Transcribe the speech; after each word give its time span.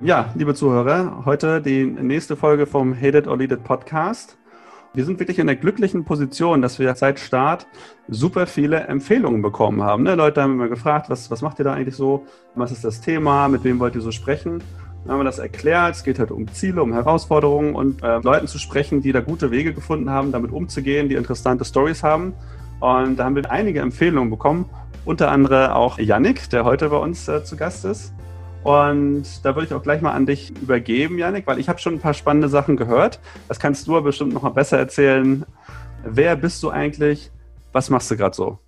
Ja, 0.00 0.30
liebe 0.36 0.54
Zuhörer, 0.54 1.24
heute 1.24 1.60
die 1.60 1.84
nächste 1.84 2.36
Folge 2.36 2.66
vom 2.66 2.94
Hate 2.94 3.18
It 3.18 3.26
or 3.26 3.36
Lead 3.36 3.50
It 3.50 3.64
Podcast. 3.64 4.38
Wir 4.94 5.04
sind 5.04 5.18
wirklich 5.18 5.40
in 5.40 5.48
der 5.48 5.56
glücklichen 5.56 6.04
Position, 6.04 6.62
dass 6.62 6.78
wir 6.78 6.94
seit 6.94 7.18
Start 7.18 7.66
super 8.06 8.46
viele 8.46 8.82
Empfehlungen 8.82 9.42
bekommen 9.42 9.82
haben. 9.82 10.04
Ne? 10.04 10.14
Leute 10.14 10.40
haben 10.40 10.52
immer 10.52 10.68
gefragt, 10.68 11.10
was, 11.10 11.32
was 11.32 11.42
macht 11.42 11.58
ihr 11.58 11.64
da 11.64 11.72
eigentlich 11.72 11.96
so? 11.96 12.24
Was 12.54 12.70
ist 12.70 12.84
das 12.84 13.00
Thema? 13.00 13.48
Mit 13.48 13.64
wem 13.64 13.80
wollt 13.80 13.96
ihr 13.96 14.00
so 14.00 14.12
sprechen? 14.12 14.62
Dann 15.02 15.14
haben 15.14 15.18
wir 15.18 15.24
das 15.24 15.40
erklärt. 15.40 15.96
Es 15.96 16.04
geht 16.04 16.20
halt 16.20 16.30
um 16.30 16.46
Ziele, 16.46 16.80
um 16.80 16.92
Herausforderungen 16.92 17.74
und 17.74 18.00
äh, 18.04 18.18
Leuten 18.18 18.46
zu 18.46 18.60
sprechen, 18.60 19.02
die 19.02 19.10
da 19.10 19.20
gute 19.20 19.50
Wege 19.50 19.74
gefunden 19.74 20.10
haben, 20.10 20.30
damit 20.30 20.52
umzugehen, 20.52 21.08
die 21.08 21.16
interessante 21.16 21.64
Stories 21.64 22.04
haben. 22.04 22.34
Und 22.78 23.16
da 23.16 23.24
haben 23.24 23.34
wir 23.34 23.50
einige 23.50 23.80
Empfehlungen 23.80 24.30
bekommen, 24.30 24.66
unter 25.04 25.32
anderem 25.32 25.72
auch 25.72 25.98
Yannick, 25.98 26.50
der 26.50 26.64
heute 26.64 26.88
bei 26.88 26.98
uns 26.98 27.26
äh, 27.26 27.42
zu 27.42 27.56
Gast 27.56 27.84
ist. 27.84 28.12
Und 28.64 29.24
da 29.44 29.54
würde 29.54 29.66
ich 29.66 29.74
auch 29.74 29.82
gleich 29.82 30.00
mal 30.00 30.12
an 30.12 30.26
dich 30.26 30.50
übergeben, 30.50 31.18
Janik, 31.18 31.46
weil 31.46 31.58
ich 31.58 31.68
habe 31.68 31.78
schon 31.78 31.94
ein 31.94 32.00
paar 32.00 32.14
spannende 32.14 32.48
Sachen 32.48 32.76
gehört. 32.76 33.20
Das 33.48 33.60
kannst 33.60 33.86
du 33.86 33.96
aber 33.96 34.06
bestimmt 34.06 34.34
noch 34.34 34.42
mal 34.42 34.50
besser 34.50 34.78
erzählen. 34.78 35.44
Wer 36.04 36.36
bist 36.36 36.62
du 36.62 36.70
eigentlich? 36.70 37.30
Was 37.72 37.90
machst 37.90 38.10
du 38.10 38.16
gerade 38.16 38.34
so? 38.34 38.58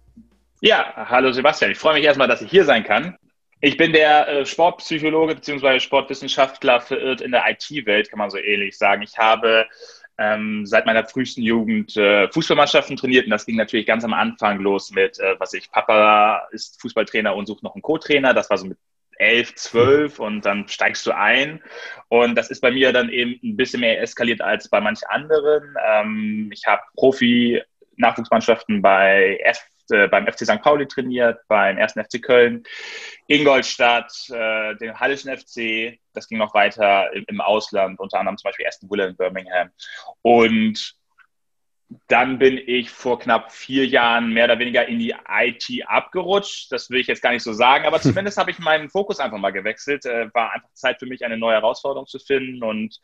Ja, 0.61 0.93
hallo 1.09 1.33
Sebastian. 1.33 1.71
Ich 1.73 1.79
freue 1.79 1.95
mich 1.95 2.05
erstmal, 2.05 2.29
dass 2.29 2.43
ich 2.43 2.51
hier 2.51 2.65
sein 2.65 2.85
kann. 2.85 3.17
Ich 3.63 3.77
bin 3.77 3.93
der 3.93 4.29
äh, 4.29 4.47
Sportpsychologe 4.47 5.35
bzw. 5.35 5.81
Sportwissenschaftler 5.81 6.81
verirrt 6.81 7.21
in 7.21 7.31
der 7.31 7.45
IT-Welt, 7.49 8.09
kann 8.09 8.19
man 8.19 8.31
so 8.31 8.39
ähnlich 8.39 8.79
sagen. 8.79 9.03
Ich 9.03 9.19
habe 9.19 9.67
ähm, 10.19 10.65
seit 10.67 10.87
meiner 10.87 11.07
frühesten 11.07 11.43
Jugend 11.43 11.97
äh, 11.97 12.29
Fußballmannschaften 12.31 12.97
trainiert 12.97 13.25
und 13.25 13.31
das 13.31 13.47
ging 13.47 13.57
natürlich 13.57 13.87
ganz 13.87 14.05
am 14.05 14.15
Anfang 14.15 14.61
los 14.61 14.91
mit, 14.91 15.19
äh, 15.19 15.35
was 15.39 15.53
ich, 15.55 15.71
Papa 15.71 16.47
ist 16.53 16.81
Fußballtrainer 16.81 17.35
und 17.35 17.47
sucht 17.47 17.63
noch 17.63 17.75
einen 17.75 17.83
Co-Trainer. 17.83 18.33
Das 18.33 18.49
war 18.49 18.59
so 18.59 18.67
mit 18.67 18.79
elf, 19.21 19.55
zwölf 19.55 20.19
und 20.19 20.45
dann 20.45 20.67
steigst 20.69 21.07
du 21.07 21.13
ein. 21.13 21.63
Und 22.09 22.35
das 22.35 22.51
ist 22.51 22.61
bei 22.61 22.71
mir 22.71 22.93
dann 22.93 23.11
eben 23.11 23.39
ein 23.43 23.57
bisschen 23.57 23.81
mehr 23.81 24.01
eskaliert 24.01 24.41
als 24.41 24.69
bei 24.69 24.81
manchen 24.81 25.07
anderen. 25.09 25.75
Ähm, 25.87 26.51
ich 26.53 26.67
habe 26.67 26.83
Profi-Nachwuchsmannschaften 26.97 28.83
bei 28.83 29.39
F 29.45 29.61
äh, 29.91 30.09
beim 30.09 30.27
FC 30.27 30.45
St. 30.45 30.63
Pauli 30.63 30.87
trainiert, 30.87 31.41
beim 31.49 31.77
1. 31.79 31.95
FC 31.95 32.23
Köln, 32.23 32.63
Ingolstadt, 33.27 34.13
äh, 34.31 34.77
den 34.77 34.99
Hallischen 34.99 35.37
FC. 35.37 35.99
Das 36.15 36.29
ging 36.29 36.39
noch 36.39 36.55
weiter 36.55 37.13
im, 37.13 37.25
im 37.27 37.41
Ausland, 37.41 37.99
unter 37.99 38.19
anderem 38.19 38.39
zum 38.39 38.49
Beispiel 38.49 38.67
Aston 38.67 38.91
Villa 38.91 39.07
in 39.07 39.17
Birmingham. 39.17 39.71
Und 40.23 40.95
dann 42.07 42.39
bin 42.39 42.57
ich 42.57 42.91
vor 42.91 43.19
knapp 43.19 43.51
vier 43.51 43.87
Jahren 43.87 44.33
mehr 44.33 44.45
oder 44.45 44.59
weniger 44.59 44.87
in 44.87 45.01
die 45.01 45.15
IT 45.29 45.65
abgerutscht. 45.87 46.71
Das 46.71 46.89
will 46.89 47.01
ich 47.01 47.09
jetzt 47.09 47.23
gar 47.23 47.33
nicht 47.33 47.43
so 47.43 47.53
sagen, 47.53 47.85
aber 47.85 48.01
zumindest 48.01 48.39
habe 48.39 48.51
ich 48.51 48.59
meinen 48.59 48.91
Fokus 48.91 49.19
einfach 49.19 49.39
mal 49.39 49.51
gewechselt. 49.51 50.07
Äh, 50.07 50.33
war 50.33 50.53
einfach 50.53 50.73
Zeit 50.75 51.01
für 51.01 51.07
mich, 51.07 51.25
eine 51.25 51.37
neue 51.37 51.55
Herausforderung 51.55 52.07
zu 52.07 52.21
finden. 52.21 52.63
Und 52.63 53.01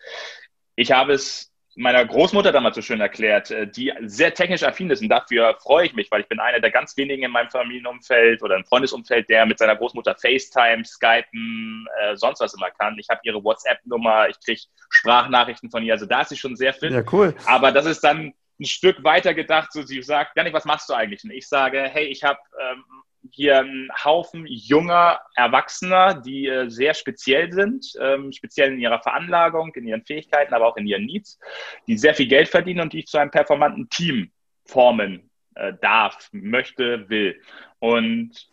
ich 0.77 0.92
habe 0.92 1.14
es 1.14 1.53
meiner 1.75 2.05
Großmutter 2.07 2.53
damals 2.53 2.77
so 2.77 2.83
schön 2.83 3.01
erklärt, 3.01 3.51
äh, 3.51 3.67
die 3.67 3.92
sehr 4.03 4.33
technisch 4.33 4.62
affin 4.62 4.89
ist. 4.91 5.03
Und 5.03 5.09
dafür 5.09 5.57
freue 5.61 5.87
ich 5.87 5.95
mich, 5.95 6.11
weil 6.12 6.20
ich 6.20 6.29
bin 6.29 6.39
einer 6.39 6.61
der 6.61 6.70
ganz 6.70 6.97
wenigen 6.97 7.25
in 7.25 7.33
meinem 7.33 7.51
Familienumfeld 7.51 8.42
oder 8.42 8.57
im 8.57 8.64
Freundesumfeld, 8.64 9.29
der 9.29 9.47
mit 9.47 9.59
seiner 9.59 9.75
Großmutter 9.75 10.14
FaceTime, 10.14 10.84
Skypen, 10.84 11.87
äh, 12.01 12.17
sonst 12.17 12.41
was 12.41 12.55
immer 12.55 12.70
kann. 12.70 12.97
Ich 12.98 13.09
habe 13.09 13.20
ihre 13.25 13.42
WhatsApp-Nummer, 13.42 14.29
ich 14.29 14.39
kriege 14.41 14.61
Sprachnachrichten 14.91 15.70
von 15.70 15.83
ihr. 15.83 15.92
Also 15.92 16.07
da 16.07 16.20
ist 16.20 16.29
sie 16.29 16.37
schon 16.37 16.55
sehr 16.55 16.73
fit. 16.73 16.92
Ja, 16.92 17.03
cool. 17.12 17.34
Aber 17.47 17.73
das 17.73 17.87
ist 17.87 18.05
dann 18.05 18.33
ein 18.58 18.64
Stück 18.64 19.04
weiter 19.04 19.34
gedacht, 19.34 19.72
so 19.72 19.82
sie 19.82 20.02
sagt, 20.02 20.36
Janik, 20.36 20.54
was 20.54 20.64
machst 20.64 20.88
du 20.88 20.94
eigentlich? 20.94 21.24
Und 21.24 21.30
ich 21.30 21.48
sage, 21.48 21.82
hey, 21.82 22.06
ich 22.06 22.24
habe 22.24 22.38
ähm, 22.60 22.84
hier 23.30 23.58
einen 23.58 23.88
Haufen 24.04 24.46
junger 24.46 25.20
Erwachsener, 25.34 26.14
die 26.14 26.46
äh, 26.46 26.68
sehr 26.68 26.94
speziell 26.94 27.52
sind, 27.52 27.86
ähm, 28.00 28.32
speziell 28.32 28.72
in 28.72 28.80
ihrer 28.80 29.02
Veranlagung, 29.02 29.74
in 29.74 29.86
ihren 29.86 30.04
Fähigkeiten, 30.04 30.54
aber 30.54 30.66
auch 30.66 30.77
in 30.77 30.86
ihren 30.86 31.04
Needs, 31.04 31.38
die 31.86 31.96
sehr 31.96 32.14
viel 32.14 32.28
Geld 32.28 32.48
verdienen 32.48 32.80
und 32.80 32.92
die 32.92 33.00
ich 33.00 33.06
zu 33.06 33.18
einem 33.18 33.30
performanten 33.30 33.88
Team 33.88 34.30
formen 34.64 35.30
äh, 35.55 35.72
darf, 35.80 36.28
möchte, 36.33 37.08
will. 37.08 37.40
Und 37.78 38.48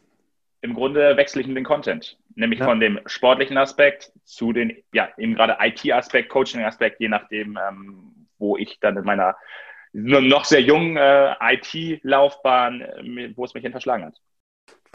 im 0.62 0.74
Grunde 0.74 1.18
wechsle 1.18 1.42
ich 1.42 1.48
in 1.48 1.56
den 1.56 1.66
Content, 1.66 2.18
nämlich 2.36 2.60
ja. 2.60 2.66
von 2.66 2.80
dem 2.80 3.00
sportlichen 3.06 3.58
Aspekt 3.58 4.12
zu 4.24 4.54
den, 4.54 4.82
ja, 4.94 5.10
eben 5.18 5.36
gerade 5.36 5.58
IT-Aspekt, 5.60 6.30
Coaching-Aspekt, 6.30 7.00
je 7.00 7.10
nachdem, 7.10 7.58
ähm, 7.58 8.28
wo 8.38 8.58
ich 8.58 8.80
dann 8.80 8.98
in 8.98 9.04
meiner 9.04 9.36
noch 9.94 10.46
sehr 10.46 10.62
jungen 10.62 10.98
äh, 10.98 11.36
IT-Laufbahn, 11.40 12.82
äh, 12.82 13.34
wo 13.36 13.46
es 13.46 13.54
mich 13.54 13.64
hin 13.64 13.72
verschlagen 13.72 14.06
hat. 14.06 14.20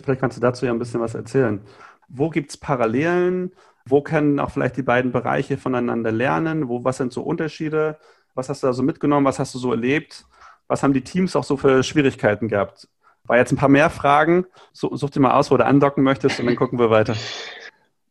Vielleicht 0.03 0.21
kannst 0.21 0.37
du 0.37 0.41
dazu 0.41 0.67
ja 0.67 0.73
ein 0.73 0.79
bisschen 0.79 1.01
was 1.01 1.15
erzählen. 1.15 1.61
Wo 2.09 2.31
gibt 2.31 2.51
es 2.51 2.57
Parallelen? 2.57 3.53
Wo 3.85 4.03
können 4.03 4.39
auch 4.41 4.51
vielleicht 4.51 4.77
die 4.77 4.83
beiden 4.83 5.13
Bereiche 5.13 5.57
voneinander 5.57 6.13
lernen? 6.13 6.69
Wo, 6.69 6.85
was 6.85 6.99
sind 6.99 7.13
so 7.13 7.23
Unterschiede? 7.23 7.99
Was 8.35 8.49
hast 8.49 8.63
du 8.63 8.67
da 8.67 8.73
so 8.73 8.83
mitgenommen? 8.83 9.27
Was 9.27 9.39
hast 9.39 9.55
du 9.55 9.59
so 9.59 9.71
erlebt? 9.73 10.25
Was 10.67 10.83
haben 10.83 10.93
die 10.93 11.03
Teams 11.03 11.35
auch 11.37 11.45
so 11.45 11.57
für 11.57 11.83
Schwierigkeiten 11.83 12.49
gehabt? 12.49 12.89
War 13.25 13.39
jetzt 13.39 13.53
ein 13.53 13.57
paar 13.57 13.69
mehr 13.69 13.91
Fragen. 13.91 14.47
So, 14.73 14.95
such 14.97 15.11
dir 15.11 15.21
mal 15.21 15.33
aus, 15.33 15.51
wo 15.51 15.57
du 15.57 15.65
andocken 15.65 16.03
möchtest 16.03 16.41
und 16.41 16.47
dann 16.47 16.57
gucken 16.57 16.79
wir 16.79 16.91
weiter. 16.91 17.15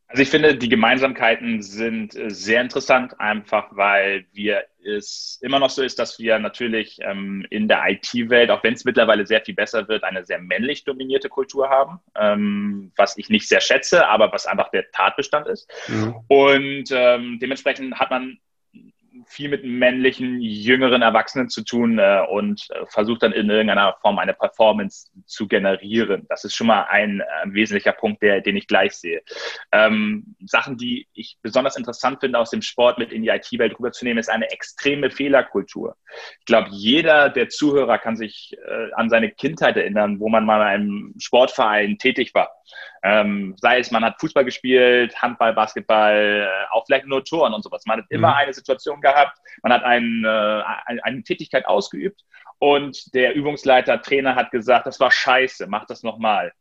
Also 0.10 0.24
ich 0.24 0.30
finde, 0.30 0.56
die 0.56 0.70
Gemeinsamkeiten 0.70 1.62
sind 1.62 2.16
äh, 2.16 2.30
sehr 2.30 2.62
interessant, 2.62 3.20
einfach 3.20 3.68
weil 3.72 4.26
wir 4.32 4.64
es 4.86 5.38
immer 5.42 5.60
noch 5.60 5.70
so 5.70 5.84
ist, 5.84 6.00
dass 6.00 6.18
wir 6.18 6.40
natürlich 6.40 7.00
ähm, 7.02 7.46
in 7.50 7.68
der 7.68 7.84
IT-Welt, 7.90 8.50
auch 8.50 8.64
wenn 8.64 8.74
es 8.74 8.86
mittlerweile 8.86 9.26
sehr 9.26 9.42
viel 9.42 9.54
besser 9.56 9.90
wird, 9.90 10.06
eine 10.06 10.24
sehr 10.24 10.40
männlich 10.40 10.86
dominierte 10.86 11.28
Kultur 11.28 11.70
haben, 11.70 12.00
ähm, 12.16 12.94
was 12.96 13.18
ich 13.18 13.30
nicht 13.30 13.50
sehr 13.50 13.60
schätze, 13.60 14.08
aber 14.08 14.32
was 14.32 14.46
einfach 14.46 14.72
der 14.72 14.90
Tatbestand 14.92 15.48
ist. 15.48 15.70
Mhm. 15.90 16.16
Und 16.30 16.86
ähm, 16.92 17.40
dementsprechend 17.42 18.00
hat 18.00 18.10
man 18.10 18.40
viel 19.28 19.50
mit 19.50 19.64
männlichen, 19.64 20.42
jüngeren 20.42 21.02
Erwachsenen 21.02 21.50
zu 21.50 21.64
tun 21.64 22.00
äh, 22.00 22.24
und 22.30 22.66
äh, 22.72 22.86
versucht 22.88 23.24
dann 23.24 23.34
in 23.34 23.50
irgendeiner 23.50 23.98
Form 24.02 24.20
eine 24.20 24.34
Performance 24.34 25.10
zu 25.26 25.48
generieren. 25.48 26.26
Das 26.30 26.44
ist 26.46 26.56
schon 26.56 26.68
mal 26.68 26.84
ein 26.84 27.20
äh, 27.20 27.24
wesentlicher 27.46 27.92
Punkt, 27.92 28.22
der, 28.22 28.42
den 28.42 28.56
ich 28.56 28.68
gleich 28.68 28.94
sehe. 28.94 29.22
Ähm, 29.72 30.36
Sachen, 30.46 30.78
die 30.78 31.08
ich 31.14 31.38
besonders 31.42 31.76
interessant 31.76 32.22
finde, 32.22 32.40
aus 32.40 32.50
dem 32.50 32.62
Sport 32.62 32.98
mit 32.98 33.12
in 33.12 33.22
die 33.22 33.30
IT-Welt 33.30 33.78
rüberzunehmen, 33.78 34.20
ist 34.20 34.30
eine 34.30 34.50
extreme 34.50 35.12
Fehlerkultur. 35.12 35.96
Ich 36.40 36.46
glaube, 36.46 36.70
jeder 36.72 37.30
der 37.30 37.50
Zuhörer 37.50 37.98
kann 38.00 38.16
sich 38.16 38.56
äh, 38.66 38.94
an 38.94 39.10
seine 39.10 39.30
Kindheit 39.32 39.76
erinnern, 39.76 40.20
wo 40.20 40.30
man 40.30 40.46
mal 40.46 40.62
in 40.62 40.68
einem 40.68 41.14
Sportverein 41.20 41.98
tätig 41.98 42.34
war. 42.34 42.50
Ähm, 43.10 43.56
sei 43.58 43.80
es, 43.80 43.90
man 43.90 44.04
hat 44.04 44.20
Fußball 44.20 44.44
gespielt, 44.44 45.16
Handball, 45.22 45.54
Basketball, 45.54 46.46
äh, 46.46 46.76
auch 46.76 46.86
vielleicht 46.86 47.06
nur 47.06 47.24
Touren 47.24 47.54
und 47.54 47.64
sowas. 47.64 47.86
Man 47.86 48.00
hat 48.00 48.06
immer 48.10 48.30
mhm. 48.30 48.34
eine 48.34 48.54
Situation 48.54 49.00
gehabt, 49.00 49.38
man 49.64 49.72
hat 49.72 49.84
ein, 49.84 50.24
äh, 50.26 50.28
eine, 50.28 51.04
eine 51.06 51.24
Tätigkeit 51.24 51.66
ausgeübt 51.68 52.22
und 52.60 53.14
der 53.16 53.34
Übungsleiter, 53.34 54.02
Trainer 54.02 54.36
hat 54.36 54.52
gesagt, 54.52 54.88
das 54.88 55.00
war 55.00 55.10
scheiße, 55.10 55.68
mach 55.68 55.86
das 55.86 56.04
nochmal. 56.04 56.52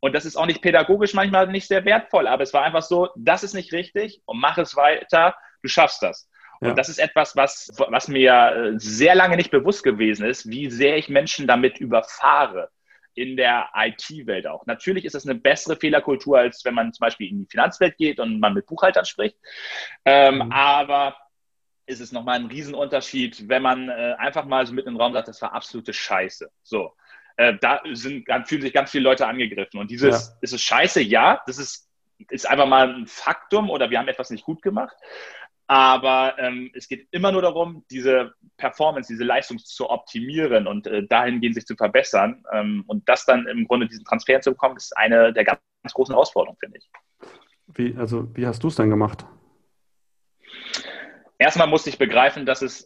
Und 0.00 0.14
das 0.16 0.24
ist 0.24 0.34
auch 0.34 0.46
nicht 0.46 0.60
pädagogisch 0.60 1.14
manchmal 1.14 1.46
nicht 1.46 1.68
sehr 1.68 1.84
wertvoll, 1.84 2.26
aber 2.26 2.42
es 2.42 2.52
war 2.52 2.64
einfach 2.64 2.82
so, 2.82 3.10
das 3.14 3.44
ist 3.44 3.54
nicht 3.54 3.72
richtig 3.72 4.22
und 4.24 4.40
mach 4.40 4.58
es 4.58 4.74
weiter, 4.74 5.36
du 5.62 5.68
schaffst 5.68 6.02
das. 6.02 6.28
Und 6.58 6.68
ja. 6.68 6.74
das 6.74 6.88
ist 6.88 6.98
etwas, 6.98 7.36
was, 7.36 7.70
was 7.76 8.08
mir 8.08 8.32
äh, 8.32 8.72
sehr 8.76 9.14
lange 9.14 9.36
nicht 9.36 9.52
bewusst 9.52 9.84
gewesen 9.84 10.26
ist, 10.26 10.50
wie 10.50 10.68
sehr 10.68 10.96
ich 10.96 11.08
Menschen 11.08 11.46
damit 11.46 11.78
überfahre 11.78 12.70
in 13.14 13.36
der 13.36 13.70
IT-Welt 13.74 14.46
auch. 14.46 14.66
Natürlich 14.66 15.04
ist 15.04 15.14
es 15.14 15.26
eine 15.26 15.34
bessere 15.34 15.76
Fehlerkultur, 15.76 16.38
als 16.38 16.64
wenn 16.64 16.74
man 16.74 16.92
zum 16.92 17.04
Beispiel 17.04 17.30
in 17.30 17.40
die 17.40 17.50
Finanzwelt 17.50 17.96
geht 17.96 18.20
und 18.20 18.40
man 18.40 18.54
mit 18.54 18.66
Buchhaltern 18.66 19.04
spricht. 19.04 19.36
Ähm, 20.04 20.36
mhm. 20.36 20.52
Aber 20.52 21.16
ist 21.86 22.00
es 22.00 22.12
nochmal 22.12 22.36
ein 22.36 22.46
Riesenunterschied, 22.46 23.48
wenn 23.48 23.62
man 23.62 23.88
äh, 23.88 24.14
einfach 24.18 24.44
mal 24.44 24.66
so 24.66 24.72
mitten 24.72 24.90
im 24.90 24.96
Raum 24.96 25.12
sagt, 25.12 25.28
das 25.28 25.42
war 25.42 25.52
absolute 25.52 25.92
Scheiße. 25.92 26.50
So. 26.62 26.94
Äh, 27.36 27.54
da 27.60 27.80
sind, 27.92 28.26
fühlen 28.46 28.62
sich 28.62 28.72
ganz 28.72 28.90
viele 28.90 29.04
Leute 29.04 29.26
angegriffen. 29.26 29.80
Und 29.80 29.90
dieses, 29.90 30.28
ja. 30.28 30.34
ist 30.40 30.52
es 30.52 30.62
scheiße? 30.62 31.00
Ja, 31.02 31.42
das 31.46 31.58
ist, 31.58 31.88
ist 32.30 32.48
einfach 32.48 32.66
mal 32.66 32.94
ein 32.94 33.06
Faktum 33.06 33.70
oder 33.70 33.90
wir 33.90 33.98
haben 33.98 34.08
etwas 34.08 34.30
nicht 34.30 34.44
gut 34.44 34.62
gemacht. 34.62 34.96
Aber 35.72 36.38
ähm, 36.38 36.70
es 36.74 36.86
geht 36.86 37.08
immer 37.12 37.32
nur 37.32 37.40
darum, 37.40 37.82
diese 37.90 38.34
Performance, 38.58 39.10
diese 39.10 39.24
Leistung 39.24 39.56
zu 39.56 39.88
optimieren 39.88 40.66
und 40.66 40.86
äh, 40.86 41.06
dahingehend 41.06 41.54
sich 41.54 41.64
zu 41.64 41.76
verbessern. 41.76 42.44
Ähm, 42.52 42.84
und 42.88 43.08
das 43.08 43.24
dann 43.24 43.46
im 43.46 43.66
Grunde 43.66 43.88
diesen 43.88 44.04
Transfer 44.04 44.38
zu 44.42 44.50
bekommen, 44.50 44.76
ist 44.76 44.94
eine 44.98 45.32
der 45.32 45.44
ganz, 45.44 45.60
großen 45.94 46.14
Herausforderungen, 46.14 46.58
finde 46.60 46.76
ich. 46.76 46.90
Wie, 47.68 47.96
also, 47.96 48.28
wie 48.36 48.46
hast 48.46 48.62
du 48.62 48.68
es 48.68 48.76
denn 48.76 48.90
gemacht? 48.90 49.24
Erstmal 51.38 51.68
musste 51.68 51.88
ich 51.88 51.96
begreifen, 51.96 52.44
dass 52.44 52.60
es 52.60 52.84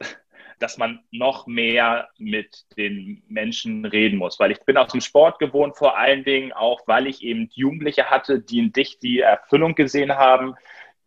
dass 0.61 0.79
man 0.79 1.01
noch 1.11 1.47
mehr 1.47 2.09
mit 2.17 2.65
den 2.79 3.23
Menschen 3.29 3.85
reden 3.85 4.17
muss. 4.17 4.41
Weil 4.41 4.53
ich 4.53 4.61
bin 4.61 4.79
aus 4.79 4.93
dem 4.93 5.03
Sport 5.03 5.39
gewohnt, 5.39 5.77
vor 5.77 5.99
allen 5.99 6.25
Dingen 6.25 6.53
auch, 6.53 6.81
weil 6.87 7.09
ich 7.09 7.23
eben 7.23 7.51
Jugendliche 7.53 8.09
hatte, 8.09 8.41
die 8.41 8.61
in 8.61 8.73
dich 8.73 8.99
die 8.99 9.21
Erfüllung 9.21 9.75
gesehen 9.75 10.17
haben, 10.17 10.55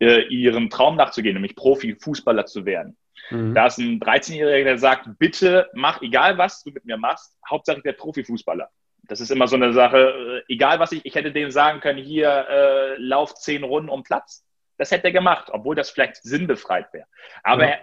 äh, 0.00 0.22
ihrem 0.28 0.70
Traum 0.70 0.96
nachzugehen, 0.96 1.34
nämlich 1.34 1.56
Profi-Fußballer 1.56 2.46
zu 2.46 2.64
werden. 2.64 2.96
Mhm. 3.30 3.54
Da 3.54 3.66
ist 3.66 3.78
ein 3.78 4.00
13-Jähriger, 4.00 4.64
der 4.64 4.78
sagt, 4.78 5.08
bitte 5.18 5.68
mach, 5.74 6.02
egal 6.02 6.38
was 6.38 6.62
du 6.62 6.70
mit 6.70 6.84
mir 6.84 6.96
machst, 6.96 7.36
Hauptsache 7.48 7.84
werde 7.84 7.98
Profifußballer. 7.98 8.68
Das 9.04 9.20
ist 9.20 9.30
immer 9.30 9.48
so 9.48 9.56
eine 9.56 9.72
Sache, 9.72 10.42
äh, 10.48 10.52
egal 10.52 10.78
was 10.78 10.92
ich, 10.92 11.04
ich 11.04 11.14
hätte 11.14 11.32
denen 11.32 11.50
sagen 11.50 11.80
können, 11.80 12.02
hier 12.02 12.46
äh, 12.48 12.96
lauf 12.96 13.34
zehn 13.34 13.64
Runden 13.64 13.90
um 13.90 14.02
Platz. 14.02 14.44
das 14.78 14.90
hätte 14.90 15.08
er 15.08 15.12
gemacht, 15.12 15.48
obwohl 15.50 15.74
das 15.74 15.90
vielleicht 15.90 16.22
sinnbefreit 16.22 16.92
wäre. 16.92 17.06
Aber 17.42 17.68
ja. 17.68 17.78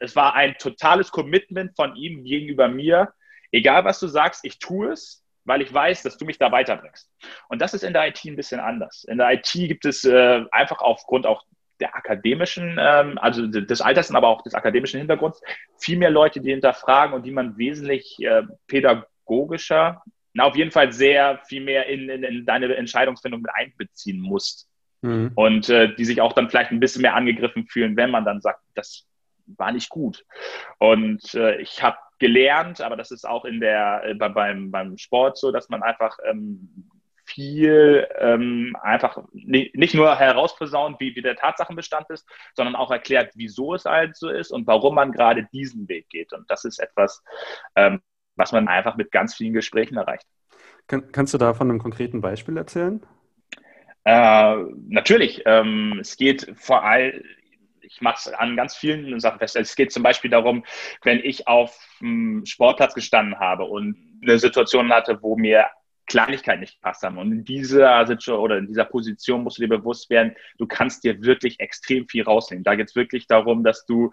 es 0.00 0.16
war 0.16 0.34
ein 0.34 0.56
totales 0.58 1.10
Commitment 1.10 1.76
von 1.76 1.94
ihm 1.96 2.24
gegenüber 2.24 2.68
mir. 2.68 3.12
Egal, 3.52 3.84
was 3.84 4.00
du 4.00 4.06
sagst, 4.06 4.44
ich 4.44 4.58
tue 4.58 4.92
es, 4.92 5.24
weil 5.44 5.62
ich 5.62 5.72
weiß, 5.72 6.02
dass 6.02 6.16
du 6.16 6.24
mich 6.24 6.38
da 6.38 6.52
weiterbringst. 6.52 7.10
Und 7.48 7.60
das 7.60 7.74
ist 7.74 7.82
in 7.82 7.92
der 7.92 8.06
IT 8.08 8.24
ein 8.24 8.36
bisschen 8.36 8.60
anders. 8.60 9.04
In 9.04 9.18
der 9.18 9.32
IT 9.32 9.50
gibt 9.52 9.84
es 9.84 10.04
äh, 10.04 10.44
einfach 10.50 10.80
aufgrund 10.80 11.26
auch 11.26 11.44
der 11.80 11.94
akademischen, 11.94 12.78
ähm, 12.80 13.18
also 13.18 13.46
des 13.46 13.80
Alters, 13.80 14.14
aber 14.14 14.28
auch 14.28 14.42
des 14.42 14.54
akademischen 14.54 14.98
Hintergrunds, 14.98 15.40
viel 15.78 15.98
mehr 15.98 16.10
Leute, 16.10 16.40
die 16.40 16.50
hinterfragen 16.50 17.14
und 17.14 17.24
die 17.24 17.30
man 17.30 17.56
wesentlich 17.56 18.16
äh, 18.20 18.42
pädagogischer, 18.66 20.02
na, 20.34 20.44
auf 20.44 20.56
jeden 20.56 20.70
Fall 20.70 20.92
sehr 20.92 21.40
viel 21.46 21.62
mehr 21.62 21.86
in, 21.86 22.08
in, 22.08 22.22
in 22.22 22.46
deine 22.46 22.74
Entscheidungsfindung 22.74 23.42
mit 23.42 23.50
einbeziehen 23.54 24.20
musst. 24.20 24.68
Mhm. 25.02 25.32
Und 25.34 25.68
äh, 25.68 25.94
die 25.94 26.04
sich 26.04 26.20
auch 26.20 26.32
dann 26.32 26.50
vielleicht 26.50 26.70
ein 26.70 26.80
bisschen 26.80 27.02
mehr 27.02 27.14
angegriffen 27.14 27.66
fühlen, 27.66 27.96
wenn 27.96 28.10
man 28.10 28.24
dann 28.24 28.40
sagt, 28.40 28.60
das 28.74 29.06
war 29.46 29.72
nicht 29.72 29.88
gut. 29.88 30.24
Und 30.78 31.34
äh, 31.34 31.60
ich 31.60 31.82
habe 31.82 31.96
gelernt, 32.18 32.80
aber 32.80 32.96
das 32.96 33.10
ist 33.10 33.26
auch 33.26 33.44
in 33.44 33.60
der, 33.60 34.02
äh, 34.04 34.14
beim, 34.14 34.70
beim 34.70 34.98
Sport 34.98 35.38
so, 35.38 35.52
dass 35.52 35.68
man 35.68 35.82
einfach 35.82 36.18
ähm, 36.28 36.90
viel 37.38 38.08
ähm, 38.18 38.76
einfach 38.82 39.22
nicht 39.32 39.94
nur 39.94 40.18
herausposaunt, 40.18 40.98
wie, 40.98 41.14
wie 41.14 41.22
der 41.22 41.36
Tatsachenbestand 41.36 42.10
ist, 42.10 42.28
sondern 42.54 42.74
auch 42.74 42.90
erklärt, 42.90 43.30
wieso 43.36 43.74
es 43.74 43.84
halt 43.84 44.16
so 44.16 44.28
ist 44.28 44.50
und 44.50 44.66
warum 44.66 44.96
man 44.96 45.12
gerade 45.12 45.46
diesen 45.52 45.88
Weg 45.88 46.08
geht. 46.08 46.32
Und 46.32 46.50
das 46.50 46.64
ist 46.64 46.80
etwas, 46.80 47.22
ähm, 47.76 48.00
was 48.34 48.50
man 48.50 48.66
einfach 48.66 48.96
mit 48.96 49.12
ganz 49.12 49.36
vielen 49.36 49.52
Gesprächen 49.52 49.96
erreicht. 49.96 50.26
Kann, 50.88 51.12
kannst 51.12 51.32
du 51.32 51.38
da 51.38 51.54
von 51.54 51.70
einem 51.70 51.78
konkreten 51.78 52.20
Beispiel 52.20 52.56
erzählen? 52.56 53.06
Äh, 54.02 54.56
natürlich. 54.88 55.42
Ähm, 55.46 55.98
es 56.00 56.16
geht 56.16 56.52
vor 56.56 56.82
allem, 56.82 57.22
ich 57.82 58.00
mache 58.00 58.16
es 58.16 58.34
an 58.34 58.56
ganz 58.56 58.74
vielen 58.74 59.20
Sachen 59.20 59.38
fest. 59.38 59.54
Es 59.54 59.76
geht 59.76 59.92
zum 59.92 60.02
Beispiel 60.02 60.30
darum, 60.32 60.64
wenn 61.04 61.20
ich 61.20 61.46
auf 61.46 61.78
dem 62.00 62.44
Sportplatz 62.46 62.94
gestanden 62.94 63.38
habe 63.38 63.62
und 63.62 63.96
eine 64.22 64.40
Situation 64.40 64.92
hatte, 64.92 65.22
wo 65.22 65.36
mir 65.36 65.66
Kleinigkeiten 66.08 66.60
nicht 66.60 66.80
gepasst 66.80 67.02
haben. 67.02 67.18
Und 67.18 67.30
in 67.30 67.44
dieser 67.44 68.06
Situation 68.06 68.40
oder 68.40 68.58
in 68.58 68.66
dieser 68.66 68.84
Position 68.84 69.44
musst 69.44 69.58
du 69.58 69.62
dir 69.62 69.68
bewusst 69.68 70.10
werden, 70.10 70.34
du 70.58 70.66
kannst 70.66 71.04
dir 71.04 71.22
wirklich 71.22 71.60
extrem 71.60 72.08
viel 72.08 72.24
rausnehmen. 72.24 72.64
Da 72.64 72.74
geht 72.74 72.88
es 72.88 72.96
wirklich 72.96 73.26
darum, 73.26 73.62
dass 73.62 73.86
du 73.86 74.10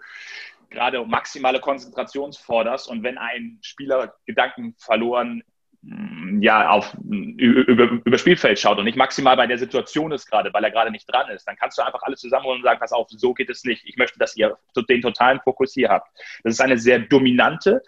gerade 0.70 1.04
maximale 1.04 1.60
Konzentration 1.60 2.32
forderst 2.32 2.88
und 2.88 3.02
wenn 3.02 3.18
ein 3.18 3.58
Spieler 3.62 4.14
Gedanken 4.26 4.74
verloren 4.78 5.42
mm, 5.82 6.42
ja, 6.42 6.70
auf, 6.70 6.94
über, 7.04 8.00
über 8.04 8.18
Spielfeld 8.18 8.58
schaut 8.58 8.78
und 8.78 8.84
nicht 8.84 8.98
maximal 8.98 9.36
bei 9.36 9.46
der 9.46 9.58
Situation 9.58 10.12
ist 10.12 10.26
gerade, 10.26 10.52
weil 10.52 10.64
er 10.64 10.70
gerade 10.70 10.90
nicht 10.90 11.10
dran 11.10 11.30
ist, 11.30 11.46
dann 11.46 11.56
kannst 11.56 11.78
du 11.78 11.82
einfach 11.82 12.02
alles 12.02 12.20
zusammenholen 12.20 12.58
und 12.58 12.64
sagen, 12.64 12.80
pass 12.80 12.92
auf, 12.92 13.06
so 13.10 13.32
geht 13.32 13.48
es 13.48 13.64
nicht. 13.64 13.84
Ich 13.86 13.96
möchte, 13.96 14.18
dass 14.18 14.36
ihr 14.36 14.58
den 14.88 15.02
totalen 15.02 15.40
Fokus 15.40 15.72
hier 15.72 15.88
habt. 15.88 16.08
Das 16.42 16.54
ist 16.54 16.60
eine 16.60 16.78
sehr 16.78 16.98
dominante 16.98 17.82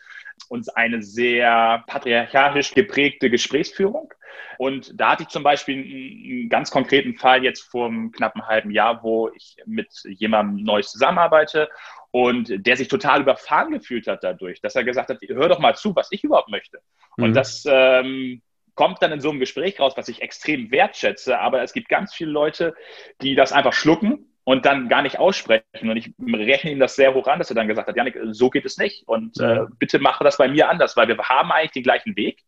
und 0.49 0.77
eine 0.77 1.03
sehr 1.03 1.85
patriarchalisch 1.87 2.75
geprägte 2.75 3.31
Gesprächsführung. 3.31 4.13
Und 4.59 5.01
da 5.01 5.13
hatte 5.13 5.23
ich 5.23 5.29
zum 5.29 5.45
Beispiel 5.45 5.77
einen 5.77 6.49
ganz 6.49 6.71
konkreten 6.71 7.15
Fall 7.15 7.45
jetzt 7.45 7.63
vor 7.63 7.87
einem 7.87 8.11
knappen 8.11 8.47
halben 8.47 8.71
Jahr, 8.71 9.03
wo 9.03 9.31
ich 9.35 9.57
mit 9.67 9.89
jemandem 10.05 10.65
neu 10.65 10.83
zusammenarbeite 10.83 11.69
und 12.11 12.67
der 12.67 12.77
sich 12.77 12.89
total 12.89 13.21
überfahren 13.21 13.73
gefühlt 13.73 14.07
hat 14.07 14.25
dadurch, 14.25 14.61
dass 14.61 14.75
er 14.75 14.85
gesagt 14.85 15.11
hat, 15.11 15.19
hör 15.29 15.49
doch 15.49 15.61
mal 15.61 15.77
zu, 15.77 15.95
was 15.95 16.09
ich 16.11 16.25
überhaupt 16.25 16.49
möchte. 16.49 16.81
Mhm. 17.17 17.25
Und 17.25 17.35
das 17.35 17.65
ähm, 17.69 18.43
kommt 18.75 19.03
dann 19.03 19.13
in 19.13 19.21
so 19.21 19.31
einem 19.31 19.41
Gespräch 19.41 19.79
raus, 19.79 19.95
was 19.97 20.09
ich 20.09 20.23
extrem 20.23 20.71
wertschätze, 20.71 21.39
aber 21.39 21.63
es 21.63 21.73
gibt 21.73 21.89
ganz 21.89 22.15
viele 22.15 22.31
Leute, 22.31 22.75
die 23.23 23.35
das 23.35 23.53
einfach 23.53 23.73
schlucken 23.73 24.29
und 24.49 24.65
dann 24.65 24.89
gar 24.89 25.03
nicht 25.03 25.19
aussprechen. 25.19 25.91
Und 25.91 25.99
ich 25.99 26.15
rechne 26.27 26.71
ihm 26.71 26.79
das 26.81 26.97
sehr 26.97 27.13
hoch 27.13 27.27
an, 27.27 27.39
dass 27.39 27.51
er 27.51 27.55
dann 27.55 27.69
gesagt 27.69 27.87
hat, 27.87 27.97
Janik, 27.99 28.19
so 28.31 28.49
geht 28.49 28.65
es 28.65 28.79
nicht. 28.79 29.07
Und 29.07 29.39
äh, 29.41 29.67
bitte 29.79 29.99
mache 29.99 30.25
das 30.25 30.39
bei 30.39 30.49
mir 30.49 30.71
anders, 30.71 30.97
weil 30.97 31.07
wir 31.07 31.19
haben 31.19 31.53
eigentlich 31.53 31.73
den 31.73 31.83
gleichen 31.83 32.17
Weg. 32.17 32.41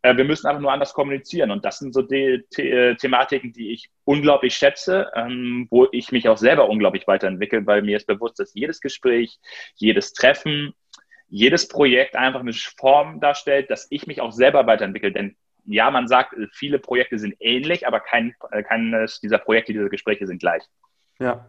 Äh, 0.00 0.16
wir 0.16 0.24
müssen 0.24 0.46
einfach 0.46 0.62
nur 0.62 0.72
anders 0.72 0.94
kommunizieren. 0.94 1.50
Und 1.50 1.66
das 1.66 1.80
sind 1.80 1.92
so 1.92 2.00
die 2.00 2.42
The 2.48 2.62
äh, 2.62 2.94
Thematiken, 2.94 3.52
die 3.52 3.72
ich 3.72 3.90
unglaublich 4.04 4.54
schätze, 4.54 5.12
ähm, 5.14 5.68
wo 5.68 5.86
ich 5.92 6.12
mich 6.12 6.30
auch 6.30 6.38
selber 6.38 6.66
unglaublich 6.70 7.06
weiterentwickle, 7.06 7.66
weil 7.66 7.82
mir 7.82 7.98
ist 7.98 8.06
bewusst, 8.06 8.40
dass 8.40 8.54
jedes 8.54 8.80
Gespräch, 8.80 9.38
jedes 9.74 10.14
Treffen, 10.14 10.72
jedes 11.28 11.68
Projekt 11.68 12.16
einfach 12.16 12.40
eine 12.40 12.54
Form 12.54 13.20
darstellt, 13.20 13.68
dass 13.68 13.86
ich 13.90 14.06
mich 14.06 14.22
auch 14.22 14.32
selber 14.32 14.66
weiterentwickle. 14.66 15.12
Denn 15.12 15.36
ja, 15.66 15.90
man 15.90 16.08
sagt, 16.08 16.34
viele 16.52 16.78
Projekte 16.78 17.18
sind 17.18 17.34
ähnlich, 17.38 17.86
aber 17.86 18.00
kein, 18.00 18.34
äh, 18.50 18.62
keines 18.62 19.20
dieser 19.20 19.36
Projekte, 19.36 19.74
diese 19.74 19.90
Gespräche 19.90 20.26
sind 20.26 20.38
gleich. 20.38 20.62
Ja, 21.20 21.46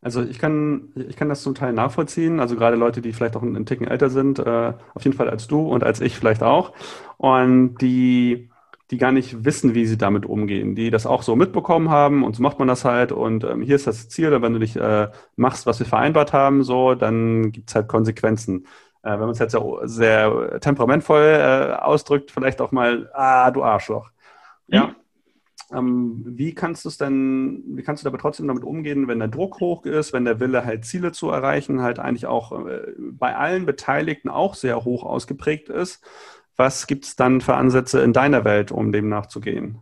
also 0.00 0.22
ich 0.22 0.38
kann, 0.38 0.92
ich 0.96 1.16
kann 1.16 1.28
das 1.28 1.42
zum 1.42 1.54
Teil 1.54 1.72
nachvollziehen. 1.72 2.40
Also 2.40 2.56
gerade 2.56 2.76
Leute, 2.76 3.02
die 3.02 3.12
vielleicht 3.12 3.36
auch 3.36 3.42
einen 3.42 3.66
Ticken 3.66 3.86
älter 3.88 4.08
sind, 4.10 4.38
äh, 4.38 4.74
auf 4.94 5.04
jeden 5.04 5.16
Fall 5.16 5.28
als 5.28 5.46
du 5.48 5.60
und 5.68 5.84
als 5.84 6.00
ich 6.00 6.16
vielleicht 6.16 6.42
auch. 6.42 6.72
Und 7.18 7.76
die, 7.78 8.50
die 8.90 8.98
gar 8.98 9.12
nicht 9.12 9.44
wissen, 9.44 9.74
wie 9.74 9.86
sie 9.86 9.98
damit 9.98 10.24
umgehen, 10.26 10.74
die 10.74 10.90
das 10.90 11.06
auch 11.06 11.22
so 11.22 11.36
mitbekommen 11.36 11.90
haben 11.90 12.24
und 12.24 12.36
so 12.36 12.42
macht 12.42 12.58
man 12.58 12.68
das 12.68 12.84
halt 12.84 13.12
und 13.12 13.44
ähm, 13.44 13.62
hier 13.62 13.76
ist 13.76 13.86
das 13.86 14.08
Ziel, 14.08 14.30
wenn 14.42 14.52
du 14.54 14.58
dich 14.60 14.76
äh, 14.76 15.08
machst, 15.36 15.66
was 15.66 15.78
wir 15.80 15.86
vereinbart 15.86 16.32
haben, 16.32 16.62
so, 16.64 16.94
dann 16.94 17.52
gibt's 17.52 17.74
halt 17.74 17.88
Konsequenzen. 17.88 18.66
Äh, 19.02 19.12
wenn 19.12 19.20
man 19.20 19.30
es 19.30 19.38
jetzt 19.38 19.52
sehr, 19.52 19.62
sehr 19.84 20.60
temperamentvoll 20.60 21.22
äh, 21.22 21.72
ausdrückt, 21.74 22.30
vielleicht 22.30 22.60
auch 22.60 22.72
mal, 22.72 23.10
ah, 23.14 23.50
du 23.50 23.62
Arschloch. 23.64 24.10
Ja, 24.68 24.94
ähm, 25.72 26.22
wie 26.26 26.54
kannst 26.54 26.84
du 26.84 26.88
es 26.88 26.98
denn, 26.98 27.62
wie 27.76 27.82
kannst 27.82 28.04
du 28.04 28.08
aber 28.08 28.18
trotzdem 28.18 28.48
damit 28.48 28.64
umgehen, 28.64 29.08
wenn 29.08 29.18
der 29.18 29.28
Druck 29.28 29.60
hoch 29.60 29.84
ist, 29.84 30.12
wenn 30.12 30.24
der 30.24 30.40
Wille 30.40 30.64
halt 30.64 30.84
Ziele 30.84 31.12
zu 31.12 31.30
erreichen 31.30 31.82
halt 31.82 31.98
eigentlich 31.98 32.26
auch 32.26 32.66
äh, 32.66 32.92
bei 32.98 33.36
allen 33.36 33.66
Beteiligten 33.66 34.28
auch 34.28 34.54
sehr 34.54 34.84
hoch 34.84 35.04
ausgeprägt 35.04 35.68
ist? 35.68 36.04
Was 36.56 36.86
gibt 36.86 37.04
es 37.04 37.16
dann 37.16 37.40
für 37.40 37.54
Ansätze 37.54 38.02
in 38.02 38.12
deiner 38.12 38.44
Welt, 38.44 38.70
um 38.72 38.92
dem 38.92 39.08
nachzugehen? 39.08 39.80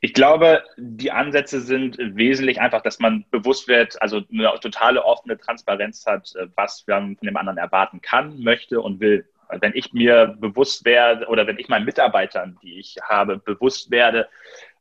Ich 0.00 0.14
glaube, 0.14 0.62
die 0.76 1.10
Ansätze 1.10 1.60
sind 1.60 1.98
wesentlich 1.98 2.60
einfach, 2.60 2.82
dass 2.82 2.98
man 2.98 3.24
bewusst 3.30 3.68
wird, 3.68 4.00
also 4.00 4.22
eine 4.32 4.52
totale 4.60 5.04
offene 5.04 5.38
Transparenz 5.38 6.06
hat, 6.06 6.34
äh, 6.36 6.46
was 6.56 6.84
man 6.86 7.16
von 7.16 7.26
dem 7.26 7.36
anderen 7.36 7.58
erwarten 7.58 8.00
kann, 8.00 8.40
möchte 8.40 8.80
und 8.80 9.00
will. 9.00 9.26
Wenn 9.60 9.72
ich 9.74 9.92
mir 9.92 10.36
bewusst 10.38 10.84
werde 10.84 11.26
oder 11.26 11.44
wenn 11.46 11.58
ich 11.58 11.68
meinen 11.68 11.84
Mitarbeitern, 11.84 12.56
die 12.62 12.78
ich 12.78 12.96
habe, 13.02 13.38
bewusst 13.38 13.90
werde, 13.90 14.28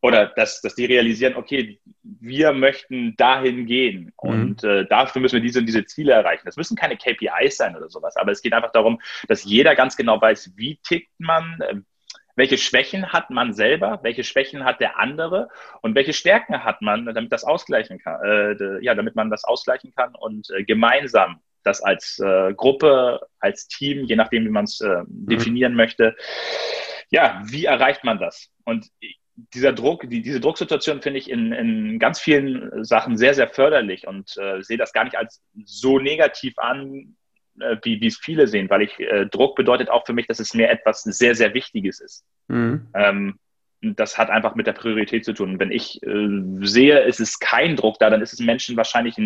oder 0.01 0.27
dass, 0.27 0.61
dass 0.61 0.75
die 0.75 0.85
realisieren, 0.85 1.35
okay, 1.35 1.79
wir 2.03 2.53
möchten 2.53 3.15
dahin 3.17 3.65
gehen 3.65 4.13
mhm. 4.21 4.29
und 4.29 4.63
äh, 4.63 4.85
dafür 4.87 5.21
müssen 5.21 5.35
wir 5.35 5.41
diese 5.41 5.59
und 5.59 5.65
diese 5.65 5.85
Ziele 5.85 6.13
erreichen. 6.13 6.43
Das 6.45 6.57
müssen 6.57 6.77
keine 6.77 6.97
KPIs 6.97 7.57
sein 7.57 7.75
oder 7.75 7.89
sowas, 7.89 8.15
aber 8.15 8.31
es 8.31 8.41
geht 8.41 8.53
einfach 8.53 8.71
darum, 8.71 9.01
dass 9.27 9.43
jeder 9.43 9.75
ganz 9.75 9.97
genau 9.97 10.21
weiß, 10.21 10.53
wie 10.55 10.79
tickt 10.83 11.11
man, 11.17 11.59
äh, 11.61 11.75
welche 12.35 12.57
Schwächen 12.57 13.11
hat 13.11 13.29
man 13.29 13.53
selber, 13.53 13.99
welche 14.01 14.23
Schwächen 14.23 14.63
hat 14.63 14.79
der 14.79 14.97
andere 14.97 15.49
und 15.81 15.95
welche 15.95 16.13
Stärken 16.13 16.63
hat 16.63 16.81
man, 16.81 17.05
damit 17.05 17.33
das 17.33 17.43
ausgleichen 17.43 17.99
kann, 17.99 18.21
äh, 18.23 18.83
ja, 18.83 18.95
damit 18.95 19.15
man 19.15 19.29
das 19.29 19.43
ausgleichen 19.43 19.93
kann 19.93 20.15
und 20.15 20.49
äh, 20.51 20.63
gemeinsam 20.63 21.41
das 21.63 21.81
als 21.81 22.17
äh, 22.19 22.53
Gruppe, 22.53 23.19
als 23.39 23.67
Team, 23.67 24.05
je 24.05 24.15
nachdem, 24.15 24.45
wie 24.45 24.49
man 24.49 24.63
es 24.63 24.79
äh, 24.79 25.03
mhm. 25.05 25.27
definieren 25.27 25.73
mhm. 25.73 25.77
möchte, 25.77 26.15
ja, 27.09 27.41
wie 27.45 27.65
erreicht 27.65 28.05
man 28.05 28.19
das? 28.19 28.49
Und 28.63 28.87
dieser 29.53 29.73
Druck, 29.73 30.09
die, 30.09 30.21
diese 30.21 30.39
Drucksituation 30.39 31.01
finde 31.01 31.19
ich 31.19 31.29
in, 31.29 31.51
in 31.51 31.99
ganz 31.99 32.19
vielen 32.19 32.83
Sachen 32.83 33.17
sehr, 33.17 33.33
sehr 33.33 33.47
förderlich 33.47 34.07
und 34.07 34.35
äh, 34.37 34.61
sehe 34.61 34.77
das 34.77 34.93
gar 34.93 35.03
nicht 35.03 35.17
als 35.17 35.41
so 35.65 35.99
negativ 35.99 36.57
an, 36.57 37.15
äh, 37.59 37.77
wie, 37.83 38.01
wie 38.01 38.07
es 38.07 38.17
viele 38.17 38.47
sehen, 38.47 38.69
weil 38.69 38.83
ich 38.83 38.99
äh, 38.99 39.25
Druck 39.25 39.55
bedeutet 39.55 39.89
auch 39.89 40.05
für 40.05 40.13
mich, 40.13 40.27
dass 40.27 40.39
es 40.39 40.53
mir 40.53 40.69
etwas 40.69 41.03
sehr, 41.03 41.35
sehr 41.35 41.53
Wichtiges 41.53 41.99
ist. 41.99 42.25
Mhm. 42.47 42.87
Ähm, 42.93 43.39
das 43.81 44.17
hat 44.17 44.29
einfach 44.29 44.55
mit 44.55 44.67
der 44.67 44.73
Priorität 44.73 45.23
zu 45.23 45.33
tun. 45.33 45.59
Wenn 45.59 45.71
ich 45.71 46.03
äh, 46.03 46.27
sehe, 46.61 47.01
es 47.03 47.19
ist 47.19 47.39
kein 47.39 47.75
Druck 47.75 47.97
da, 47.99 48.09
dann 48.09 48.21
ist 48.21 48.33
es 48.33 48.39
Menschen 48.39 48.75
wahrscheinlich 48.75 49.17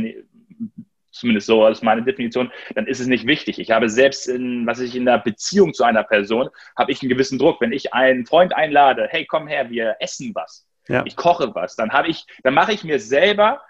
zumindest 1.13 1.47
so 1.47 1.63
als 1.63 1.81
meine 1.81 2.03
Definition, 2.03 2.51
dann 2.75 2.87
ist 2.87 2.99
es 2.99 3.07
nicht 3.07 3.25
wichtig. 3.25 3.59
Ich 3.59 3.71
habe 3.71 3.89
selbst 3.89 4.27
in, 4.27 4.67
was 4.67 4.79
ich 4.79 4.95
in 4.95 5.05
der 5.05 5.19
Beziehung 5.19 5.73
zu 5.73 5.83
einer 5.83 6.03
Person, 6.03 6.49
habe 6.77 6.91
ich 6.91 7.01
einen 7.01 7.09
gewissen 7.09 7.39
Druck. 7.39 7.61
Wenn 7.61 7.71
ich 7.71 7.93
einen 7.93 8.25
Freund 8.25 8.53
einlade, 8.53 9.07
hey, 9.09 9.25
komm 9.25 9.47
her, 9.47 9.69
wir 9.69 9.95
essen 9.99 10.31
was. 10.33 10.67
Ja. 10.87 11.03
Ich 11.05 11.15
koche 11.15 11.55
was, 11.55 11.75
dann 11.75 11.91
habe 11.91 12.09
ich, 12.09 12.25
dann 12.43 12.53
mache 12.53 12.73
ich 12.73 12.83
mir 12.83 12.99
selber 12.99 13.61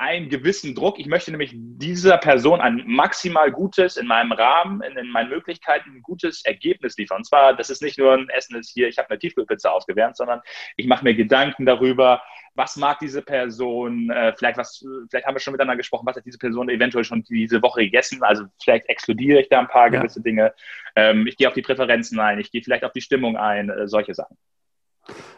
einen 0.00 0.30
gewissen 0.30 0.74
Druck. 0.74 0.98
Ich 0.98 1.06
möchte 1.06 1.30
nämlich 1.30 1.52
dieser 1.54 2.16
Person 2.16 2.62
ein 2.62 2.82
maximal 2.86 3.52
gutes, 3.52 3.98
in 3.98 4.06
meinem 4.06 4.32
Rahmen, 4.32 4.80
in, 4.80 4.96
in 4.96 5.10
meinen 5.10 5.28
Möglichkeiten, 5.28 5.90
ein 5.90 6.02
gutes 6.02 6.42
Ergebnis 6.46 6.96
liefern. 6.96 7.18
Und 7.18 7.24
zwar, 7.24 7.54
das 7.54 7.68
ist 7.68 7.82
nicht 7.82 7.98
nur 7.98 8.14
ein 8.14 8.30
Essen 8.30 8.56
ist 8.56 8.70
hier, 8.70 8.88
ich 8.88 8.96
habe 8.96 9.10
eine 9.10 9.18
Tiefkühlpizza 9.18 9.68
ausgewärmt, 9.68 10.16
sondern 10.16 10.40
ich 10.78 10.86
mache 10.86 11.04
mir 11.04 11.14
Gedanken 11.14 11.66
darüber, 11.66 12.22
was 12.54 12.76
mag 12.76 12.98
diese 12.98 13.20
Person, 13.20 14.08
äh, 14.10 14.32
vielleicht 14.38 14.56
was, 14.56 14.82
vielleicht 15.10 15.26
haben 15.26 15.34
wir 15.34 15.40
schon 15.40 15.52
miteinander 15.52 15.76
gesprochen, 15.76 16.06
was 16.06 16.16
hat 16.16 16.24
diese 16.24 16.38
Person 16.38 16.70
eventuell 16.70 17.04
schon 17.04 17.22
diese 17.24 17.60
Woche 17.60 17.82
gegessen, 17.82 18.22
also 18.22 18.44
vielleicht 18.62 18.88
exkludiere 18.88 19.42
ich 19.42 19.50
da 19.50 19.60
ein 19.60 19.68
paar 19.68 19.92
ja. 19.92 20.00
gewisse 20.00 20.22
Dinge. 20.22 20.54
Ähm, 20.96 21.26
ich 21.26 21.36
gehe 21.36 21.46
auf 21.46 21.54
die 21.54 21.62
Präferenzen 21.62 22.18
ein, 22.18 22.38
ich 22.38 22.50
gehe 22.50 22.62
vielleicht 22.62 22.84
auf 22.84 22.92
die 22.92 23.02
Stimmung 23.02 23.36
ein, 23.36 23.68
äh, 23.68 23.86
solche 23.86 24.14
Sachen. 24.14 24.38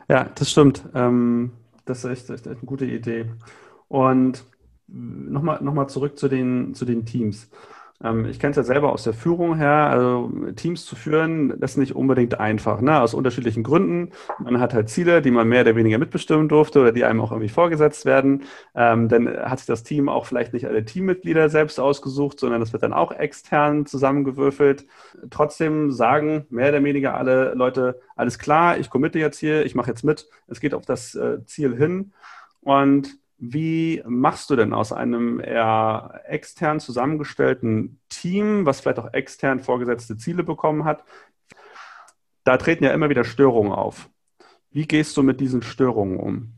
Ja, 0.08 0.30
das 0.36 0.52
stimmt. 0.52 0.84
Ähm, 0.94 1.50
das 1.84 2.04
ist 2.04 2.28
echt, 2.28 2.30
echt 2.30 2.46
eine 2.46 2.56
gute 2.64 2.84
Idee. 2.84 3.26
Und 3.88 4.44
nochmal 4.92 5.62
noch 5.62 5.74
mal 5.74 5.88
zurück 5.88 6.18
zu 6.18 6.28
den, 6.28 6.74
zu 6.74 6.84
den 6.84 7.06
Teams. 7.06 7.48
Ähm, 8.02 8.26
ich 8.26 8.38
kenne 8.38 8.50
es 8.50 8.56
ja 8.56 8.62
selber 8.62 8.92
aus 8.92 9.04
der 9.04 9.14
Führung 9.14 9.56
her. 9.56 9.88
Also 9.90 10.30
Teams 10.56 10.84
zu 10.84 10.96
führen, 10.96 11.60
das 11.60 11.72
ist 11.72 11.76
nicht 11.76 11.94
unbedingt 11.94 12.40
einfach, 12.40 12.80
ne? 12.80 13.00
aus 13.00 13.14
unterschiedlichen 13.14 13.62
Gründen. 13.62 14.10
Man 14.38 14.60
hat 14.60 14.74
halt 14.74 14.88
Ziele, 14.88 15.22
die 15.22 15.30
man 15.30 15.48
mehr 15.48 15.62
oder 15.62 15.76
weniger 15.76 15.98
mitbestimmen 15.98 16.48
durfte 16.48 16.80
oder 16.80 16.92
die 16.92 17.04
einem 17.04 17.20
auch 17.20 17.32
irgendwie 17.32 17.48
vorgesetzt 17.48 18.04
werden. 18.04 18.44
Ähm, 18.74 19.08
dann 19.08 19.28
hat 19.28 19.58
sich 19.60 19.66
das 19.66 19.82
Team 19.82 20.08
auch 20.08 20.26
vielleicht 20.26 20.52
nicht 20.52 20.66
alle 20.66 20.84
Teammitglieder 20.84 21.48
selbst 21.48 21.78
ausgesucht, 21.78 22.40
sondern 22.40 22.60
das 22.60 22.72
wird 22.72 22.82
dann 22.82 22.92
auch 22.92 23.12
extern 23.12 23.86
zusammengewürfelt. 23.86 24.86
Trotzdem 25.30 25.92
sagen 25.92 26.46
mehr 26.50 26.70
oder 26.70 26.82
weniger 26.82 27.14
alle 27.14 27.54
Leute, 27.54 28.00
alles 28.16 28.38
klar, 28.38 28.78
ich 28.78 28.90
committe 28.90 29.18
jetzt 29.18 29.38
hier, 29.38 29.64
ich 29.64 29.74
mache 29.74 29.90
jetzt 29.90 30.04
mit, 30.04 30.28
es 30.48 30.60
geht 30.60 30.74
auf 30.74 30.84
das 30.86 31.14
äh, 31.14 31.44
Ziel 31.46 31.76
hin. 31.76 32.12
Und 32.62 33.18
wie 33.44 34.00
machst 34.06 34.50
du 34.50 34.56
denn 34.56 34.72
aus 34.72 34.92
einem 34.92 35.40
eher 35.40 36.20
extern 36.26 36.78
zusammengestellten 36.78 37.98
Team, 38.08 38.66
was 38.66 38.80
vielleicht 38.80 39.00
auch 39.00 39.12
extern 39.12 39.58
vorgesetzte 39.58 40.16
Ziele 40.16 40.44
bekommen 40.44 40.84
hat? 40.84 41.02
Da 42.44 42.56
treten 42.56 42.84
ja 42.84 42.92
immer 42.92 43.10
wieder 43.10 43.24
Störungen 43.24 43.72
auf. 43.72 44.08
Wie 44.70 44.86
gehst 44.86 45.16
du 45.16 45.24
mit 45.24 45.40
diesen 45.40 45.62
Störungen 45.62 46.20
um? 46.20 46.52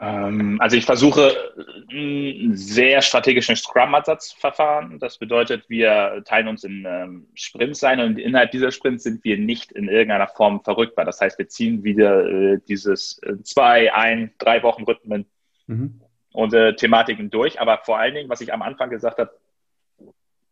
Ähm, 0.00 0.56
also 0.60 0.76
ich 0.76 0.86
versuche 0.86 1.52
einen 1.90 2.56
sehr 2.56 3.02
strategischen 3.02 3.54
Scrum-Ansatz-Verfahren. 3.54 4.98
Das 4.98 5.18
bedeutet, 5.18 5.68
wir 5.68 6.22
teilen 6.24 6.48
uns 6.48 6.64
in 6.64 6.86
ähm, 6.88 7.26
Sprints 7.34 7.84
ein 7.84 8.00
und 8.00 8.18
innerhalb 8.18 8.50
dieser 8.50 8.70
Sprints 8.70 9.04
sind 9.04 9.22
wir 9.24 9.36
nicht 9.36 9.72
in 9.72 9.88
irgendeiner 9.88 10.28
Form 10.28 10.62
verrückbar. 10.64 11.04
Das 11.04 11.20
heißt, 11.20 11.38
wir 11.38 11.48
ziehen 11.48 11.84
wieder 11.84 12.26
äh, 12.26 12.60
dieses 12.66 13.18
äh, 13.22 13.42
zwei, 13.42 13.92
ein, 13.92 14.32
drei 14.38 14.62
Wochen 14.62 14.84
Rhythmen 14.84 15.26
mhm. 15.66 16.00
unsere 16.32 16.76
Thematiken 16.76 17.28
durch. 17.28 17.60
Aber 17.60 17.82
vor 17.84 17.98
allen 17.98 18.14
Dingen, 18.14 18.30
was 18.30 18.40
ich 18.40 18.54
am 18.54 18.62
Anfang 18.62 18.88
gesagt 18.88 19.18
habe, 19.18 19.32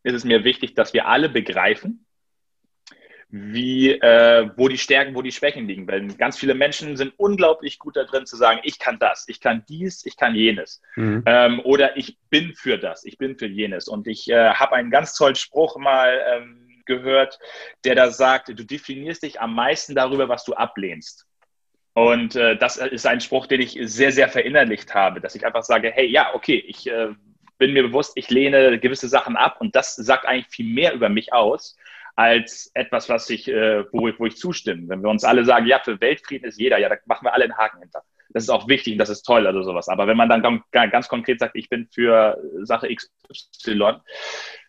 ist 0.03 0.15
es 0.15 0.25
mir 0.25 0.45
wichtig, 0.45 0.75
dass 0.75 0.93
wir 0.93 1.09
alle 1.09 1.31
begreifen, 1.31 2.05
wie, 3.31 3.93
äh, 3.93 4.51
wo 4.57 4.69
die 4.69 4.79
Stärken, 4.79 5.15
wo 5.15 5.23
die 5.23 5.33
Schwächen 5.33 5.67
liegen. 5.67 5.87
Weil 5.87 6.07
ganz 6.15 6.39
viele 6.39 6.55
Menschen 6.55 6.97
sind 6.97 7.13
unglaublich 7.19 7.79
gut 7.79 7.97
da 7.97 8.05
drin 8.05 8.27
zu 8.27 8.37
sagen, 8.37 8.61
ich 8.63 8.79
kann 8.79 8.99
das, 8.99 9.27
ich 9.29 9.41
kann 9.41 9.65
dies, 9.69 10.07
ich 10.07 10.17
kann 10.17 10.35
jenes. 10.35 10.81
Mhm. 10.97 11.23
Ähm, 11.27 11.61
oder 11.65 11.97
ich 11.97 12.17
bin 12.31 12.55
für 12.55 12.79
das, 12.79 13.05
ich 13.05 13.19
bin 13.19 13.37
für 13.37 13.47
jenes. 13.47 13.87
Und 13.87 14.07
ich 14.07 14.31
äh, 14.31 14.51
habe 14.55 14.77
einen 14.77 14.91
ganz 14.91 15.15
tollen 15.15 15.35
Spruch 15.35 15.77
mal 15.77 16.21
ähm, 16.33 16.83
gehört, 16.87 17.39
der 17.85 17.95
da 17.95 18.11
sagt, 18.11 18.49
du 18.49 18.65
definierst 18.65 19.23
dich 19.23 19.41
am 19.41 19.55
meisten 19.55 19.95
darüber, 19.95 20.29
was 20.29 20.45
du 20.45 20.55
ablehnst. 20.55 21.27
Und 21.93 22.37
äh, 22.37 22.57
das 22.57 22.77
ist 22.77 23.07
ein 23.07 23.21
Spruch, 23.21 23.47
den 23.47 23.61
ich 23.61 23.79
sehr, 23.83 24.13
sehr 24.13 24.29
verinnerlicht 24.29 24.95
habe, 24.95 25.21
dass 25.21 25.35
ich 25.35 25.45
einfach 25.45 25.65
sage, 25.65 25.91
hey, 25.91 26.07
ja, 26.07 26.35
okay, 26.35 26.65
ich 26.67 26.89
äh, 26.89 27.09
bin 27.59 27.73
mir 27.73 27.83
bewusst, 27.83 28.13
ich 28.15 28.31
lehne 28.31 28.79
gewisse 28.79 29.09
Sachen 29.09 29.37
ab 29.37 29.61
und 29.61 29.75
das 29.75 29.97
sagt 29.97 30.25
eigentlich 30.25 30.47
viel 30.49 30.73
mehr 30.73 30.95
über 30.95 31.09
mich 31.09 31.33
aus, 31.33 31.77
als 32.19 32.73
etwas, 32.75 33.09
was 33.09 33.31
ich, 33.31 33.47
äh, 33.47 33.85
wo, 33.93 34.11
wo 34.19 34.27
ich 34.27 34.37
zustimme. 34.37 34.89
Wenn 34.89 35.03
wir 35.03 35.09
uns 35.09 35.23
alle 35.23 35.45
sagen, 35.45 35.67
ja, 35.67 35.79
für 35.79 36.01
Weltfrieden 36.01 36.49
ist 36.49 36.59
jeder, 36.59 36.77
ja, 36.77 36.89
da 36.89 36.97
machen 37.07 37.25
wir 37.25 37.33
alle 37.33 37.45
einen 37.45 37.57
Haken 37.57 37.79
hinter. 37.79 38.03
Das 38.31 38.43
ist 38.43 38.51
auch 38.51 38.67
wichtig 38.67 38.95
und 38.95 38.99
das 38.99 39.09
ist 39.09 39.23
toll 39.23 39.47
oder 39.47 39.63
sowas. 39.63 39.89
Aber 39.89 40.09
wenn 40.09 40.17
man 40.17 40.29
dann 40.29 40.65
ganz 40.73 41.07
konkret 41.07 41.39
sagt, 41.39 41.55
ich 41.55 41.69
bin 41.69 41.87
für 41.95 42.37
Sache 42.65 42.89
XY, 42.93 44.01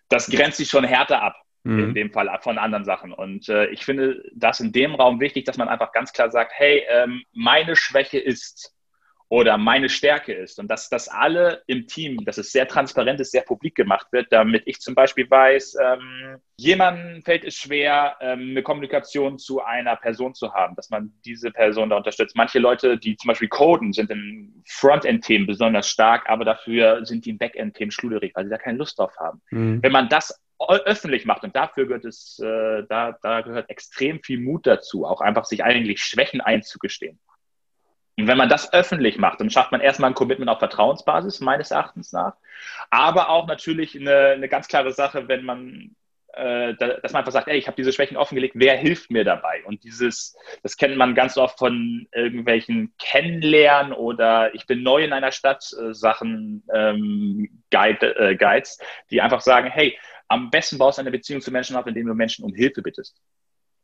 das 0.09 0.29
grenzt 0.29 0.57
sich 0.57 0.69
schon 0.69 0.83
härter 0.83 1.23
ab. 1.23 1.37
Mhm. 1.63 1.79
In 1.79 1.93
dem 1.95 2.11
Fall 2.11 2.29
von 2.41 2.59
anderen 2.59 2.85
Sachen. 2.85 3.13
Und 3.13 3.49
äh, 3.49 3.65
ich 3.71 3.83
finde 3.83 4.23
das 4.33 4.59
in 4.59 4.71
dem 4.71 4.93
Raum 4.93 5.19
wichtig, 5.19 5.45
dass 5.45 5.57
man 5.57 5.67
einfach 5.67 5.91
ganz 5.91 6.13
klar 6.13 6.29
sagt, 6.29 6.53
hey, 6.55 6.83
ähm, 6.87 7.23
meine 7.33 7.75
Schwäche 7.75 8.19
ist 8.19 8.73
oder 9.29 9.59
meine 9.59 9.89
Stärke 9.89 10.33
ist. 10.33 10.59
Und 10.59 10.69
dass 10.69 10.89
das 10.89 11.07
alle 11.07 11.61
im 11.67 11.85
Team, 11.85 12.25
dass 12.25 12.39
es 12.39 12.51
sehr 12.51 12.67
transparent 12.67 13.19
ist, 13.19 13.31
sehr 13.31 13.43
publik 13.43 13.75
gemacht 13.75 14.07
wird, 14.11 14.31
damit 14.31 14.63
ich 14.65 14.79
zum 14.79 14.95
Beispiel 14.95 15.29
weiß, 15.29 15.77
ähm, 15.81 16.37
jemandem 16.57 17.21
fällt 17.21 17.45
es 17.45 17.55
schwer, 17.55 18.17
ähm, 18.21 18.49
eine 18.49 18.63
Kommunikation 18.63 19.37
zu 19.37 19.61
einer 19.63 19.95
Person 19.95 20.33
zu 20.33 20.53
haben, 20.53 20.75
dass 20.75 20.89
man 20.89 21.13
diese 21.23 21.51
Person 21.51 21.91
da 21.91 21.97
unterstützt. 21.97 22.35
Manche 22.35 22.57
Leute, 22.57 22.97
die 22.97 23.15
zum 23.17 23.27
Beispiel 23.27 23.49
coden, 23.49 23.93
sind 23.93 24.09
in 24.09 24.63
Frontend-Themen 24.67 25.45
besonders 25.45 25.87
stark, 25.87 26.27
aber 26.27 26.43
dafür 26.43 27.05
sind 27.05 27.25
die 27.25 27.29
im 27.29 27.37
Backend-Themen 27.37 27.91
schluderig, 27.91 28.33
weil 28.33 28.45
sie 28.45 28.51
da 28.51 28.57
keine 28.57 28.79
Lust 28.79 28.97
drauf 28.97 29.13
haben. 29.19 29.41
Mhm. 29.51 29.83
Wenn 29.83 29.91
man 29.91 30.09
das 30.09 30.41
öffentlich 30.57 31.25
macht 31.25 31.43
und 31.43 31.55
dafür 31.55 31.85
gehört 31.85 32.03
es, 32.03 32.39
äh, 32.39 32.83
da, 32.89 33.17
da 33.21 33.41
gehört 33.41 33.69
extrem 33.69 34.21
viel 34.21 34.39
Mut 34.41 34.67
dazu, 34.67 35.05
auch 35.05 35.21
einfach 35.21 35.45
sich 35.45 35.63
eigentlich 35.63 36.01
Schwächen 36.01 36.41
einzugestehen. 36.41 37.19
Und 38.19 38.27
wenn 38.27 38.37
man 38.37 38.49
das 38.49 38.73
öffentlich 38.73 39.17
macht, 39.17 39.39
dann 39.39 39.49
schafft 39.49 39.71
man 39.71 39.79
erstmal 39.79 40.11
ein 40.11 40.15
Commitment 40.15 40.49
auf 40.49 40.59
Vertrauensbasis, 40.59 41.39
meines 41.39 41.71
Erachtens 41.71 42.11
nach. 42.11 42.35
Aber 42.89 43.29
auch 43.29 43.47
natürlich 43.47 43.97
eine, 43.97 44.31
eine 44.31 44.49
ganz 44.49 44.67
klare 44.67 44.91
Sache, 44.91 45.29
wenn 45.29 45.45
man, 45.45 45.95
äh, 46.33 46.73
dass 46.75 47.13
man 47.13 47.21
einfach 47.21 47.31
sagt, 47.31 47.47
ey, 47.47 47.57
ich 47.57 47.67
habe 47.67 47.77
diese 47.77 47.93
Schwächen 47.93 48.17
offengelegt, 48.17 48.55
wer 48.57 48.75
hilft 48.75 49.09
mir 49.09 49.23
dabei? 49.23 49.63
Und 49.65 49.85
dieses, 49.85 50.35
das 50.63 50.75
kennt 50.75 50.97
man 50.97 51.15
ganz 51.15 51.37
oft 51.37 51.57
von 51.57 52.07
irgendwelchen 52.13 52.93
Kennenlernen 52.99 53.93
oder 53.93 54.53
ich 54.53 54.67
bin 54.67 54.83
neu 54.83 55.03
in 55.03 55.13
einer 55.13 55.31
Stadt, 55.31 55.63
äh, 55.79 55.93
Sachen, 55.93 56.63
ähm, 56.73 57.63
Guide, 57.71 58.15
äh, 58.17 58.35
Guides, 58.35 58.79
die 59.11 59.21
einfach 59.21 59.39
sagen, 59.39 59.69
hey, 59.69 59.97
am 60.27 60.49
besten 60.49 60.77
baust 60.77 60.97
du 60.97 61.01
eine 61.01 61.11
Beziehung 61.11 61.39
zu 61.39 61.51
Menschen 61.51 61.77
auf, 61.77 61.87
indem 61.87 62.07
du 62.07 62.13
Menschen 62.13 62.43
um 62.43 62.53
Hilfe 62.53 62.81
bittest. 62.81 63.15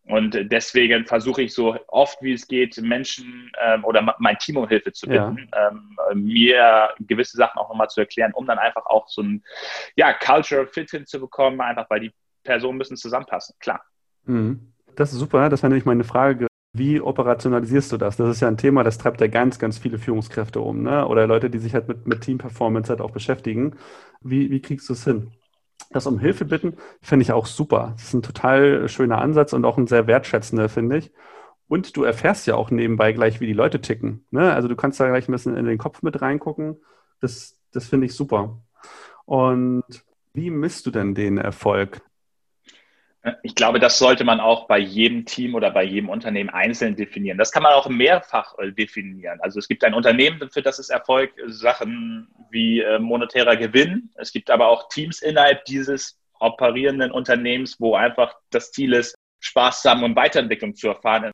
Und 0.08 0.52
deswegen 0.52 1.06
versuche 1.06 1.42
ich 1.42 1.54
so 1.54 1.76
oft 1.88 2.22
wie 2.22 2.34
es 2.34 2.48
geht, 2.48 2.78
Menschen 2.80 3.52
ähm, 3.60 3.84
oder 3.84 4.16
mein 4.20 4.38
Team 4.38 4.58
um 4.58 4.68
Hilfe 4.68 4.92
zu 4.92 5.08
bitten, 5.08 5.50
ja. 5.52 5.72
ähm, 6.12 6.24
mir 6.24 6.90
gewisse 7.00 7.38
Sachen 7.38 7.58
auch 7.58 7.70
nochmal 7.70 7.90
zu 7.90 8.02
erklären, 8.02 8.32
um 8.34 8.46
dann 8.46 8.60
einfach 8.60 8.86
auch 8.86 9.08
so 9.08 9.24
ein 9.24 9.44
ja, 9.96 10.14
Cultural 10.14 10.68
Fit 10.68 10.92
hinzubekommen, 10.92 11.60
einfach 11.60 11.90
weil 11.90 12.02
die 12.02 12.12
Personen 12.44 12.78
müssen 12.78 12.98
zusammenpassen, 12.98 13.56
klar. 13.60 13.82
Mhm. 14.26 14.74
Das 14.96 15.12
ist 15.12 15.20
super, 15.20 15.50
das 15.50 15.64
wäre 15.64 15.72
nämlich 15.72 15.86
meine 15.86 16.04
Frage. 16.04 16.48
Wie 16.74 17.02
operationalisierst 17.02 17.92
du 17.92 17.98
das? 17.98 18.18
Das 18.18 18.30
ist 18.30 18.42
ja 18.42 18.48
ein 18.48 18.58
Thema, 18.58 18.84
das 18.84 18.98
treibt 18.98 19.22
ja 19.22 19.28
ganz, 19.28 19.60
ganz 19.60 19.78
viele 19.78 19.98
Führungskräfte 19.98 20.60
um, 20.60 20.84
ne? 20.84 21.08
Oder 21.08 21.26
Leute, 21.26 21.50
die 21.50 21.58
sich 21.58 21.74
halt 21.74 21.88
mit, 21.88 22.06
mit 22.06 22.22
Team-Performance 22.22 22.90
halt 22.90 23.02
auch 23.02 23.12
beschäftigen. 23.12 23.78
Wie, 24.22 24.52
wie 24.52 24.62
kriegst 24.62 24.90
du 24.90 24.94
es 24.94 25.04
hin? 25.06 25.32
Das 25.92 26.08
um 26.08 26.20
Hilfe 26.20 26.46
bitten 26.46 26.78
finde 27.02 27.24
ich 27.24 27.32
auch 27.32 27.46
super. 27.46 27.94
Das 27.96 28.06
ist 28.06 28.14
ein 28.14 28.22
total 28.22 28.90
schöner 28.90 29.20
Ansatz 29.20 29.54
und 29.54 29.66
auch 29.66 29.78
ein 29.78 29.88
sehr 29.88 30.08
wertschätzender, 30.08 30.70
finde 30.70 30.98
ich. 30.98 31.12
Und 31.68 31.96
du 31.98 32.04
erfährst 32.04 32.48
ja 32.48 32.56
auch 32.56 32.70
nebenbei 32.70 33.12
gleich, 33.14 33.40
wie 33.40 33.48
die 33.48 33.54
Leute 33.54 33.82
ticken. 33.82 34.26
Ne? 34.30 34.54
Also 34.54 34.68
du 34.68 34.76
kannst 34.76 35.00
da 35.00 35.08
gleich 35.08 35.28
ein 35.28 35.32
bisschen 35.32 35.58
in 35.58 35.66
den 35.66 35.78
Kopf 35.78 36.02
mit 36.02 36.22
reingucken. 36.22 36.78
Das, 37.22 37.58
das 37.72 37.88
finde 37.88 38.06
ich 38.06 38.14
super. 38.14 38.62
Und 39.26 39.84
wie 40.34 40.50
misst 40.50 40.86
du 40.86 40.92
denn 40.92 41.16
den 41.16 41.38
Erfolg? 41.38 42.02
Ich 43.42 43.56
glaube, 43.56 43.80
das 43.80 43.98
sollte 43.98 44.24
man 44.24 44.40
auch 44.40 44.68
bei 44.68 44.78
jedem 44.78 45.26
Team 45.26 45.56
oder 45.56 45.72
bei 45.72 45.84
jedem 45.84 46.10
Unternehmen 46.10 46.50
einzeln 46.50 46.96
definieren. 46.96 47.38
Das 47.38 47.52
kann 47.52 47.64
man 47.64 47.74
auch 47.74 47.90
mehrfach 47.90 48.58
äh, 48.60 48.72
definieren. 48.72 49.40
Also 49.42 49.60
es 49.60 49.68
gibt 49.68 49.84
ein 49.84 49.94
Unternehmen, 49.94 50.50
für 50.52 50.62
das 50.62 50.80
es 50.80 50.90
Erfolg 50.90 51.34
Sachen 51.48 52.28
wie 52.52 52.82
äh, 52.82 53.00
monetärer 53.00 53.56
Gewinn. 53.56 54.10
Es 54.16 54.32
gibt 54.32 54.50
aber 54.50 54.68
auch 54.68 54.90
Teams 54.90 55.22
innerhalb 55.22 55.66
dieses 55.66 56.20
operierenden 56.40 57.12
Unternehmens, 57.12 57.80
wo 57.80 57.96
einfach 57.96 58.36
das 58.52 58.72
Ziel 58.72 58.94
ist, 58.94 59.16
Spaß 59.40 59.82
zu 59.82 59.90
haben 59.90 60.04
und 60.04 60.16
Weiterentwicklung 60.16 60.76
zu 60.76 60.90
erfahren 60.90 61.32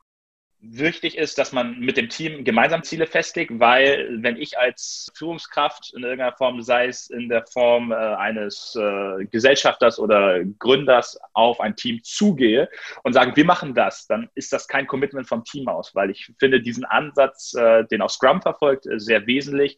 wichtig 0.62 1.18
ist, 1.18 1.38
dass 1.38 1.50
man 1.52 1.80
mit 1.80 1.96
dem 1.96 2.08
Team 2.08 2.44
gemeinsam 2.44 2.84
Ziele 2.84 3.08
festlegt, 3.08 3.50
weil 3.58 4.18
wenn 4.22 4.36
ich 4.36 4.58
als 4.58 5.10
Führungskraft 5.16 5.92
in 5.92 6.04
irgendeiner 6.04 6.36
Form, 6.36 6.62
sei 6.62 6.86
es 6.86 7.10
in 7.10 7.28
der 7.28 7.44
Form 7.46 7.90
äh, 7.90 7.96
eines 7.96 8.76
äh, 8.76 9.24
Gesellschafters 9.26 9.98
oder 9.98 10.44
Gründers 10.60 11.18
auf 11.32 11.60
ein 11.60 11.74
Team 11.74 12.00
zugehe 12.04 12.68
und 13.02 13.12
sage, 13.12 13.34
wir 13.34 13.44
machen 13.44 13.74
das, 13.74 14.06
dann 14.06 14.30
ist 14.36 14.52
das 14.52 14.68
kein 14.68 14.86
Commitment 14.86 15.28
vom 15.28 15.42
Team 15.42 15.66
aus, 15.66 15.96
weil 15.96 16.10
ich 16.10 16.32
finde 16.38 16.62
diesen 16.62 16.84
Ansatz, 16.84 17.54
äh, 17.54 17.84
den 17.86 18.00
auch 18.00 18.10
Scrum 18.10 18.40
verfolgt, 18.40 18.86
äh, 18.86 19.00
sehr 19.00 19.26
wesentlich, 19.26 19.76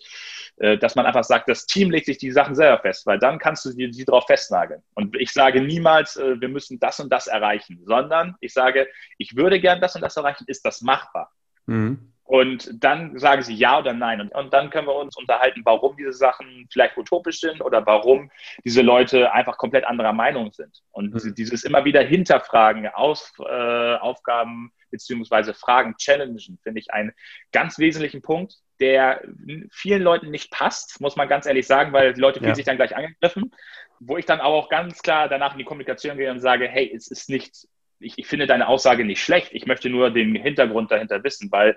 äh, 0.59 0.77
dass 0.77 0.97
man 0.97 1.07
einfach 1.07 1.25
sagt, 1.25 1.49
das 1.49 1.65
Team 1.65 1.91
legt 1.91 2.07
sich 2.07 2.19
die 2.19 2.31
Sachen 2.31 2.55
selber 2.55 2.81
fest, 2.81 3.07
weil 3.07 3.19
dann 3.19 3.39
kannst 3.39 3.65
du 3.65 3.73
die, 3.73 3.91
die 3.91 4.05
drauf 4.05 4.27
festnageln. 4.27 4.83
Und 4.95 5.17
ich 5.17 5.33
sage 5.33 5.63
niemals, 5.63 6.17
äh, 6.17 6.39
wir 6.39 6.49
müssen 6.51 6.79
das 6.79 7.01
und 7.01 7.11
das 7.11 7.27
erreichen, 7.27 7.81
sondern 7.87 8.37
ich 8.41 8.53
sage, 8.53 8.87
ich 9.17 9.35
würde 9.35 9.59
gern 9.61 9.81
das 9.81 9.95
und 9.95 10.03
das 10.03 10.19
erreichen, 10.19 10.45
ist 10.47 10.65
das 10.67 10.74
das 10.75 10.83
machbar? 10.83 11.31
Mhm. 11.67 12.15
Und 12.27 12.83
dann 12.83 13.19
sagen 13.19 13.43
sie 13.43 13.55
ja 13.55 13.79
oder 13.79 13.93
nein. 13.93 14.23
Und, 14.23 14.35
und, 14.35 14.53
dann 14.53 14.71
können 14.71 14.87
wir 14.87 14.95
uns 14.95 15.15
unterhalten, 15.15 15.61
warum 15.65 15.95
diese 15.97 16.15
Sachen 16.15 16.67
vielleicht 16.73 16.97
utopisch 16.97 17.41
sind 17.41 17.61
oder 17.61 17.85
warum 17.85 18.31
diese 18.65 18.81
Leute 18.81 19.33
einfach 19.33 19.59
komplett 19.59 19.85
anderer 19.85 20.15
Meinung 20.15 20.51
sind. 20.51 20.81
Und 20.91 21.13
mhm. 21.13 21.35
dieses 21.35 21.65
immer 21.65 21.85
wieder 21.85 22.01
hinterfragen, 22.01 22.89
Aus, 22.89 23.31
äh, 23.39 23.97
Aufgaben 23.97 24.73
beziehungsweise 24.91 25.53
Fragen 25.53 25.97
challengen, 25.99 26.59
finde 26.63 26.81
ich 26.81 26.93
einen 26.95 27.13
ganz 27.53 27.79
wesentlichen 27.79 28.23
Punkt, 28.23 28.55
der 28.81 29.23
vielen 29.71 30.03
Leuten 30.03 30.31
nicht 30.31 30.51
passt, 30.51 31.01
muss 31.01 31.17
man 31.17 31.29
ganz 31.29 31.47
ehrlich 31.47 31.67
sagen, 31.67 31.93
weil 31.93 32.15
die 32.15 32.21
Leute 32.21 32.39
fühlen 32.39 32.51
ja. 32.51 32.55
sich 32.55 32.65
dann 32.65 32.77
gleich 32.77 32.97
angegriffen. 32.97 33.53
Wo 34.01 34.17
ich 34.17 34.27
dann 34.27 34.41
auch 34.41 34.69
ganz 34.69 35.03
klar 35.03 35.29
danach 35.29 35.53
in 35.53 35.59
die 35.59 35.65
Kommunikation 35.65 36.17
gehe 36.17 36.31
und 36.31 36.41
sage, 36.41 36.69
hey, 36.69 36.91
es 36.95 37.07
ist 37.07 37.29
nicht 37.31 37.69
ich, 37.99 38.19
ich 38.19 38.27
finde 38.27 38.47
deine 38.47 38.69
Aussage 38.69 39.05
nicht 39.05 39.23
schlecht. 39.23 39.51
Ich 39.53 39.67
möchte 39.67 39.89
nur 39.91 40.11
den 40.11 40.35
Hintergrund 40.35 40.91
dahinter 40.91 41.23
wissen, 41.25 41.51
weil 41.51 41.77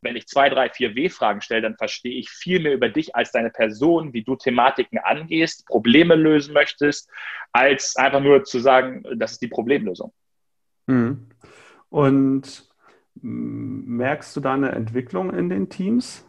wenn 0.00 0.16
ich 0.16 0.26
zwei, 0.26 0.48
drei, 0.48 0.68
vier 0.68 0.94
W-Fragen 0.94 1.40
stelle, 1.40 1.62
dann 1.62 1.76
verstehe 1.76 2.18
ich 2.18 2.30
viel 2.30 2.60
mehr 2.60 2.74
über 2.74 2.88
dich 2.88 3.14
als 3.16 3.32
deine 3.32 3.50
Person, 3.50 4.12
wie 4.12 4.22
du 4.22 4.36
Thematiken 4.36 4.98
angehst, 4.98 5.66
Probleme 5.66 6.14
lösen 6.14 6.54
möchtest, 6.54 7.10
als 7.52 7.96
einfach 7.96 8.20
nur 8.20 8.44
zu 8.44 8.58
sagen, 8.58 9.04
das 9.16 9.32
ist 9.32 9.42
die 9.42 9.48
Problemlösung. 9.48 10.12
Mhm. 10.86 11.28
Und 11.88 12.68
merkst 13.22 14.36
du 14.36 14.40
da 14.40 14.54
eine 14.54 14.72
Entwicklung 14.72 15.32
in 15.32 15.48
den 15.48 15.68
Teams? 15.68 16.26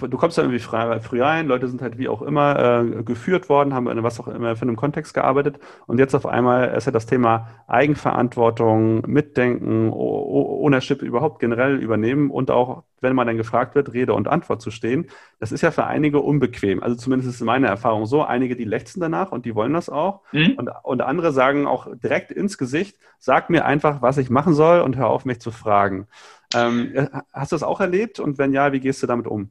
Du 0.00 0.16
kommst 0.16 0.38
da 0.38 0.42
irgendwie 0.42 0.58
frei, 0.58 1.00
früh 1.00 1.22
rein, 1.22 1.46
Leute 1.46 1.68
sind 1.68 1.82
halt 1.82 1.98
wie 1.98 2.08
auch 2.08 2.22
immer 2.22 2.82
äh, 2.82 3.02
geführt 3.02 3.48
worden, 3.48 3.74
haben 3.74 3.88
in 3.88 4.02
was 4.02 4.20
auch 4.20 4.28
immer 4.28 4.56
für 4.56 4.62
einen 4.62 4.76
Kontext 4.76 5.14
gearbeitet 5.14 5.58
und 5.86 5.98
jetzt 5.98 6.14
auf 6.14 6.26
einmal 6.26 6.74
ist 6.74 6.86
ja 6.86 6.92
das 6.92 7.06
Thema 7.06 7.48
Eigenverantwortung, 7.66 9.02
Mitdenken, 9.06 9.90
Ownership 9.92 11.02
überhaupt 11.02 11.40
generell 11.40 11.76
übernehmen 11.76 12.30
und 12.30 12.50
auch, 12.50 12.84
wenn 13.00 13.14
man 13.14 13.26
dann 13.26 13.36
gefragt 13.36 13.74
wird, 13.74 13.92
Rede 13.92 14.14
und 14.14 14.28
Antwort 14.28 14.62
zu 14.62 14.70
stehen. 14.70 15.08
Das 15.40 15.52
ist 15.52 15.60
ja 15.60 15.70
für 15.70 15.86
einige 15.86 16.20
unbequem. 16.20 16.82
Also 16.82 16.96
zumindest 16.96 17.30
ist 17.30 17.40
meine 17.40 17.66
Erfahrung 17.66 18.06
so. 18.06 18.22
Einige, 18.22 18.56
die 18.56 18.64
lechzen 18.64 19.00
danach 19.00 19.32
und 19.32 19.44
die 19.44 19.54
wollen 19.54 19.72
das 19.72 19.88
auch. 19.88 20.22
Mhm. 20.32 20.54
Und, 20.56 20.70
und 20.82 21.00
andere 21.02 21.32
sagen 21.32 21.66
auch 21.66 21.88
direkt 21.94 22.30
ins 22.30 22.58
Gesicht, 22.58 22.96
sag 23.18 23.50
mir 23.50 23.64
einfach, 23.64 24.02
was 24.02 24.18
ich 24.18 24.30
machen 24.30 24.54
soll 24.54 24.80
und 24.80 24.96
hör 24.96 25.08
auf, 25.08 25.24
mich 25.24 25.40
zu 25.40 25.50
fragen. 25.50 26.06
Ähm, 26.54 27.08
hast 27.32 27.52
du 27.52 27.56
das 27.56 27.62
auch 27.62 27.80
erlebt? 27.80 28.20
Und 28.20 28.38
wenn 28.38 28.52
ja, 28.52 28.72
wie 28.72 28.80
gehst 28.80 29.02
du 29.02 29.06
damit 29.06 29.26
um? 29.26 29.50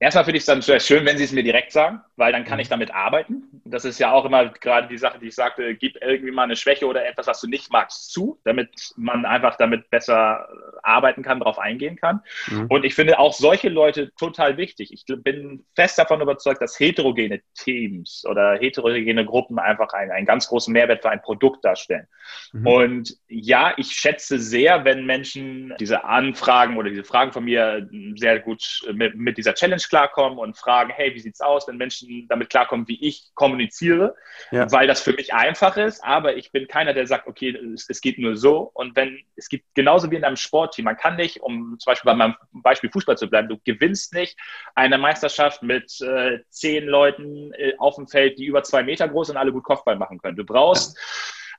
Erstmal 0.00 0.24
finde 0.24 0.36
ich 0.36 0.42
es 0.42 0.46
dann 0.46 0.62
sehr 0.62 0.78
schön, 0.78 1.04
wenn 1.04 1.18
Sie 1.18 1.24
es 1.24 1.32
mir 1.32 1.42
direkt 1.42 1.72
sagen, 1.72 2.00
weil 2.14 2.30
dann 2.30 2.44
kann 2.44 2.58
mhm. 2.58 2.60
ich 2.60 2.68
damit 2.68 2.94
arbeiten. 2.94 3.42
Das 3.64 3.84
ist 3.84 3.98
ja 3.98 4.12
auch 4.12 4.24
immer 4.24 4.48
gerade 4.48 4.86
die 4.86 4.98
Sache, 4.98 5.18
die 5.18 5.26
ich 5.26 5.34
sagte, 5.34 5.74
gib 5.74 5.96
irgendwie 6.00 6.30
mal 6.30 6.44
eine 6.44 6.54
Schwäche 6.54 6.86
oder 6.86 7.04
etwas, 7.04 7.26
was 7.26 7.40
du 7.40 7.48
nicht 7.48 7.72
magst, 7.72 8.12
zu, 8.12 8.38
damit 8.44 8.70
man 8.96 9.26
einfach 9.26 9.56
damit 9.56 9.90
besser 9.90 10.48
arbeiten 10.84 11.22
kann, 11.22 11.40
darauf 11.40 11.58
eingehen 11.58 11.96
kann. 11.96 12.20
Mhm. 12.46 12.66
Und 12.68 12.84
ich 12.84 12.94
finde 12.94 13.18
auch 13.18 13.32
solche 13.32 13.68
Leute 13.70 14.12
total 14.14 14.56
wichtig. 14.56 14.92
Ich 14.92 15.04
bin 15.06 15.64
fest 15.74 15.98
davon 15.98 16.20
überzeugt, 16.20 16.62
dass 16.62 16.78
heterogene 16.78 17.40
Teams 17.54 18.24
oder 18.28 18.56
heterogene 18.56 19.24
Gruppen 19.24 19.58
einfach 19.58 19.92
einen, 19.94 20.12
einen 20.12 20.26
ganz 20.26 20.46
großen 20.46 20.72
Mehrwert 20.72 21.02
für 21.02 21.10
ein 21.10 21.22
Produkt 21.22 21.64
darstellen. 21.64 22.06
Mhm. 22.52 22.66
Und 22.66 23.16
ja, 23.26 23.74
ich 23.76 23.88
schätze 23.88 24.38
sehr, 24.38 24.84
wenn 24.84 25.06
Menschen 25.06 25.74
diese 25.80 26.04
Anfragen 26.04 26.76
oder 26.76 26.88
diese 26.88 27.04
Fragen 27.04 27.32
von 27.32 27.44
mir 27.44 27.88
sehr 28.14 28.38
gut 28.38 28.62
mit, 28.92 29.16
mit 29.16 29.38
dieser 29.38 29.54
Challenge 29.54 29.82
klarkommen 29.88 30.38
und 30.38 30.56
fragen, 30.56 30.90
hey, 30.90 31.14
wie 31.14 31.20
sieht's 31.20 31.40
aus, 31.40 31.66
wenn 31.68 31.76
Menschen 31.76 32.26
damit 32.28 32.50
klarkommen, 32.50 32.86
wie 32.88 33.02
ich 33.02 33.30
kommuniziere, 33.34 34.14
ja. 34.50 34.70
weil 34.70 34.86
das 34.86 35.00
für 35.00 35.12
mich 35.12 35.34
einfach 35.34 35.76
ist, 35.76 36.02
aber 36.04 36.36
ich 36.36 36.52
bin 36.52 36.68
keiner, 36.68 36.94
der 36.94 37.06
sagt, 37.06 37.26
okay, 37.26 37.56
es, 37.74 37.88
es, 37.88 38.00
geht 38.00 38.18
nur 38.18 38.36
so 38.36 38.70
und 38.74 38.96
wenn, 38.96 39.20
es 39.36 39.48
gibt 39.48 39.74
genauso 39.74 40.10
wie 40.10 40.16
in 40.16 40.24
einem 40.24 40.36
Sportteam, 40.36 40.84
man 40.84 40.96
kann 40.96 41.16
nicht, 41.16 41.40
um 41.40 41.76
zum 41.78 41.90
Beispiel 41.90 42.10
bei 42.10 42.16
meinem 42.16 42.34
Beispiel 42.52 42.90
Fußball 42.90 43.16
zu 43.16 43.28
bleiben, 43.28 43.48
du 43.48 43.58
gewinnst 43.64 44.14
nicht 44.14 44.38
eine 44.74 44.98
Meisterschaft 44.98 45.62
mit 45.62 46.00
äh, 46.00 46.38
zehn 46.50 46.86
Leuten 46.86 47.52
äh, 47.54 47.74
auf 47.78 47.96
dem 47.96 48.06
Feld, 48.06 48.38
die 48.38 48.46
über 48.46 48.62
zwei 48.62 48.82
Meter 48.82 49.08
groß 49.08 49.30
und 49.30 49.36
alle 49.36 49.52
gut 49.52 49.64
Kopfball 49.64 49.96
machen 49.96 50.18
können. 50.18 50.36
Du 50.36 50.44
brauchst 50.44 50.96
ja 50.96 51.02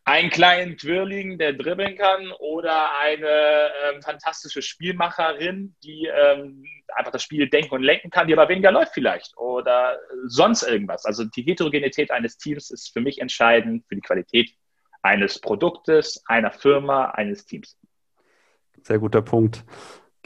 einen 0.09 0.31
kleinen 0.31 0.75
Twirling, 0.75 1.37
der 1.37 1.53
dribbeln 1.53 1.95
kann, 1.95 2.31
oder 2.39 2.97
eine 2.99 3.71
ähm, 3.83 4.01
fantastische 4.01 4.63
Spielmacherin, 4.63 5.75
die 5.83 6.09
ähm, 6.11 6.65
einfach 6.95 7.11
das 7.11 7.21
Spiel 7.21 7.47
denken 7.47 7.75
und 7.75 7.83
lenken 7.83 8.09
kann, 8.09 8.27
die 8.27 8.33
aber 8.33 8.49
weniger 8.49 8.71
läuft 8.71 8.93
vielleicht 8.93 9.37
oder 9.37 9.99
sonst 10.25 10.63
irgendwas. 10.63 11.05
Also 11.05 11.25
die 11.25 11.43
Heterogenität 11.43 12.09
eines 12.09 12.37
Teams 12.37 12.71
ist 12.71 12.91
für 12.91 13.01
mich 13.01 13.21
entscheidend 13.21 13.85
für 13.87 13.95
die 13.95 14.01
Qualität 14.01 14.51
eines 15.03 15.39
Produktes, 15.39 16.23
einer 16.25 16.51
Firma, 16.51 17.11
eines 17.11 17.45
Teams. 17.45 17.77
Sehr 18.81 18.97
guter 18.97 19.21
Punkt. 19.21 19.63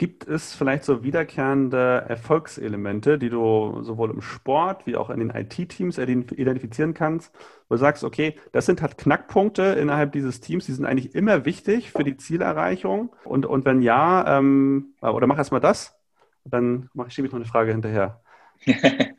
Gibt 0.04 0.28
es 0.28 0.54
vielleicht 0.54 0.84
so 0.84 1.02
wiederkehrende 1.02 2.04
Erfolgselemente, 2.06 3.18
die 3.18 3.30
du 3.30 3.80
sowohl 3.80 4.10
im 4.10 4.20
Sport 4.20 4.86
wie 4.86 4.96
auch 4.96 5.08
in 5.08 5.18
den 5.18 5.30
IT-Teams 5.30 5.96
identifizieren 5.96 6.92
kannst, 6.92 7.34
wo 7.70 7.76
du 7.76 7.78
sagst, 7.78 8.04
okay, 8.04 8.38
das 8.52 8.66
sind 8.66 8.82
halt 8.82 8.98
Knackpunkte 8.98 9.62
innerhalb 9.62 10.12
dieses 10.12 10.42
Teams, 10.42 10.66
die 10.66 10.72
sind 10.72 10.84
eigentlich 10.84 11.14
immer 11.14 11.46
wichtig 11.46 11.90
für 11.90 12.04
die 12.04 12.18
Zielerreichung? 12.18 13.16
Und, 13.24 13.46
und 13.46 13.64
wenn 13.64 13.80
ja, 13.80 14.36
ähm, 14.36 14.92
oder 15.00 15.26
mach 15.26 15.38
erstmal 15.38 15.62
das, 15.62 15.98
dann 16.44 16.90
schiebe 17.08 17.26
ich 17.26 17.32
noch 17.32 17.40
eine 17.40 17.48
Frage 17.48 17.72
hinterher. 17.72 18.20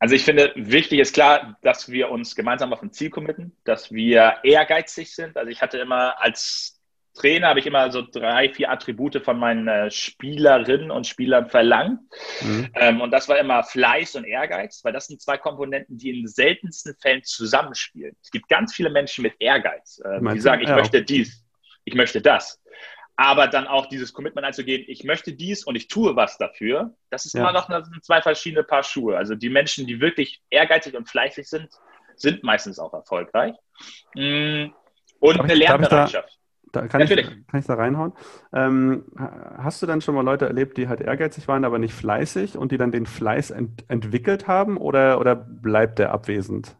Also 0.00 0.14
ich 0.14 0.24
finde, 0.24 0.52
wichtig 0.54 1.00
ist 1.00 1.12
klar, 1.12 1.58
dass 1.60 1.90
wir 1.90 2.10
uns 2.10 2.36
gemeinsam 2.36 2.72
auf 2.72 2.84
ein 2.84 2.92
Ziel 2.92 3.10
committen, 3.10 3.56
dass 3.64 3.90
wir 3.90 4.36
ehrgeizig 4.44 5.12
sind. 5.12 5.36
Also 5.36 5.50
ich 5.50 5.60
hatte 5.60 5.78
immer 5.78 6.22
als 6.22 6.77
Trainer 7.18 7.48
habe 7.48 7.60
ich 7.60 7.66
immer 7.66 7.90
so 7.90 8.02
drei, 8.02 8.48
vier 8.48 8.70
Attribute 8.70 9.22
von 9.24 9.38
meinen 9.38 9.66
äh, 9.66 9.90
Spielerinnen 9.90 10.90
und 10.90 11.06
Spielern 11.06 11.48
verlangt. 11.48 12.00
Mhm. 12.42 12.70
Ähm, 12.74 13.00
und 13.00 13.10
das 13.10 13.28
war 13.28 13.38
immer 13.38 13.64
Fleiß 13.64 14.14
und 14.16 14.24
Ehrgeiz, 14.24 14.80
weil 14.84 14.92
das 14.92 15.08
sind 15.08 15.20
zwei 15.20 15.36
Komponenten, 15.36 15.98
die 15.98 16.10
in 16.10 16.28
seltensten 16.28 16.94
Fällen 17.00 17.22
zusammenspielen. 17.24 18.16
Es 18.22 18.30
gibt 18.30 18.48
ganz 18.48 18.74
viele 18.74 18.90
Menschen 18.90 19.22
mit 19.22 19.34
Ehrgeiz, 19.40 20.00
äh, 20.04 20.20
die 20.32 20.40
sagen, 20.40 20.62
ich 20.62 20.68
ja. 20.68 20.76
möchte 20.76 21.02
dies, 21.02 21.44
ich 21.84 21.94
möchte 21.94 22.22
das. 22.22 22.62
Aber 23.16 23.48
dann 23.48 23.66
auch 23.66 23.86
dieses 23.86 24.12
Commitment 24.12 24.46
einzugehen, 24.46 24.84
ich 24.86 25.02
möchte 25.02 25.32
dies 25.32 25.64
und 25.64 25.74
ich 25.74 25.88
tue 25.88 26.14
was 26.14 26.38
dafür, 26.38 26.94
das 27.10 27.26
ist 27.26 27.34
ja. 27.34 27.40
immer 27.40 27.52
noch 27.52 27.68
eine, 27.68 27.82
zwei 28.00 28.22
verschiedene 28.22 28.62
Paar 28.62 28.84
Schuhe. 28.84 29.16
Also 29.16 29.34
die 29.34 29.50
Menschen, 29.50 29.88
die 29.88 30.00
wirklich 30.00 30.40
ehrgeizig 30.50 30.94
und 30.94 31.08
fleißig 31.08 31.48
sind, 31.48 31.68
sind 32.14 32.44
meistens 32.44 32.78
auch 32.78 32.92
erfolgreich. 32.92 33.54
Mm, 34.14 34.66
und 35.20 35.40
eine 35.40 35.54
Lernbereitschaft. 35.54 36.37
Da 36.72 36.86
kann, 36.86 37.00
ich, 37.00 37.10
kann 37.10 37.60
ich 37.60 37.66
da 37.66 37.74
reinhauen. 37.74 38.12
Ähm, 38.52 39.04
hast 39.56 39.82
du 39.82 39.86
dann 39.86 40.00
schon 40.00 40.14
mal 40.14 40.24
Leute 40.24 40.46
erlebt, 40.46 40.76
die 40.76 40.88
halt 40.88 41.00
ehrgeizig 41.00 41.48
waren, 41.48 41.64
aber 41.64 41.78
nicht 41.78 41.94
fleißig 41.94 42.56
und 42.56 42.72
die 42.72 42.78
dann 42.78 42.92
den 42.92 43.06
Fleiß 43.06 43.50
ent 43.50 43.84
entwickelt 43.88 44.46
haben 44.46 44.76
oder, 44.76 45.18
oder 45.20 45.34
bleibt 45.34 45.98
der 45.98 46.12
abwesend? 46.12 46.76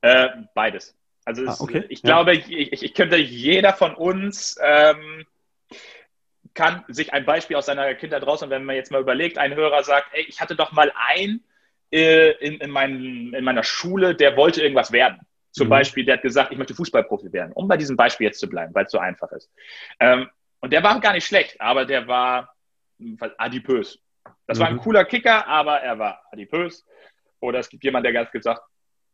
Äh, 0.00 0.28
beides. 0.54 0.96
Also 1.24 1.46
ah, 1.46 1.56
okay. 1.58 1.84
ich 1.88 2.02
ja. 2.02 2.08
glaube, 2.08 2.34
ich, 2.34 2.82
ich, 2.82 2.94
könnte 2.94 3.16
jeder 3.16 3.72
von 3.72 3.94
uns 3.94 4.58
ähm, 4.62 5.26
kann 6.54 6.84
sich 6.88 7.12
ein 7.12 7.24
Beispiel 7.24 7.56
aus 7.56 7.66
seiner 7.66 7.94
Kindheit 7.94 8.26
raus 8.26 8.42
und 8.42 8.50
wenn 8.50 8.64
man 8.64 8.76
jetzt 8.76 8.90
mal 8.90 9.00
überlegt, 9.00 9.38
ein 9.38 9.54
Hörer 9.54 9.82
sagt, 9.82 10.08
ey, 10.12 10.24
ich 10.28 10.40
hatte 10.40 10.56
doch 10.56 10.72
mal 10.72 10.92
einen 11.08 11.44
äh, 11.92 12.32
in, 12.44 12.54
in, 12.60 12.70
mein, 12.70 13.32
in 13.34 13.44
meiner 13.44 13.62
Schule, 13.62 14.14
der 14.14 14.36
wollte 14.36 14.62
irgendwas 14.62 14.92
werden. 14.92 15.20
Zum 15.50 15.66
mhm. 15.66 15.70
Beispiel, 15.70 16.04
der 16.04 16.16
hat 16.16 16.22
gesagt, 16.22 16.52
ich 16.52 16.58
möchte 16.58 16.74
Fußballprofi 16.74 17.32
werden, 17.32 17.52
um 17.52 17.68
bei 17.68 17.76
diesem 17.76 17.96
Beispiel 17.96 18.26
jetzt 18.26 18.40
zu 18.40 18.48
bleiben, 18.48 18.74
weil 18.74 18.86
es 18.86 18.92
so 18.92 18.98
einfach 18.98 19.30
ist. 19.32 19.50
Ähm, 19.98 20.28
und 20.60 20.72
der 20.72 20.82
war 20.82 21.00
gar 21.00 21.12
nicht 21.12 21.26
schlecht, 21.26 21.60
aber 21.60 21.84
der 21.84 22.06
war 22.06 22.54
adipös. 23.38 23.98
Das 24.46 24.58
mhm. 24.58 24.62
war 24.62 24.68
ein 24.68 24.74
mhm. 24.74 24.80
cooler 24.80 25.04
Kicker, 25.04 25.46
aber 25.46 25.80
er 25.80 25.98
war 25.98 26.22
adipös. 26.30 26.86
Oder 27.40 27.58
es 27.60 27.68
gibt 27.68 27.82
jemanden, 27.84 28.12
der 28.12 28.20
hat 28.20 28.32
gesagt, 28.32 28.62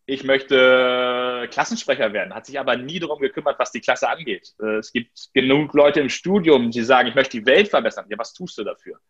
ich 0.09 0.23
möchte 0.23 1.49
Klassensprecher 1.51 2.13
werden, 2.13 2.33
hat 2.33 2.47
sich 2.47 2.61
aber 2.61 2.77
nie 2.77 3.01
darum 3.01 3.19
gekümmert, 3.19 3.59
was 3.59 3.73
die 3.73 3.81
Klasse 3.81 4.09
angeht. 4.09 4.55
Äh, 4.61 4.77
es 4.77 4.93
gibt 4.93 5.31
genug 5.35 5.75
Leute 5.75 6.01
im 6.01 6.09
Studium, 6.09 6.71
die 6.71 6.83
sagen, 6.83 7.09
ich 7.09 7.17
möchte 7.17 7.41
die 7.41 7.47
Welt 7.47 7.69
verbessern. 7.69 8.07
Ja, 8.09 8.17
was 8.17 8.33
tust 8.33 8.57
du 8.59 8.65
dafür? 8.65 9.01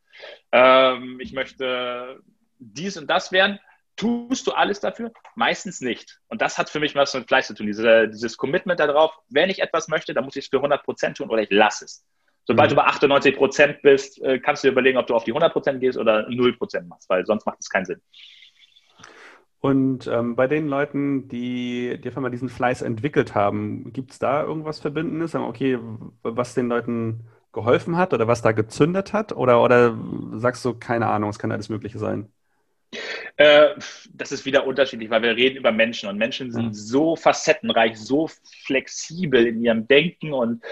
Ähm, 0.52 1.18
ich 1.20 1.32
möchte 1.32 2.20
dies 2.58 2.96
und 2.96 3.08
das 3.08 3.30
werden. 3.30 3.60
Tust 3.96 4.46
du 4.46 4.52
alles 4.52 4.80
dafür? 4.80 5.10
Meistens 5.34 5.80
nicht. 5.80 6.20
Und 6.28 6.42
das 6.42 6.58
hat 6.58 6.68
für 6.68 6.80
mich 6.80 6.94
was 6.94 7.14
mit 7.14 7.26
Fleiß 7.28 7.46
zu 7.46 7.54
tun. 7.54 7.66
Diese, 7.66 8.08
dieses 8.08 8.36
Commitment 8.36 8.78
darauf, 8.78 9.18
wenn 9.28 9.48
ich 9.48 9.60
etwas 9.60 9.88
möchte, 9.88 10.12
dann 10.12 10.24
muss 10.24 10.36
ich 10.36 10.44
es 10.44 10.50
für 10.50 10.58
100 10.58 10.84
Prozent 10.84 11.16
tun 11.16 11.30
oder 11.30 11.42
ich 11.42 11.50
lasse 11.50 11.86
es. 11.86 12.04
Sobald 12.44 12.70
mhm. 12.70 12.76
du 12.76 12.82
bei 12.82 12.88
98 12.88 13.36
Prozent 13.36 13.82
bist, 13.82 14.22
äh, 14.22 14.38
kannst 14.38 14.62
du 14.62 14.68
dir 14.68 14.72
überlegen, 14.72 14.98
ob 14.98 15.06
du 15.06 15.14
auf 15.14 15.24
die 15.24 15.32
100 15.32 15.52
Prozent 15.52 15.80
gehst 15.80 15.98
oder 15.98 16.28
0 16.28 16.56
Prozent 16.56 16.88
machst, 16.88 17.08
weil 17.08 17.24
sonst 17.24 17.46
macht 17.46 17.58
es 17.60 17.70
keinen 17.70 17.86
Sinn. 17.86 18.00
Und 19.60 20.06
ähm, 20.06 20.36
bei 20.36 20.46
den 20.46 20.68
Leuten, 20.68 21.28
die, 21.28 21.98
die 22.00 22.08
auf 22.08 22.16
einmal 22.16 22.30
diesen 22.30 22.48
Fleiß 22.48 22.82
entwickelt 22.82 23.34
haben, 23.34 23.92
gibt 23.92 24.12
es 24.12 24.18
da 24.18 24.44
irgendwas 24.44 24.78
Verbindendes? 24.78 25.34
Okay, 25.34 25.78
was 26.22 26.54
den 26.54 26.68
Leuten 26.68 27.24
geholfen 27.52 27.96
hat 27.96 28.12
oder 28.12 28.28
was 28.28 28.42
da 28.42 28.52
gezündet 28.52 29.12
hat? 29.12 29.32
Oder, 29.32 29.62
oder 29.62 29.98
sagst 30.34 30.64
du, 30.64 30.74
keine 30.74 31.08
Ahnung, 31.08 31.30
es 31.30 31.38
kann 31.38 31.50
alles 31.50 31.68
Mögliche 31.68 31.98
sein? 31.98 32.30
Äh, 33.36 33.70
das 34.12 34.32
ist 34.32 34.44
wieder 34.44 34.66
unterschiedlich, 34.66 35.10
weil 35.10 35.22
wir 35.22 35.36
reden 35.36 35.56
über 35.56 35.72
Menschen 35.72 36.08
und 36.08 36.16
Menschen 36.16 36.50
sind 36.50 36.66
mhm. 36.66 36.74
so 36.74 37.16
facettenreich, 37.16 37.98
so 37.98 38.28
flexibel 38.64 39.46
in 39.46 39.62
ihrem 39.62 39.86
Denken 39.86 40.32
und 40.32 40.62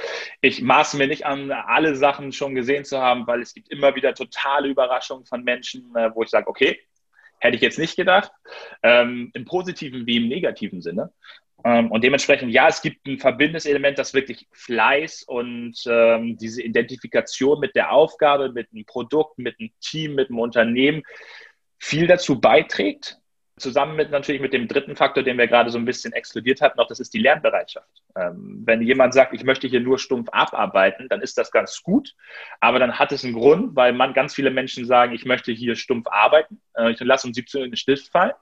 ich 0.41 0.63
maße 0.63 0.97
mir 0.97 1.07
nicht 1.07 1.27
an, 1.27 1.51
alle 1.51 1.97
Sachen 1.97 2.33
schon 2.33 2.55
gesehen 2.55 2.85
zu 2.85 2.99
haben, 2.99 3.27
weil 3.27 3.43
es 3.43 3.55
gibt 3.55 3.71
immer 3.71 3.95
wieder 3.95 4.15
totale 4.15 4.69
Überraschungen 4.69 5.27
von 5.27 5.45
Menschen, 5.45 5.95
äh, 5.95 6.11
wo 6.15 6.23
ich 6.23 6.31
sage, 6.31 6.49
okay, 6.49 6.81
hätte 7.39 7.57
ich 7.57 7.63
jetzt 7.63 7.79
nicht 7.79 7.97
gedacht, 7.97 8.33
ähm, 8.83 9.31
im 9.35 9.45
positiven 9.45 10.07
wie 10.07 10.17
im 10.17 10.29
negativen 10.29 10.81
Sinne. 10.81 11.13
Ähm, 11.65 11.91
und 11.91 12.05
dementsprechend, 12.05 12.53
ja, 12.53 12.69
es 12.69 12.83
gibt 12.83 13.07
ein 13.07 13.19
verbindendes 13.19 13.65
Element, 13.65 13.99
das 13.99 14.13
wirklich 14.13 14.47
Fleiß 14.53 15.23
und 15.23 15.75
ähm, 15.87 16.37
diese 16.37 16.63
Identifikation 16.63 17.59
mit 17.59 17.75
der 17.75 17.93
Aufgabe, 17.93 18.53
mit 18.53 18.69
einem 18.73 18.85
Produkt, 18.85 19.39
mit 19.39 19.59
einem 19.59 19.71
Team, 19.81 20.15
mit 20.15 20.29
einem 20.29 20.41
Unternehmen 20.41 21.03
viel 21.85 22.07
dazu 22.07 22.41
beiträgt. 22.41 23.19
Zusammen 23.57 23.95
mit 23.95 24.11
natürlich 24.11 24.41
mit 24.41 24.53
dem 24.53 24.67
dritten 24.67 24.97
Faktor, 24.97 25.23
den 25.23 25.39
wir 25.39 25.47
gerade 25.47 25.71
so 25.71 25.79
ein 25.79 25.85
bisschen 25.85 26.13
exkludiert 26.13 26.61
hatten, 26.61 26.77
noch 26.77 26.89
das 26.89 26.99
ist 26.99 27.15
die 27.15 27.21
Lernbereitschaft. 27.21 28.03
Ähm, 28.17 28.63
wenn 28.65 28.83
jemand 28.83 29.15
sagt, 29.15 29.33
ich 29.33 29.45
möchte 29.45 29.69
hier 29.69 29.81
nur 29.81 30.01
stumpf 30.01 30.29
abarbeiten, 30.33 31.09
dann 31.09 31.21
ist 31.21 31.39
das 31.39 31.53
ganz 31.53 31.81
gut, 31.83 32.15
aber 32.59 32.81
dann 32.81 32.99
hat 32.99 33.13
es 33.13 33.23
einen 33.23 33.35
Grund, 33.35 33.77
weil 33.77 33.93
man 33.93 34.13
ganz 34.13 34.35
viele 34.35 34.51
Menschen 34.51 34.87
sagen, 34.87 35.13
ich 35.15 35.25
möchte 35.25 35.53
hier 35.53 35.77
stumpf 35.77 36.09
arbeiten, 36.09 36.61
äh, 36.75 36.91
ich 36.91 36.99
lasse 36.99 37.29
um 37.29 37.35
17 37.35 37.61
Uhr 37.61 37.69
den 37.69 37.77
Stift 37.77 38.11
fallen 38.11 38.33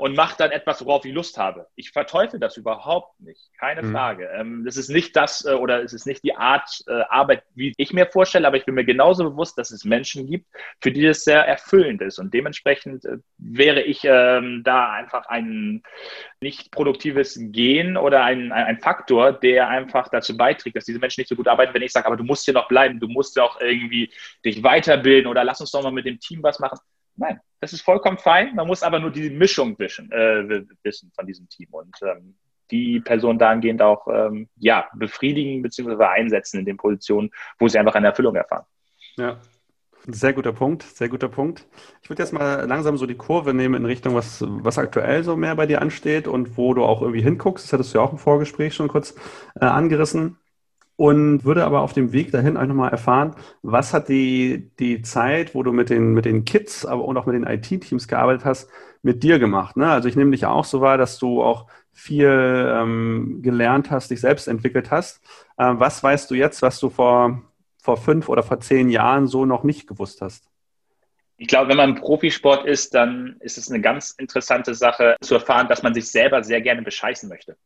und 0.00 0.16
mache 0.16 0.34
dann 0.38 0.50
etwas, 0.50 0.82
worauf 0.86 1.04
ich 1.04 1.12
Lust 1.12 1.36
habe. 1.36 1.66
Ich 1.76 1.90
verteufel 1.90 2.40
das 2.40 2.56
überhaupt 2.56 3.20
nicht, 3.20 3.50
keine 3.58 3.82
mhm. 3.82 3.92
Frage. 3.92 4.30
Ähm, 4.34 4.64
das 4.64 4.78
ist 4.78 4.88
nicht 4.88 5.14
das 5.14 5.44
äh, 5.44 5.52
oder 5.52 5.82
es 5.82 5.92
ist 5.92 6.06
nicht 6.06 6.24
die 6.24 6.34
Art 6.34 6.70
äh, 6.86 7.02
Arbeit, 7.10 7.42
wie 7.54 7.74
ich 7.76 7.92
mir 7.92 8.06
vorstelle, 8.06 8.46
aber 8.46 8.56
ich 8.56 8.64
bin 8.64 8.76
mir 8.76 8.86
genauso 8.86 9.24
bewusst, 9.24 9.58
dass 9.58 9.70
es 9.70 9.84
Menschen 9.84 10.26
gibt, 10.26 10.46
für 10.80 10.90
die 10.90 11.02
das 11.02 11.22
sehr 11.22 11.46
erfüllend 11.46 12.00
ist. 12.00 12.18
Und 12.18 12.32
dementsprechend 12.32 13.04
äh, 13.04 13.18
wäre 13.36 13.82
ich 13.82 14.00
ähm, 14.04 14.62
da 14.64 14.90
einfach 14.90 15.26
ein 15.26 15.82
nicht 16.40 16.70
produktives 16.72 17.38
Gen 17.38 17.98
oder 17.98 18.24
ein, 18.24 18.52
ein, 18.52 18.78
Faktor, 18.78 19.34
der 19.34 19.68
einfach 19.68 20.08
dazu 20.08 20.34
beiträgt, 20.34 20.76
dass 20.76 20.86
diese 20.86 20.98
Menschen 20.98 21.20
nicht 21.20 21.28
so 21.28 21.36
gut 21.36 21.46
arbeiten, 21.46 21.74
wenn 21.74 21.82
ich 21.82 21.92
sage, 21.92 22.06
aber 22.06 22.16
du 22.16 22.24
musst 22.24 22.46
hier 22.46 22.54
noch 22.54 22.68
bleiben, 22.68 23.00
du 23.00 23.08
musst 23.08 23.36
ja 23.36 23.42
auch 23.42 23.60
irgendwie 23.60 24.10
dich 24.46 24.62
weiterbilden 24.62 25.30
oder 25.30 25.44
lass 25.44 25.60
uns 25.60 25.72
doch 25.72 25.82
mal 25.82 25.92
mit 25.92 26.06
dem 26.06 26.18
Team 26.18 26.42
was 26.42 26.58
machen. 26.58 26.78
Nein, 27.20 27.38
das 27.60 27.74
ist 27.74 27.82
vollkommen 27.82 28.16
fein. 28.16 28.54
Man 28.54 28.66
muss 28.66 28.82
aber 28.82 28.98
nur 28.98 29.10
die 29.10 29.28
Mischung 29.28 29.78
wischen, 29.78 30.10
äh, 30.10 30.64
wissen 30.82 31.12
von 31.14 31.26
diesem 31.26 31.48
Team 31.50 31.68
und 31.70 31.94
ähm, 32.02 32.34
die 32.70 33.00
Person 33.00 33.38
dahingehend 33.38 33.82
auch 33.82 34.08
ähm, 34.08 34.48
ja, 34.56 34.88
befriedigen 34.94 35.60
bzw. 35.60 36.02
einsetzen 36.04 36.60
in 36.60 36.64
den 36.64 36.78
Positionen, 36.78 37.30
wo 37.58 37.68
sie 37.68 37.78
einfach 37.78 37.94
eine 37.94 38.06
Erfüllung 38.06 38.34
erfahren. 38.36 38.64
Ja, 39.16 39.38
sehr 40.06 40.32
guter 40.32 40.54
Punkt, 40.54 40.82
sehr 40.82 41.10
guter 41.10 41.28
Punkt. 41.28 41.66
Ich 42.02 42.08
würde 42.08 42.22
jetzt 42.22 42.32
mal 42.32 42.64
langsam 42.66 42.96
so 42.96 43.04
die 43.04 43.16
Kurve 43.16 43.52
nehmen 43.52 43.74
in 43.74 43.84
Richtung, 43.84 44.14
was, 44.14 44.42
was 44.46 44.78
aktuell 44.78 45.22
so 45.22 45.36
mehr 45.36 45.54
bei 45.56 45.66
dir 45.66 45.82
ansteht 45.82 46.26
und 46.26 46.56
wo 46.56 46.72
du 46.72 46.84
auch 46.84 47.02
irgendwie 47.02 47.22
hinguckst. 47.22 47.66
Das 47.66 47.72
hattest 47.74 47.92
du 47.92 47.98
ja 47.98 48.04
auch 48.04 48.12
im 48.12 48.18
Vorgespräch 48.18 48.72
schon 48.74 48.88
kurz 48.88 49.14
äh, 49.60 49.66
angerissen 49.66 50.38
und 51.00 51.46
würde 51.46 51.64
aber 51.64 51.80
auf 51.80 51.94
dem 51.94 52.12
Weg 52.12 52.30
dahin 52.30 52.58
einfach 52.58 52.74
mal 52.74 52.90
erfahren, 52.90 53.34
was 53.62 53.94
hat 53.94 54.10
die, 54.10 54.70
die 54.78 55.00
Zeit, 55.00 55.54
wo 55.54 55.62
du 55.62 55.72
mit 55.72 55.88
den, 55.88 56.12
mit 56.12 56.26
den 56.26 56.44
Kids 56.44 56.84
aber 56.84 57.06
und 57.06 57.16
auch 57.16 57.24
mit 57.24 57.34
den 57.36 57.46
IT-Teams 57.46 58.06
gearbeitet 58.06 58.44
hast, 58.44 58.68
mit 59.00 59.22
dir 59.22 59.38
gemacht. 59.38 59.78
Ne? 59.78 59.90
Also 59.90 60.10
ich 60.10 60.16
nehme 60.16 60.32
dich 60.32 60.44
auch 60.44 60.66
so 60.66 60.82
wahr, 60.82 60.98
dass 60.98 61.18
du 61.18 61.42
auch 61.42 61.68
viel 61.94 62.28
ähm, 62.28 63.38
gelernt 63.40 63.90
hast, 63.90 64.10
dich 64.10 64.20
selbst 64.20 64.46
entwickelt 64.46 64.90
hast. 64.90 65.22
Äh, 65.56 65.72
was 65.76 66.02
weißt 66.02 66.30
du 66.30 66.34
jetzt, 66.34 66.60
was 66.60 66.78
du 66.78 66.90
vor, 66.90 67.44
vor 67.82 67.96
fünf 67.96 68.28
oder 68.28 68.42
vor 68.42 68.60
zehn 68.60 68.90
Jahren 68.90 69.26
so 69.26 69.46
noch 69.46 69.64
nicht 69.64 69.88
gewusst 69.88 70.20
hast? 70.20 70.50
Ich 71.38 71.48
glaube, 71.48 71.70
wenn 71.70 71.78
man 71.78 71.94
Profisport 71.94 72.66
ist, 72.66 72.92
dann 72.92 73.36
ist 73.40 73.56
es 73.56 73.70
eine 73.70 73.80
ganz 73.80 74.10
interessante 74.10 74.74
Sache 74.74 75.16
zu 75.22 75.36
erfahren, 75.36 75.66
dass 75.66 75.82
man 75.82 75.94
sich 75.94 76.10
selber 76.10 76.44
sehr 76.44 76.60
gerne 76.60 76.82
bescheißen 76.82 77.26
möchte. 77.26 77.56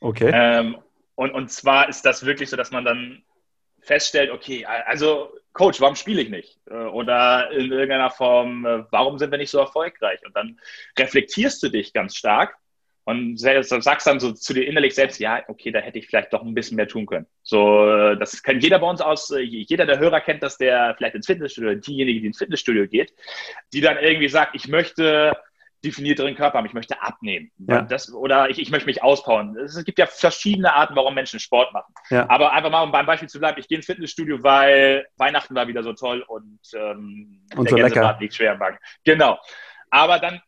Okay. 0.00 0.30
Ähm, 0.32 0.78
und, 1.18 1.32
und 1.32 1.50
zwar 1.50 1.88
ist 1.88 2.02
das 2.02 2.24
wirklich 2.24 2.48
so, 2.48 2.56
dass 2.56 2.70
man 2.70 2.84
dann 2.84 3.24
feststellt, 3.80 4.30
okay, 4.30 4.64
also 4.64 5.32
Coach, 5.52 5.80
warum 5.80 5.96
spiele 5.96 6.22
ich 6.22 6.28
nicht? 6.28 6.60
Äh, 6.70 6.74
oder 6.74 7.50
in 7.50 7.72
irgendeiner 7.72 8.10
Form, 8.10 8.64
äh, 8.64 8.84
warum 8.92 9.18
sind 9.18 9.32
wir 9.32 9.38
nicht 9.38 9.50
so 9.50 9.58
erfolgreich? 9.58 10.24
Und 10.24 10.36
dann 10.36 10.60
reflektierst 10.96 11.60
du 11.60 11.70
dich 11.70 11.92
ganz 11.92 12.14
stark 12.14 12.54
und 13.02 13.36
sagst 13.36 14.06
dann 14.06 14.20
so 14.20 14.30
zu 14.30 14.54
dir 14.54 14.64
innerlich 14.64 14.94
selbst, 14.94 15.18
ja, 15.18 15.42
okay, 15.48 15.72
da 15.72 15.80
hätte 15.80 15.98
ich 15.98 16.06
vielleicht 16.06 16.32
doch 16.32 16.42
ein 16.42 16.54
bisschen 16.54 16.76
mehr 16.76 16.86
tun 16.86 17.06
können. 17.06 17.26
So, 17.42 17.90
äh, 17.90 18.16
das 18.16 18.40
kennt 18.44 18.62
jeder 18.62 18.78
bei 18.78 18.88
uns 18.88 19.00
aus, 19.00 19.34
jeder 19.36 19.86
der 19.86 19.98
Hörer 19.98 20.20
kennt 20.20 20.44
das, 20.44 20.56
der 20.56 20.94
vielleicht 20.96 21.16
ins 21.16 21.26
Fitnessstudio, 21.26 21.74
diejenige, 21.74 22.20
die 22.20 22.26
ins 22.28 22.38
Fitnessstudio 22.38 22.86
geht, 22.86 23.12
die 23.72 23.80
dann 23.80 23.98
irgendwie 23.98 24.28
sagt, 24.28 24.54
ich 24.54 24.68
möchte 24.68 25.36
definierteren 25.84 26.34
Körper 26.34 26.58
haben, 26.58 26.66
ich 26.66 26.74
möchte 26.74 27.00
abnehmen. 27.02 27.50
Ja. 27.58 27.82
Das, 27.82 28.12
oder 28.12 28.50
ich, 28.50 28.58
ich 28.58 28.70
möchte 28.70 28.86
mich 28.86 29.02
auspowern. 29.02 29.56
Es 29.56 29.84
gibt 29.84 29.98
ja 29.98 30.06
verschiedene 30.06 30.74
Arten, 30.74 30.96
warum 30.96 31.14
Menschen 31.14 31.38
Sport 31.38 31.72
machen. 31.72 31.92
Ja. 32.10 32.28
Aber 32.28 32.52
einfach 32.52 32.70
mal, 32.70 32.82
um 32.82 32.92
beim 32.92 33.06
Beispiel 33.06 33.28
zu 33.28 33.38
bleiben, 33.38 33.58
ich 33.60 33.68
gehe 33.68 33.76
ins 33.76 33.86
Fitnessstudio, 33.86 34.42
weil 34.42 35.06
Weihnachten 35.16 35.54
war 35.54 35.68
wieder 35.68 35.82
so 35.82 35.92
toll 35.92 36.24
und, 36.26 36.60
ähm, 36.74 37.46
und 37.54 37.64
der 37.64 37.70
so 37.70 37.76
Gänsebraten 37.76 38.20
liegt 38.20 38.34
schwer 38.34 38.54
im 38.54 38.58
Magen. 38.58 38.78
Genau. 39.04 39.38
Aber 39.90 40.18
dann 40.18 40.40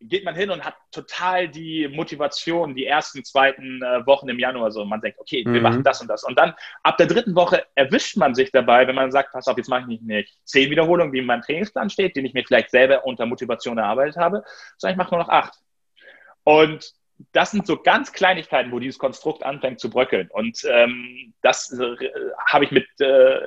geht 0.00 0.24
man 0.24 0.34
hin 0.34 0.50
und 0.50 0.64
hat 0.64 0.74
total 0.92 1.48
die 1.48 1.88
Motivation, 1.88 2.74
die 2.74 2.86
ersten, 2.86 3.24
zweiten 3.24 3.82
äh, 3.82 4.06
Wochen 4.06 4.28
im 4.28 4.38
Januar 4.38 4.70
so. 4.70 4.84
Man 4.84 5.00
denkt, 5.00 5.18
okay, 5.18 5.44
wir 5.44 5.58
mhm. 5.58 5.62
machen 5.62 5.82
das 5.82 6.00
und 6.00 6.08
das. 6.08 6.24
Und 6.24 6.38
dann 6.38 6.54
ab 6.82 6.96
der 6.98 7.06
dritten 7.06 7.34
Woche 7.34 7.64
erwischt 7.74 8.16
man 8.16 8.34
sich 8.34 8.52
dabei, 8.52 8.86
wenn 8.86 8.94
man 8.94 9.10
sagt, 9.10 9.32
pass 9.32 9.48
auf, 9.48 9.56
jetzt 9.56 9.68
mache 9.68 9.82
ich 9.82 9.86
nicht, 9.86 10.02
nicht 10.02 10.38
zehn 10.44 10.70
Wiederholungen, 10.70 11.12
wie 11.12 11.18
in 11.18 11.26
meinem 11.26 11.42
Trainingsplan 11.42 11.90
steht, 11.90 12.16
den 12.16 12.24
ich 12.24 12.34
mir 12.34 12.44
vielleicht 12.44 12.70
selber 12.70 13.04
unter 13.06 13.26
Motivation 13.26 13.78
erarbeitet 13.78 14.16
habe, 14.16 14.44
sondern 14.76 14.94
ich 14.94 14.98
mache 14.98 15.14
nur 15.14 15.24
noch 15.24 15.30
acht. 15.30 15.54
Und 16.44 16.94
das 17.32 17.50
sind 17.50 17.66
so 17.66 17.76
ganz 17.82 18.12
Kleinigkeiten, 18.12 18.70
wo 18.70 18.78
dieses 18.78 18.98
Konstrukt 18.98 19.42
anfängt 19.42 19.80
zu 19.80 19.90
bröckeln. 19.90 20.28
Und 20.30 20.64
ähm, 20.70 21.34
das 21.42 21.72
äh, 21.72 21.96
habe 22.46 22.64
ich 22.64 22.70
mit 22.70 22.86
äh, 23.00 23.40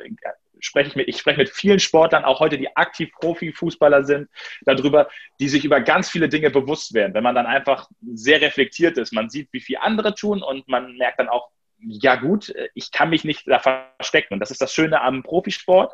spreche 0.62 0.90
ich 0.90 0.96
mit, 0.96 1.08
ich 1.08 1.18
spreche 1.18 1.40
mit 1.40 1.50
vielen 1.50 1.80
Sportlern, 1.80 2.24
auch 2.24 2.40
heute, 2.40 2.58
die 2.58 2.76
aktiv 2.76 3.12
Profifußballer 3.12 4.04
sind, 4.06 4.30
darüber, 4.62 5.10
die 5.40 5.50
sich 5.50 5.66
über 5.66 5.82
ganz 5.82 6.10
viele 6.10 6.30
Dinge 6.30 6.50
bewusst 6.50 6.94
werden. 6.94 7.14
Wenn 7.14 7.24
man 7.24 7.36
dann 7.36 7.46
einfach 7.46 7.90
sehr 8.14 8.42
reflektiert 8.42 8.98
ist, 8.98 9.12
man 9.12 9.30
sieht, 9.30 9.50
wie 9.52 9.60
viel 9.60 9.78
andere 9.78 10.16
tun 10.16 10.42
und 10.42 10.68
man 10.68 10.96
merkt 10.98 11.20
dann 11.20 11.30
auch, 11.30 11.50
ja 11.84 12.16
gut, 12.16 12.54
ich 12.76 12.92
kann 12.92 13.10
mich 13.10 13.24
nicht 13.24 13.48
da 13.48 13.60
verstecken. 13.60 14.36
Und 14.36 14.40
das 14.40 14.52
ist 14.52 14.62
das 14.62 14.74
Schöne 14.74 15.02
am 15.02 15.24
Profisport, 15.24 15.94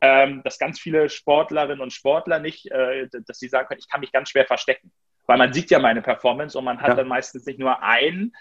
ähm, 0.00 0.42
dass 0.44 0.58
ganz 0.58 0.78
viele 0.78 1.08
Sportlerinnen 1.08 1.80
und 1.80 1.92
Sportler 1.92 2.38
nicht, 2.38 2.70
äh, 2.70 3.08
dass 3.26 3.38
sie 3.38 3.48
sagen 3.48 3.66
können, 3.66 3.80
ich 3.80 3.88
kann 3.88 4.00
mich 4.00 4.12
ganz 4.12 4.30
schwer 4.30 4.46
verstecken. 4.46 4.92
Weil 5.26 5.38
man 5.38 5.52
sieht 5.52 5.70
ja 5.70 5.78
meine 5.78 6.02
Performance 6.02 6.56
und 6.56 6.64
man 6.64 6.80
hat 6.80 6.88
ja. 6.88 6.94
dann 6.94 7.08
meistens 7.08 7.46
nicht 7.46 7.58
nur 7.58 7.82
einen 7.82 8.34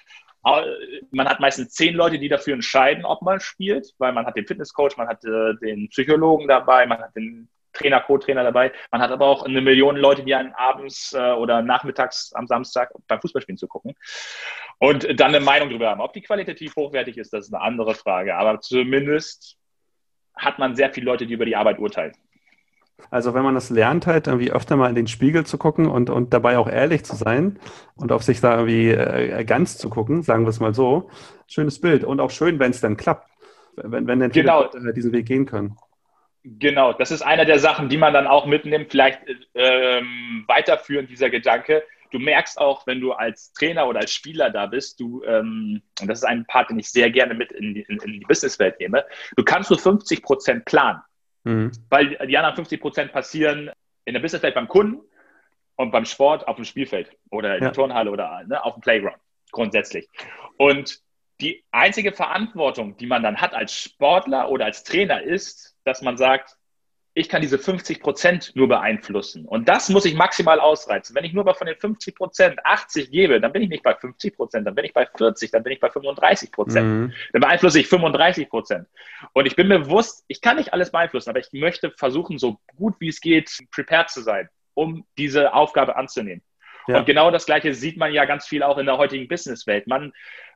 man 0.43 1.29
hat 1.29 1.39
meistens 1.39 1.73
zehn 1.73 1.95
Leute, 1.95 2.19
die 2.19 2.29
dafür 2.29 2.53
entscheiden, 2.53 3.06
ob 3.06 3.21
man 3.21 3.39
spielt, 3.39 3.93
weil 3.97 4.12
man 4.12 4.25
hat 4.25 4.36
den 4.36 4.45
Fitnesscoach, 4.45 4.97
man 4.97 5.08
hat 5.08 5.23
äh, 5.23 5.53
den 5.62 5.89
Psychologen 5.89 6.47
dabei, 6.47 6.86
man 6.86 6.99
hat 6.99 7.15
den 7.15 7.49
Trainer, 7.73 8.01
Co-Trainer 8.01 8.43
dabei. 8.43 8.71
Man 8.91 9.01
hat 9.01 9.12
aber 9.12 9.25
auch 9.25 9.43
eine 9.43 9.62
Million 9.62 9.95
Leute, 9.95 10.23
die 10.23 10.36
einen 10.36 10.53
abends 10.53 11.13
äh, 11.13 11.32
oder 11.32 11.62
nachmittags 11.62 12.32
am 12.34 12.47
Samstag 12.47 12.91
beim 13.08 13.19
Fußballspielen 13.19 13.58
zu 13.58 13.67
gucken 13.67 13.95
und 14.79 15.19
dann 15.19 15.34
eine 15.34 15.43
Meinung 15.43 15.69
darüber 15.69 15.89
haben. 15.89 16.01
Ob 16.01 16.13
die 16.13 16.21
qualitativ 16.21 16.75
hochwertig 16.75 17.17
ist, 17.17 17.34
das 17.34 17.47
ist 17.47 17.53
eine 17.53 17.63
andere 17.63 17.95
Frage. 17.95 18.36
Aber 18.36 18.62
zumindest 18.62 19.58
hat 20.36 20.60
man 20.60 20.75
sehr 20.75 20.91
viele 20.93 21.06
Leute, 21.06 21.25
die 21.25 21.34
über 21.34 21.45
die 21.45 21.56
Arbeit 21.56 21.79
urteilen. 21.79 22.13
Also 23.10 23.34
wenn 23.34 23.43
man 23.43 23.56
das 23.56 23.69
lernt, 23.69 24.08
halt 24.08 24.27
irgendwie 24.27 24.51
öfter 24.51 24.75
mal 24.75 24.89
in 24.89 24.95
den 24.95 25.08
Spiegel 25.08 25.45
zu 25.45 25.58
gucken 25.58 25.88
und, 25.88 26.10
und 26.10 26.34
dabei 26.34 26.58
auch 26.58 26.69
ehrlich 26.69 27.03
zu 27.03 27.15
sein 27.15 27.60
und 27.95 28.12
auf 28.12 28.23
sich 28.23 28.41
da 28.41 28.56
irgendwie 28.56 28.89
äh, 28.89 29.43
ganz 29.45 29.77
zu 29.77 29.89
gucken, 29.89 30.23
sagen 30.23 30.45
wir 30.45 30.49
es 30.49 30.60
mal 30.60 30.73
so, 30.73 31.10
schönes 31.47 31.79
Bild 31.79 32.03
und 32.03 32.19
auch 32.19 32.32
schön, 32.32 32.60
wenn 32.60 32.71
es 32.71 32.82
dann 32.82 32.97
klappt, 32.97 33.29
wenn, 33.75 34.08
wenn 34.08 34.19
dann 34.19 34.32
viele 34.32 34.45
genau. 34.45 34.63
Leute 34.63 34.93
diesen 34.93 35.12
Weg 35.12 35.25
gehen 35.25 35.45
können. 35.45 35.77
Genau, 36.45 36.91
das 36.91 37.12
ist 37.12 37.21
einer 37.21 37.45
der 37.45 37.60
Sachen, 37.60 37.88
die 37.88 37.97
man 37.97 38.13
dann 38.13 38.27
auch 38.27 38.45
mitnimmt, 38.45 38.91
vielleicht 38.91 39.21
ähm, 39.53 40.43
weiterführen, 40.47 41.08
dieser 41.08 41.29
Gedanke. 41.29 41.84
Du 42.12 42.19
merkst 42.19 42.60
auch, 42.60 42.86
wenn 42.86 42.99
du 42.99 43.13
als 43.13 43.53
Trainer 43.53 43.88
oder 43.88 44.01
als 44.01 44.13
Spieler 44.13 44.49
da 44.49 44.65
bist, 44.65 44.99
du, 44.99 45.23
ähm, 45.23 45.82
und 46.01 46.08
das 46.08 46.19
ist 46.19 46.25
ein 46.25 46.45
Part, 46.45 46.69
den 46.69 46.79
ich 46.79 46.91
sehr 46.91 47.10
gerne 47.10 47.34
mit 47.34 47.53
in 47.53 47.73
die, 47.73 47.82
in, 47.84 47.97
in 47.99 48.19
die 48.19 48.25
Businesswelt 48.25 48.77
nehme, 48.79 49.06
du 49.38 49.43
kannst 49.43 49.69
nur 49.69 49.79
50 49.79 50.21
Prozent 50.21 50.65
planen. 50.65 51.01
Mhm. 51.43 51.71
Weil 51.89 52.17
die 52.27 52.38
anderen 52.38 52.56
50 52.56 52.82
Prozent 52.82 53.12
passieren 53.12 53.71
in 54.06 54.13
der 54.13 54.21
Businesswelt 54.21 54.56
beim 54.56 54.67
Kunden 54.67 55.01
und 55.75 55.91
beim 55.91 56.06
Sport 56.06 56.47
auf 56.47 56.56
dem 56.56 56.65
Spielfeld 56.65 57.15
oder 57.29 57.56
in 57.56 57.63
ja. 57.63 57.69
der 57.69 57.73
Turnhalle 57.73 58.12
oder 58.12 58.43
ne, 58.45 58.63
auf 58.63 58.75
dem 58.75 58.82
Playground 58.82 59.17
grundsätzlich. 59.51 60.10
Und 60.58 60.99
die 61.41 61.63
einzige 61.71 62.12
Verantwortung, 62.12 62.97
die 62.97 63.06
man 63.06 63.23
dann 63.23 63.38
hat 63.38 63.53
als 63.53 63.73
Sportler 63.73 64.49
oder 64.49 64.65
als 64.65 64.84
Trainer, 64.84 65.21
ist, 65.21 65.75
dass 65.84 66.01
man 66.01 66.17
sagt, 66.17 66.58
ich 67.15 67.30
kann 67.30 67.43
diese 67.43 67.60
50 67.60 68.02
Prozent 68.02 68.52
nur 68.56 68.67
beeinflussen. 68.67 69.45
Und 69.45 69.69
das 69.69 69.89
muss 69.89 70.06
ich 70.06 70.15
maximal 70.15 70.60
ausreizen. 70.60 71.15
Wenn 71.15 71.26
ich 71.26 71.34
nur 71.34 71.45
von 71.54 71.67
den 71.67 71.78
50 71.78 72.15
Prozent 72.15 72.65
80 72.65 73.12
gebe, 73.12 73.39
dann 73.39 73.54
bin 73.54 73.62
ich 73.62 73.69
nicht 73.69 73.84
bei 73.84 73.93
50 73.93 74.36
Prozent, 74.36 74.65
dann 74.65 74.73
bin 74.73 74.86
ich 74.86 74.93
bei 74.93 75.06
40, 75.06 75.52
dann 75.52 75.62
bin 75.62 75.73
ich 75.73 75.80
bei 75.80 75.91
35 75.91 76.52
Prozent. 76.52 76.88
Mhm. 76.88 77.13
Dann 77.32 77.41
beeinflusse 77.41 77.80
ich 77.80 77.88
35 77.88 78.49
Prozent. 78.49 78.88
Und 79.34 79.45
ich 79.45 79.56
bin 79.56 79.67
mir 79.67 79.80
bewusst, 79.80 80.23
ich 80.28 80.41
kann 80.41 80.58
nicht 80.58 80.73
alles 80.73 80.91
beeinflussen, 80.91 81.30
aber 81.30 81.39
ich 81.39 81.49
möchte 81.52 81.91
versuchen, 81.91 82.39
so 82.39 82.58
gut 82.78 82.95
wie 82.99 83.10
es 83.10 83.21
geht, 83.21 83.52
prepared 83.71 84.10
zu 84.10 84.21
sein, 84.21 84.49
um 84.73 85.06
diese 85.17 85.54
Aufgabe 85.54 85.95
anzunehmen. 85.95 86.41
Ja. 86.88 86.97
Und 86.97 87.06
genau 87.06 87.30
das 87.30 87.45
Gleiche 87.45 87.76
sieht 87.76 87.97
man 87.97 88.12
ja 88.12 88.26
ganz 88.26 88.47
viel 88.47 88.63
auch 88.63 88.80
in 88.80 88.88
der 88.88 88.97
heutigen 88.97 89.28
Businesswelt. 89.28 89.86
Man 89.86 90.13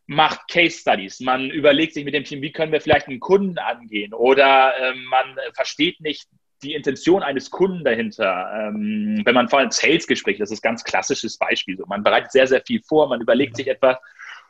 macht 0.07 0.47
Case 0.47 0.79
Studies, 0.79 1.19
man 1.19 1.51
überlegt 1.51 1.93
sich 1.93 2.03
mit 2.03 2.15
dem 2.15 2.23
Team, 2.23 2.41
wie 2.41 2.51
können 2.51 2.71
wir 2.71 2.81
vielleicht 2.81 3.07
einen 3.07 3.19
Kunden 3.19 3.59
angehen 3.59 4.13
oder 4.13 4.73
äh, 4.79 4.95
man 4.95 5.35
versteht 5.53 5.99
nicht 5.99 6.27
die 6.63 6.73
Intention 6.73 7.23
eines 7.23 7.51
Kunden 7.51 7.83
dahinter. 7.83 8.49
Ähm, 8.53 9.21
wenn 9.25 9.35
man 9.35 9.47
vor 9.47 9.59
allem 9.59 9.71
Sales-Gespräch, 9.71 10.39
das 10.39 10.51
ist 10.51 10.63
ein 10.63 10.69
ganz 10.69 10.83
klassisches 10.83 11.37
Beispiel. 11.37 11.77
So. 11.77 11.85
Man 11.85 12.03
bereitet 12.03 12.31
sehr, 12.31 12.47
sehr 12.47 12.61
viel 12.61 12.81
vor, 12.83 13.07
man 13.07 13.21
überlegt 13.21 13.55
sich 13.55 13.67
etwas 13.67 13.97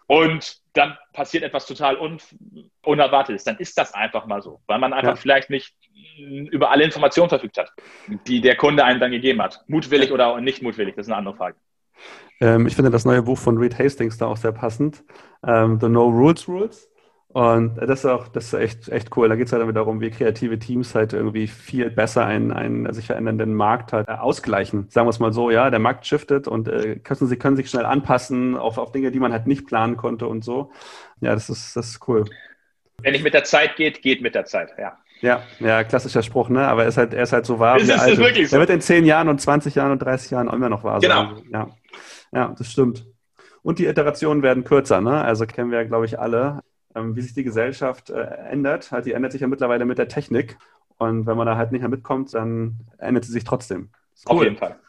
und 0.08 0.62
dann 0.74 0.98
passiert 1.14 1.44
etwas 1.44 1.66
total 1.66 1.98
un 1.98 2.20
Unerwartetes. 2.84 3.44
Dann 3.44 3.58
ist 3.58 3.78
das 3.78 3.94
einfach 3.94 4.26
mal 4.26 4.42
so, 4.42 4.62
weil 4.68 4.80
man 4.80 4.94
einfach 4.94 5.16
ja. 5.16 5.16
vielleicht 5.18 5.50
nicht 5.50 5.76
über 6.18 6.72
alle 6.72 6.84
Informationen 6.86 7.30
verfügt 7.30 7.58
hat, 7.58 7.74
die 8.26 8.40
der 8.40 8.56
Kunde 8.56 8.86
einem 8.86 9.00
dann 9.00 9.12
gegeben 9.12 9.42
hat. 9.42 9.64
Mutwillig 9.68 10.12
oder 10.12 10.40
nicht 10.40 10.62
mutwillig, 10.62 10.96
das 10.96 11.08
ist 11.08 11.12
eine 11.12 11.18
andere 11.18 11.36
Frage. 11.36 11.58
Ähm, 12.40 12.68
ich 12.68 12.76
finde 12.76 12.92
das 12.92 13.06
neue 13.06 13.22
Buch 13.24 13.38
von 13.38 13.58
Reed 13.58 13.78
Hastings 13.78 14.18
da 14.18 14.28
auch 14.28 14.38
sehr 14.38 14.54
passend. 14.54 15.04
Ähm, 15.46 15.80
The 15.80 15.90
No 15.90 16.08
Rules 16.08 16.48
Rules. 16.48 16.90
Und 17.30 17.76
das 17.76 18.00
ist 18.00 18.06
auch, 18.06 18.30
das 18.30 18.46
ist 18.46 18.54
echt, 18.54 18.90
echt 18.90 19.16
cool. 19.16 19.30
Da 19.30 19.36
geht 19.36 19.48
es 19.48 19.52
halt 19.52 19.62
damit 19.62 19.76
darum, 19.76 20.00
wie 20.00 20.10
kreative 20.10 20.58
Teams 20.58 20.96
halt 20.96 21.14
irgendwie 21.14 21.48
viel 21.48 21.90
besser 21.90 22.26
einen, 22.26 22.52
einen 22.52 22.92
sich 22.94 23.06
verändernden 23.08 23.54
Markt 23.54 23.94
halt 23.94 24.08
äh, 24.08 24.14
ausgleichen. 24.14 24.88
Sagen 24.90 25.08
wir 25.08 25.12
es 25.12 25.20
mal 25.20 25.34
so, 25.34 25.52
ja, 25.52 25.70
der 25.70 25.80
Markt 25.80 26.06
shiftet 26.06 26.48
und 26.48 26.68
äh, 26.68 26.96
können, 26.96 27.28
sie 27.28 27.38
können 27.38 27.58
sich 27.58 27.70
schnell 27.70 27.86
anpassen 27.86 28.56
auf, 28.56 28.78
auf 28.78 28.92
Dinge, 28.92 29.12
die 29.12 29.20
man 29.20 29.34
halt 29.34 29.46
nicht 29.46 29.68
planen 29.68 29.98
konnte 29.98 30.26
und 30.26 30.44
so. 30.44 30.72
Ja, 31.20 31.34
das 31.34 31.50
ist, 31.50 31.76
das 31.76 31.90
ist 31.90 32.08
cool. 32.08 32.26
Wenn 33.02 33.12
nicht 33.12 33.24
mit 33.24 33.34
der 33.34 33.44
Zeit 33.44 33.76
geht, 33.76 34.02
geht 34.02 34.22
mit 34.22 34.34
der 34.34 34.46
Zeit, 34.46 34.74
ja. 34.80 34.98
Ja, 35.22 35.42
ja, 35.60 35.84
klassischer 35.84 36.22
Spruch, 36.22 36.50
ne? 36.50 36.68
Aber 36.68 36.84
er 36.84 36.90
ist 36.90 36.98
halt, 36.98 37.14
er 37.14 37.24
ist 37.24 37.34
halt 37.34 37.46
so 37.46 37.60
wahr. 37.60 37.78
Ist, 37.78 37.90
ist, 37.90 38.08
ist 38.08 38.18
wirklich 38.18 38.50
so. 38.50 38.56
Er 38.56 38.60
wird 38.60 38.70
in 38.70 38.82
10 38.82 39.06
Jahren 39.06 39.30
und 39.30 39.42
20 39.42 39.76
Jahren 39.76 39.92
und 39.92 40.00
30 40.00 40.32
Jahren 40.32 40.48
immer 40.48 40.70
noch 40.70 40.84
wahr 40.84 41.02
sein. 41.02 41.10
Genau. 41.10 41.42
Ja. 41.52 41.70
ja, 42.32 42.56
das 42.58 42.72
stimmt. 42.72 43.06
Und 43.64 43.80
die 43.80 43.86
Iterationen 43.86 44.44
werden 44.44 44.64
kürzer, 44.64 45.02
ne? 45.02 45.22
Also 45.24 45.46
kennen 45.46 45.72
wir, 45.72 45.86
glaube 45.86 46.06
ich, 46.06 46.20
alle. 46.20 46.64
Ähm, 46.98 47.16
wie 47.16 47.22
sich 47.22 47.34
die 47.34 47.44
Gesellschaft 47.44 48.10
äh, 48.10 48.22
ändert. 48.22 48.92
Halt, 48.92 49.06
die 49.06 49.14
ändert 49.14 49.32
sich 49.32 49.42
ja 49.42 49.48
mittlerweile 49.48 49.86
mit 49.86 49.98
der 49.98 50.08
Technik. 50.08 50.58
Und 50.98 51.28
wenn 51.28 51.38
man 51.38 51.46
da 51.46 51.56
halt 51.56 51.72
nicht 51.72 51.82
mehr 51.82 51.90
mitkommt, 51.90 52.34
dann 52.34 52.78
ändert 52.98 53.26
sie 53.26 53.32
sich 53.32 53.44
trotzdem. 53.44 53.90
Cool. 54.28 54.36
Auf 54.36 54.44
jeden 54.44 54.58
Fall. 54.58 54.80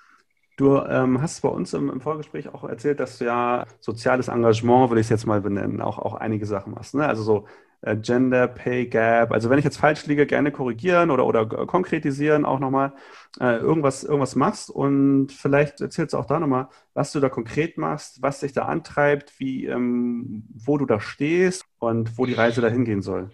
Du 0.57 0.79
ähm, 0.79 1.21
hast 1.21 1.40
bei 1.42 1.49
uns 1.49 1.73
im, 1.75 1.88
im, 1.90 2.01
Vorgespräch 2.01 2.49
auch 2.49 2.64
erzählt, 2.64 2.99
dass 2.99 3.18
du 3.18 3.27
ja 3.27 3.64
soziales 3.79 4.27
Engagement, 4.27 4.90
würde 4.90 5.01
ich 5.01 5.07
es 5.07 5.11
jetzt 5.11 5.27
mal 5.27 5.40
benennen, 5.40 5.81
auch, 5.81 5.99
auch 5.99 6.14
einige 6.14 6.47
Sachen 6.47 6.75
machst. 6.75 6.94
Ne? 6.94 7.07
Also 7.07 7.23
so 7.23 7.47
Gender 7.82 8.48
Pay 8.48 8.86
Gap. 8.86 9.32
Also 9.32 9.50
wenn 9.50 9.58
ich 9.58 9.64
jetzt 9.64 9.78
falsch 9.78 10.06
liege, 10.06 10.26
gerne 10.26 10.50
korrigieren 10.52 11.10
oder, 11.10 11.26
oder 11.26 11.46
konkretisieren 11.46 12.44
auch 12.44 12.58
nochmal 12.58 12.92
äh, 13.40 13.56
irgendwas, 13.58 14.04
irgendwas 14.04 14.34
machst 14.36 14.70
und 14.70 15.32
vielleicht 15.32 15.80
erzählst 15.80 16.14
du 16.14 16.18
auch 16.18 16.26
da 16.26 16.40
nochmal, 16.40 16.68
was 16.94 17.12
du 17.12 17.20
da 17.20 17.28
konkret 17.28 17.78
machst, 17.78 18.20
was 18.22 18.40
dich 18.40 18.52
da 18.52 18.64
antreibt, 18.64 19.38
wie, 19.38 19.66
ähm, 19.66 20.44
wo 20.54 20.78
du 20.78 20.86
da 20.86 21.00
stehst 21.00 21.64
und 21.78 22.18
wo 22.18 22.26
die 22.26 22.34
Reise 22.34 22.60
dahin 22.60 22.84
gehen 22.84 23.02
soll 23.02 23.30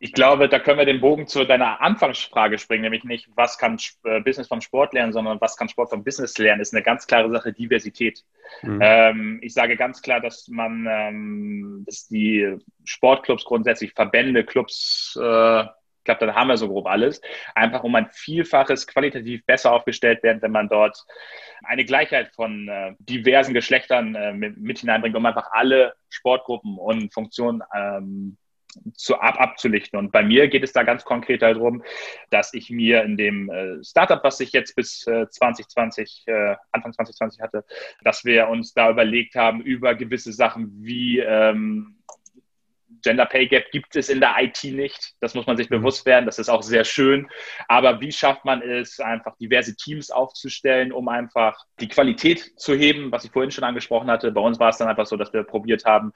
ich 0.00 0.12
glaube, 0.12 0.48
da 0.48 0.58
können 0.58 0.78
wir 0.78 0.86
den 0.86 1.00
Bogen 1.00 1.26
zu 1.26 1.44
deiner 1.44 1.80
Anfangsfrage 1.80 2.58
springen, 2.58 2.82
nämlich 2.82 3.04
nicht, 3.04 3.28
was 3.34 3.58
kann 3.58 3.78
äh, 4.04 4.20
Business 4.20 4.48
vom 4.48 4.60
Sport 4.60 4.94
lernen, 4.94 5.12
sondern 5.12 5.40
was 5.40 5.56
kann 5.56 5.68
Sport 5.68 5.90
vom 5.90 6.04
Business 6.04 6.38
lernen, 6.38 6.60
ist 6.60 6.72
eine 6.72 6.82
ganz 6.82 7.06
klare 7.06 7.30
Sache, 7.30 7.52
Diversität. 7.52 8.24
Mhm. 8.62 8.78
Ähm, 8.80 9.38
ich 9.42 9.54
sage 9.54 9.76
ganz 9.76 10.00
klar, 10.00 10.20
dass 10.20 10.48
man, 10.48 10.86
ähm, 10.88 11.84
dass 11.86 12.06
die 12.06 12.56
Sportclubs 12.84 13.44
grundsätzlich, 13.44 13.92
Verbände, 13.92 14.44
Clubs, 14.44 15.18
äh, 15.20 15.62
ich 15.62 16.04
glaube, 16.04 16.26
da 16.26 16.34
haben 16.34 16.48
wir 16.48 16.56
so 16.56 16.68
grob 16.68 16.86
alles, 16.86 17.20
einfach 17.54 17.82
um 17.82 17.94
ein 17.94 18.08
Vielfaches 18.12 18.86
qualitativ 18.86 19.44
besser 19.44 19.72
aufgestellt 19.72 20.22
werden, 20.22 20.40
wenn 20.40 20.52
man 20.52 20.68
dort 20.68 21.04
eine 21.64 21.84
Gleichheit 21.84 22.30
von 22.34 22.68
äh, 22.68 22.94
diversen 23.00 23.52
Geschlechtern 23.52 24.14
äh, 24.14 24.32
mit, 24.32 24.56
mit, 24.56 24.78
hineinbringt, 24.78 25.16
um 25.16 25.26
einfach 25.26 25.50
alle 25.52 25.94
Sportgruppen 26.08 26.78
und 26.78 27.12
Funktionen 27.12 27.62
ähm, 27.74 28.38
zu, 28.94 29.18
ab, 29.18 29.40
abzulichten. 29.40 29.98
Und 29.98 30.12
bei 30.12 30.22
mir 30.22 30.48
geht 30.48 30.64
es 30.64 30.72
da 30.72 30.82
ganz 30.82 31.04
konkret 31.04 31.42
darum, 31.42 31.82
dass 32.30 32.54
ich 32.54 32.70
mir 32.70 33.02
in 33.02 33.16
dem 33.16 33.50
äh, 33.50 33.82
Startup, 33.84 34.22
was 34.22 34.40
ich 34.40 34.52
jetzt 34.52 34.76
bis 34.76 35.06
äh, 35.06 35.28
2020, 35.28 36.24
äh, 36.26 36.56
Anfang 36.72 36.92
2020 36.92 37.40
hatte, 37.40 37.64
dass 38.02 38.24
wir 38.24 38.48
uns 38.48 38.74
da 38.74 38.90
überlegt 38.90 39.34
haben, 39.34 39.60
über 39.60 39.94
gewisse 39.94 40.32
Sachen 40.32 40.70
wie 40.82 41.18
ähm, 41.18 41.98
Gender 43.02 43.26
Pay 43.26 43.46
Gap 43.46 43.70
gibt 43.70 43.96
es 43.96 44.08
in 44.08 44.20
der 44.20 44.34
IT 44.38 44.64
nicht. 44.64 45.14
Das 45.20 45.34
muss 45.34 45.46
man 45.46 45.56
sich 45.56 45.70
mhm. 45.70 45.76
bewusst 45.76 46.06
werden. 46.06 46.26
Das 46.26 46.38
ist 46.38 46.48
auch 46.48 46.62
sehr 46.62 46.84
schön. 46.84 47.28
Aber 47.68 48.00
wie 48.00 48.12
schafft 48.12 48.44
man 48.44 48.62
es, 48.62 49.00
einfach 49.00 49.36
diverse 49.36 49.76
Teams 49.76 50.10
aufzustellen, 50.10 50.92
um 50.92 51.08
einfach 51.08 51.64
die 51.80 51.88
Qualität 51.88 52.58
zu 52.58 52.74
heben, 52.74 53.12
was 53.12 53.24
ich 53.24 53.30
vorhin 53.30 53.50
schon 53.50 53.64
angesprochen 53.64 54.10
hatte? 54.10 54.32
Bei 54.32 54.40
uns 54.40 54.58
war 54.58 54.70
es 54.70 54.78
dann 54.78 54.88
einfach 54.88 55.06
so, 55.06 55.16
dass 55.16 55.32
wir 55.32 55.42
probiert 55.44 55.84
haben, 55.84 56.12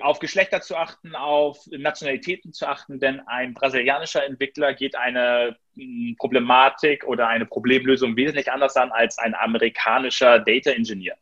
auf 0.00 0.18
Geschlechter 0.18 0.60
zu 0.60 0.76
achten, 0.76 1.14
auf 1.14 1.58
Nationalitäten 1.70 2.52
zu 2.52 2.66
achten, 2.66 2.98
denn 2.98 3.20
ein 3.26 3.54
brasilianischer 3.54 4.24
Entwickler 4.24 4.74
geht 4.74 4.96
eine 4.96 5.56
hm, 5.74 6.16
Problematik 6.18 7.04
oder 7.04 7.28
eine 7.28 7.46
Problemlösung 7.46 8.16
wesentlich 8.16 8.50
anders 8.50 8.76
an 8.76 8.92
als 8.92 9.18
ein 9.18 9.34
amerikanischer 9.34 10.40
Data 10.40 10.70
Engineer. 10.70 11.16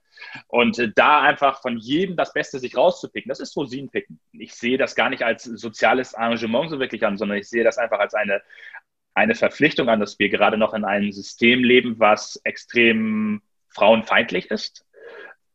Und 0.48 0.78
äh, 0.78 0.90
da 0.94 1.20
einfach 1.20 1.60
von 1.60 1.78
jedem 1.78 2.16
das 2.16 2.32
Beste 2.32 2.58
sich 2.58 2.76
rauszupicken, 2.76 3.28
das 3.28 3.40
ist 3.40 3.56
Rosinenpicken. 3.56 4.20
Ich 4.32 4.54
sehe 4.54 4.78
das 4.78 4.94
gar 4.94 5.10
nicht 5.10 5.22
als 5.22 5.44
soziales 5.44 6.14
Arrangement 6.14 6.70
so 6.70 6.78
wirklich 6.78 7.04
an, 7.04 7.18
sondern 7.18 7.38
ich 7.38 7.48
sehe 7.48 7.64
das 7.64 7.78
einfach 7.78 7.98
als 7.98 8.14
eine, 8.14 8.40
eine 9.14 9.34
Verpflichtung 9.34 9.88
an, 9.88 10.00
dass 10.00 10.18
wir 10.18 10.30
gerade 10.30 10.56
noch 10.56 10.72
in 10.72 10.84
einem 10.84 11.12
System 11.12 11.62
leben, 11.62 11.98
was 11.98 12.40
extrem 12.44 13.42
frauenfeindlich 13.68 14.50
ist 14.50 14.86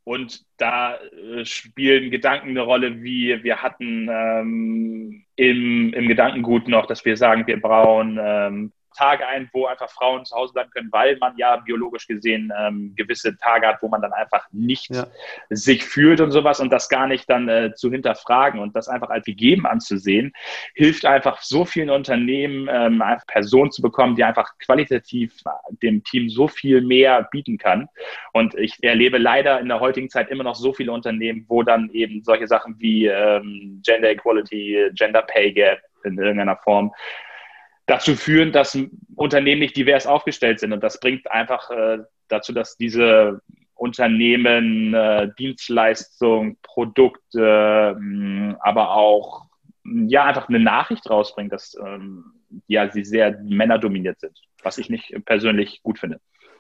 und 0.08 0.46
da 0.56 0.96
äh, 0.96 1.44
spielen 1.44 2.12
Gedanken 2.12 2.52
eine 2.52 2.62
Rolle, 2.62 3.04
wie 3.04 3.44
wir 3.44 3.62
hatten 3.62 4.08
ähm, 4.10 5.26
im, 5.36 5.94
im 5.94 6.08
Gedankengut 6.08 6.70
noch, 6.70 6.86
dass 6.86 7.04
wir 7.04 7.18
sagen, 7.18 7.46
wir 7.46 7.60
brauchen 7.60 8.18
ähm, 8.18 8.72
Tage 8.98 9.28
ein, 9.28 9.50
wo 9.54 9.68
einfach 9.68 9.90
Frauen 9.90 10.26
zu 10.26 10.36
Hause 10.36 10.54
bleiben 10.54 10.72
können, 10.72 10.90
weil 10.92 11.18
man 11.18 11.38
ja 11.38 11.58
biologisch 11.58 12.08
gesehen 12.08 12.52
ähm, 12.58 12.94
gewisse 12.96 13.38
Tage 13.38 13.68
hat, 13.68 13.82
wo 13.82 13.88
man 13.88 14.02
dann 14.02 14.14
einfach 14.14 14.46
nicht 14.52 14.94
ja. 14.94 15.08
sich 15.50 15.84
fühlt 15.84 16.20
und 16.20 16.32
sowas 16.32 16.60
und 16.60 16.72
das 16.72 16.90
gar 16.90 17.08
nicht 17.08 17.30
dann 17.30 17.48
äh, 17.48 17.74
zu 17.76 17.92
hinterfragen 17.92 18.60
und 18.60 18.76
das 18.76 18.88
einfach 18.88 19.10
als 19.10 19.26
gegeben 19.26 19.66
anzusehen, 19.68 20.34
hilft 20.74 21.06
einfach 21.06 21.42
so 21.42 21.66
vielen 21.66 21.90
Unternehmen, 21.90 22.68
ähm, 22.72 23.02
einfach 23.02 23.26
Personen 23.28 23.72
zu 23.72 23.82
bekommen, 23.82 24.16
die 24.16 24.24
einfach 24.24 24.58
qualitativ 24.60 25.34
dem 25.84 26.04
Team 26.04 26.30
so 26.30 26.48
viel 26.48 26.82
mehr 26.82 27.28
bieten 27.32 27.58
kann. 27.58 27.88
Und 28.34 28.56
ich 28.56 28.82
erlebe 28.82 29.18
leider 29.18 29.60
in 29.60 29.68
der 29.68 29.80
heutigen 29.80 30.10
Zeit 30.10 30.30
immer 30.30 30.44
noch 30.44 30.56
so 30.56 30.74
viele 30.74 30.92
Unternehmen, 30.92 31.46
wo 31.48 31.64
dann 31.64 31.90
eben 31.92 32.24
solche 32.24 32.48
Sachen 32.48 32.80
wie 32.80 33.06
ähm, 33.06 33.82
Gender 33.86 34.10
Equality, 34.10 34.90
Gender 34.94 35.22
Pay 35.22 35.54
Gap 35.54 35.80
in 36.04 36.18
irgendeiner 36.18 36.58
Form 36.58 36.94
dazu 37.88 38.16
führen, 38.16 38.52
dass 38.52 38.78
Unternehmen 39.16 39.62
nicht 39.62 39.76
divers 39.76 40.06
aufgestellt 40.06 40.60
sind. 40.60 40.74
Und 40.74 40.84
das 40.84 41.00
bringt 41.00 41.30
einfach 41.32 41.72
äh, 41.72 42.00
dazu, 42.28 42.54
dass 42.54 42.78
diese 42.78 43.42
Unternehmen 43.74 44.94
äh, 44.94 45.30
Dienstleistungen, 45.40 46.58
Produkte, 46.62 47.96
äh, 47.98 48.56
aber 48.60 48.92
auch 48.92 49.46
ja 49.84 50.26
einfach 50.26 50.50
eine 50.50 50.60
Nachricht 50.60 51.10
rausbringen, 51.10 51.50
dass 51.50 51.76
ähm, 51.84 52.26
ja 52.68 52.92
sie 52.92 53.06
sehr 53.06 53.40
männerdominiert 53.42 54.20
sind, 54.20 54.38
was 54.62 54.78
ich 54.78 54.90
nicht 54.90 55.16
persönlich 55.26 55.82
gut 55.82 56.00
finde. 56.00 56.20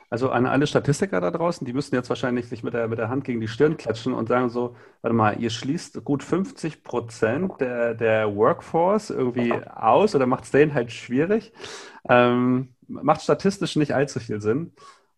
Also 0.10 0.30
an 0.30 0.46
alle 0.46 0.67
Statistiker 0.67 1.20
da 1.20 1.32
draußen, 1.32 1.65
die 1.65 1.74
müssen 1.74 1.93
jetzt 1.93 2.10
wahrscheinlich 2.10 2.48
sich 2.48 2.63
mit 2.63 2.74
der, 2.74 2.88
mit 2.88 2.98
der 2.98 3.10
Hand 3.10 3.26
gegen 3.26 3.41
die 3.41 3.50
Stirn 3.50 3.76
klatschen 3.76 4.13
und 4.13 4.30
sagen 4.30 4.50
so, 4.50 4.76
warte 5.02 5.13
mal, 5.13 5.41
ihr 5.41 5.50
schließt 5.50 6.04
gut 6.06 6.24
50 6.24 6.84
Prozent 6.84 7.60
der, 7.60 7.93
der 7.93 8.34
Workforce 8.34 9.10
irgendwie 9.10 9.54
aus 9.54 10.15
oder 10.15 10.26
macht 10.26 10.46
es 10.46 10.52
denen 10.52 10.74
halt 10.74 10.93
schwierig. 10.93 11.52
Ähm, 12.08 12.70
macht 12.88 13.22
statistisch 13.22 13.76
nicht 13.76 13.93
allzu 13.93 14.20
viel 14.20 14.39
Sinn. 14.39 14.72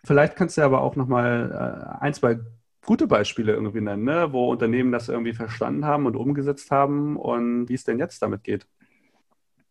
Vielleicht 0.04 0.36
kannst 0.36 0.58
du 0.58 0.64
aber 0.64 0.82
auch 0.82 0.96
nochmal 0.96 1.98
äh, 2.00 2.04
ein, 2.04 2.14
zwei 2.16 2.40
gute 2.84 3.06
Beispiele 3.06 3.54
irgendwie 3.54 3.82
nennen, 3.82 4.06
ne? 4.06 4.30
wo 4.32 4.50
Unternehmen 4.50 4.92
das 4.92 5.10
irgendwie 5.10 5.34
verstanden 5.34 5.86
haben 5.86 6.08
und 6.08 6.16
umgesetzt 6.16 6.72
haben 6.72 7.18
und 7.18 7.70
wie 7.70 7.76
es 7.76 7.84
denn 7.84 8.00
jetzt 8.00 8.22
damit 8.24 8.44
geht. 8.44 8.66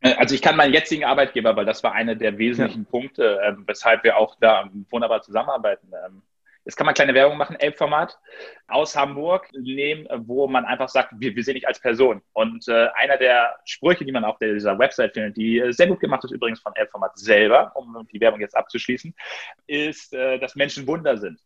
Äh, 0.01 0.15
also 0.15 0.35
ich 0.35 0.43
kann 0.43 0.57
meinen 0.57 0.75
jetzigen 0.75 1.05
Arbeitgeber, 1.05 1.57
weil 1.57 1.65
das 1.65 1.83
war 1.83 1.93
einer 1.93 2.15
der 2.15 2.39
wesentlichen 2.39 2.85
ja. 2.85 2.91
Punkte, 2.91 3.41
äh, 3.41 3.55
weshalb 3.67 4.05
wir 4.05 4.17
auch 4.17 4.37
da 4.41 4.69
wunderbar 4.91 5.23
zusammenarbeiten. 5.23 5.91
Ähm, 5.93 6.23
jetzt 6.65 6.77
kann 6.77 6.85
man 6.85 6.95
kleine 6.95 7.15
Werbung 7.15 7.39
machen, 7.39 7.57
Elbformat 7.59 8.19
aus 8.67 8.95
Hamburg 8.95 9.49
nehmen, 9.53 10.07
wo 10.27 10.47
man 10.47 10.65
einfach 10.65 10.89
sagt, 10.89 11.15
wir, 11.17 11.35
wir 11.35 11.43
sehen 11.43 11.55
dich 11.55 11.67
als 11.67 11.81
Person. 11.81 12.23
Und 12.33 12.69
äh, 12.69 12.89
einer 12.95 13.17
der 13.17 13.57
Sprüche, 13.65 14.05
die 14.05 14.13
man 14.13 14.25
auf 14.25 14.39
dieser 14.39 14.79
Website 14.79 15.15
findet, 15.15 15.37
die 15.37 15.63
sehr 15.71 15.87
gut 15.87 16.01
gemacht 16.01 16.25
ist 16.25 16.31
übrigens 16.31 16.61
von 16.61 16.75
Elbformat 16.77 17.19
selber, 17.19 17.73
um 17.75 18.07
die 18.13 18.21
Werbung 18.21 18.41
jetzt 18.41 18.57
abzuschließen, 18.57 19.15
ist, 19.67 20.13
äh, 20.13 20.39
dass 20.39 20.57
Menschen 20.57 20.87
Wunder 20.87 21.17
sind. 21.17 21.41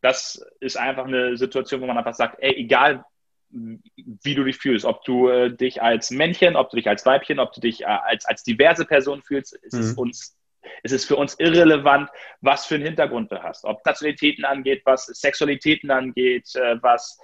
Das 0.00 0.46
ist 0.60 0.78
einfach 0.78 1.06
eine 1.06 1.36
Situation, 1.36 1.80
wo 1.80 1.86
man 1.86 1.98
einfach 1.98 2.14
sagt, 2.14 2.36
ey, 2.38 2.54
egal 2.54 3.04
wie 3.50 4.34
du 4.34 4.44
dich 4.44 4.56
fühlst, 4.56 4.84
ob 4.84 5.04
du 5.04 5.28
äh, 5.28 5.54
dich 5.54 5.82
als 5.82 6.10
Männchen, 6.10 6.56
ob 6.56 6.70
du 6.70 6.76
dich 6.76 6.88
als 6.88 7.06
Weibchen, 7.06 7.38
ob 7.38 7.52
du 7.52 7.60
dich 7.60 7.82
äh, 7.82 7.86
als, 7.86 8.26
als 8.26 8.42
diverse 8.42 8.84
Person 8.84 9.22
fühlst, 9.22 9.54
ist 9.54 9.74
mhm. 9.74 9.80
es 9.80 9.92
uns 9.94 10.38
es 10.82 10.92
ist 10.92 11.06
für 11.06 11.16
uns 11.16 11.34
irrelevant, 11.38 12.10
was 12.40 12.66
für 12.66 12.76
einen 12.76 12.84
Hintergrund 12.84 13.32
du 13.32 13.42
hast. 13.42 13.64
Ob 13.64 13.84
Nationalitäten 13.84 14.44
angeht, 14.44 14.82
was 14.84 15.06
Sexualitäten 15.06 15.90
angeht, 15.90 16.54
äh, 16.54 16.76
was 16.82 17.18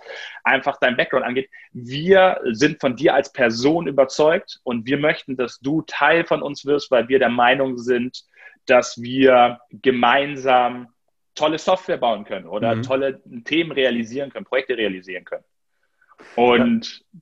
einfach 0.44 0.78
dein 0.80 0.96
Background 0.96 1.24
angeht. 1.24 1.50
Wir 1.72 2.40
sind 2.52 2.80
von 2.80 2.96
dir 2.96 3.14
als 3.14 3.32
Person 3.32 3.86
überzeugt 3.86 4.60
und 4.64 4.86
wir 4.86 4.98
möchten, 4.98 5.36
dass 5.36 5.60
du 5.60 5.82
Teil 5.82 6.24
von 6.24 6.42
uns 6.42 6.64
wirst, 6.64 6.90
weil 6.90 7.08
wir 7.08 7.18
der 7.18 7.28
Meinung 7.28 7.78
sind, 7.78 8.24
dass 8.66 9.00
wir 9.00 9.60
gemeinsam 9.70 10.88
tolle 11.34 11.58
Software 11.58 11.98
bauen 11.98 12.24
können 12.24 12.46
oder 12.46 12.76
mhm. 12.76 12.82
tolle 12.82 13.22
Themen 13.44 13.72
realisieren 13.72 14.30
können, 14.30 14.46
Projekte 14.46 14.76
realisieren 14.76 15.24
können. 15.24 15.44
Und 16.36 17.04
ja. 17.12 17.20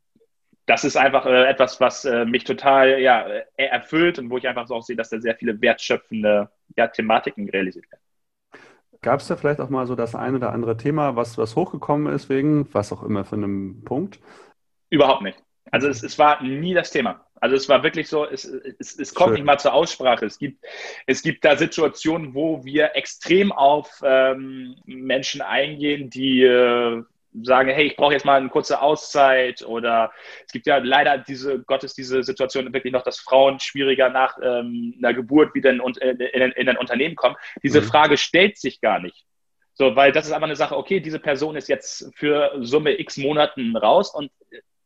das 0.66 0.84
ist 0.84 0.96
einfach 0.96 1.26
äh, 1.26 1.48
etwas, 1.48 1.80
was 1.80 2.04
äh, 2.04 2.24
mich 2.24 2.44
total 2.44 3.00
ja, 3.00 3.26
erfüllt 3.56 4.18
und 4.18 4.30
wo 4.30 4.38
ich 4.38 4.48
einfach 4.48 4.66
so 4.66 4.74
auch 4.76 4.82
sehe, 4.82 4.96
dass 4.96 5.10
da 5.10 5.20
sehr 5.20 5.36
viele 5.36 5.60
wertschöpfende 5.60 6.50
ja, 6.76 6.86
Thematiken 6.88 7.48
realisiert 7.48 7.90
werden. 7.90 8.02
Gab 9.02 9.18
es 9.18 9.26
da 9.26 9.36
vielleicht 9.36 9.60
auch 9.60 9.68
mal 9.68 9.86
so 9.86 9.96
das 9.96 10.14
ein 10.14 10.36
oder 10.36 10.52
andere 10.52 10.76
Thema, 10.76 11.16
was, 11.16 11.36
was 11.36 11.56
hochgekommen 11.56 12.12
ist 12.12 12.28
wegen, 12.28 12.72
was 12.72 12.92
auch 12.92 13.02
immer 13.02 13.24
für 13.24 13.34
einem 13.34 13.82
Punkt? 13.84 14.20
Überhaupt 14.90 15.22
nicht. 15.22 15.42
Also 15.72 15.88
es, 15.88 16.02
es 16.02 16.18
war 16.18 16.42
nie 16.42 16.74
das 16.74 16.90
Thema. 16.90 17.26
Also 17.42 17.56
es 17.56 17.68
war 17.68 17.82
wirklich 17.82 18.08
so, 18.08 18.24
es, 18.24 18.44
es, 18.44 18.96
es 18.96 19.14
kommt 19.14 19.30
Schön. 19.30 19.34
nicht 19.34 19.44
mal 19.44 19.58
zur 19.58 19.72
Aussprache. 19.72 20.24
Es 20.26 20.38
gibt, 20.38 20.64
es 21.06 21.22
gibt 21.22 21.44
da 21.44 21.56
Situationen, 21.56 22.34
wo 22.34 22.64
wir 22.64 22.94
extrem 22.94 23.50
auf 23.50 24.00
ähm, 24.04 24.76
Menschen 24.84 25.42
eingehen, 25.42 26.08
die 26.08 26.44
äh, 26.44 27.02
sagen, 27.42 27.70
hey, 27.70 27.86
ich 27.86 27.96
brauche 27.96 28.12
jetzt 28.12 28.24
mal 28.24 28.38
eine 28.38 28.48
kurze 28.48 28.82
Auszeit 28.82 29.62
oder 29.62 30.12
es 30.46 30.52
gibt 30.52 30.66
ja 30.66 30.78
leider 30.78 31.18
diese, 31.18 31.60
Gottes 31.60 31.94
diese 31.94 32.22
Situation 32.22 32.72
wirklich 32.72 32.92
noch, 32.92 33.02
dass 33.02 33.18
Frauen 33.18 33.58
schwieriger 33.58 34.10
nach 34.10 34.36
ähm, 34.42 34.94
einer 34.98 35.14
Geburt 35.14 35.54
wieder 35.54 35.70
in, 35.70 35.80
in, 35.80 36.20
in, 36.20 36.52
in 36.52 36.68
ein 36.68 36.76
Unternehmen 36.76 37.16
kommen. 37.16 37.36
Diese 37.62 37.80
mhm. 37.80 37.86
Frage 37.86 38.16
stellt 38.16 38.58
sich 38.58 38.80
gar 38.80 39.00
nicht. 39.00 39.24
So, 39.74 39.96
weil 39.96 40.12
das 40.12 40.26
ist 40.26 40.32
einfach 40.32 40.46
eine 40.46 40.56
Sache, 40.56 40.76
okay, 40.76 41.00
diese 41.00 41.18
Person 41.18 41.56
ist 41.56 41.68
jetzt 41.68 42.10
für 42.14 42.52
Summe 42.60 43.00
x 43.00 43.16
Monaten 43.16 43.76
raus 43.76 44.14
und 44.14 44.30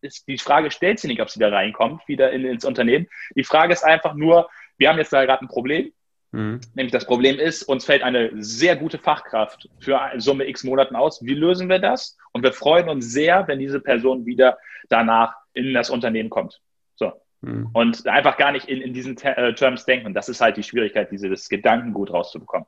ist, 0.01 0.29
die 0.29 0.39
Frage 0.39 0.71
stellt 0.71 1.01
sich 1.01 1.09
nicht, 1.09 1.21
ob 1.21 1.31
sie 1.31 1.41
da 1.41 1.49
reinkommt, 1.49 2.07
wieder 2.07 2.31
in, 2.31 2.45
ins 2.45 2.65
Unternehmen. 2.65 3.09
Die 3.35 3.45
Frage 3.45 3.73
ist 3.73 3.83
einfach 3.83 4.15
nur, 4.15 4.49
wir 4.79 4.89
haben 4.89 4.99
jetzt 4.99 5.13
da 5.13 5.25
gerade 5.25 5.45
ein 5.45 5.49
Problem. 5.49 5.93
Mhm. 6.37 6.61
Nämlich 6.75 6.92
das 6.92 7.07
Problem 7.07 7.38
ist, 7.38 7.62
uns 7.62 7.87
fällt 7.87 8.03
eine 8.03 8.31
sehr 8.35 8.77
gute 8.77 8.99
Fachkraft 8.99 9.70
für 9.81 9.99
Summe 10.18 10.46
x 10.46 10.64
Monaten 10.64 10.94
aus. 10.94 11.25
Wie 11.25 11.33
lösen 11.33 11.70
wir 11.70 11.79
das? 11.79 12.18
Und 12.33 12.42
wir 12.42 12.53
freuen 12.53 12.90
uns 12.90 13.11
sehr, 13.11 13.49
wenn 13.49 13.59
diese 13.59 13.81
Person 13.81 14.27
wieder 14.27 14.59
danach 14.90 15.35
in 15.55 15.72
das 15.72 15.88
Unternehmen 15.88 16.29
kommt. 16.29 16.61
So. 16.94 17.11
Mhm. 17.40 17.70
Und 17.72 18.07
einfach 18.07 18.37
gar 18.37 18.53
nicht 18.53 18.68
in, 18.68 18.83
in 18.83 18.92
diesen 18.92 19.16
äh, 19.16 19.55
Terms 19.55 19.87
denken. 19.87 20.09
Und 20.09 20.14
das 20.14 20.29
ist 20.29 20.42
halt 20.42 20.59
die 20.59 20.62
Schwierigkeit, 20.62 21.11
dieses 21.11 21.49
Gedankengut 21.49 22.12
rauszubekommen. 22.12 22.66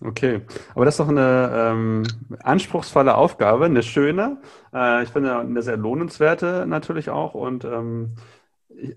Okay, 0.00 0.42
aber 0.74 0.84
das 0.84 0.94
ist 0.94 1.00
doch 1.00 1.08
eine 1.08 1.50
ähm, 1.52 2.04
anspruchsvolle 2.44 3.16
Aufgabe, 3.16 3.66
eine 3.66 3.82
schöne. 3.82 4.38
Äh, 4.72 5.02
ich 5.02 5.10
finde 5.10 5.36
eine 5.36 5.60
sehr 5.60 5.76
lohnenswerte 5.76 6.64
natürlich 6.66 7.10
auch. 7.10 7.34
Und 7.34 7.64
ähm, 7.64 8.14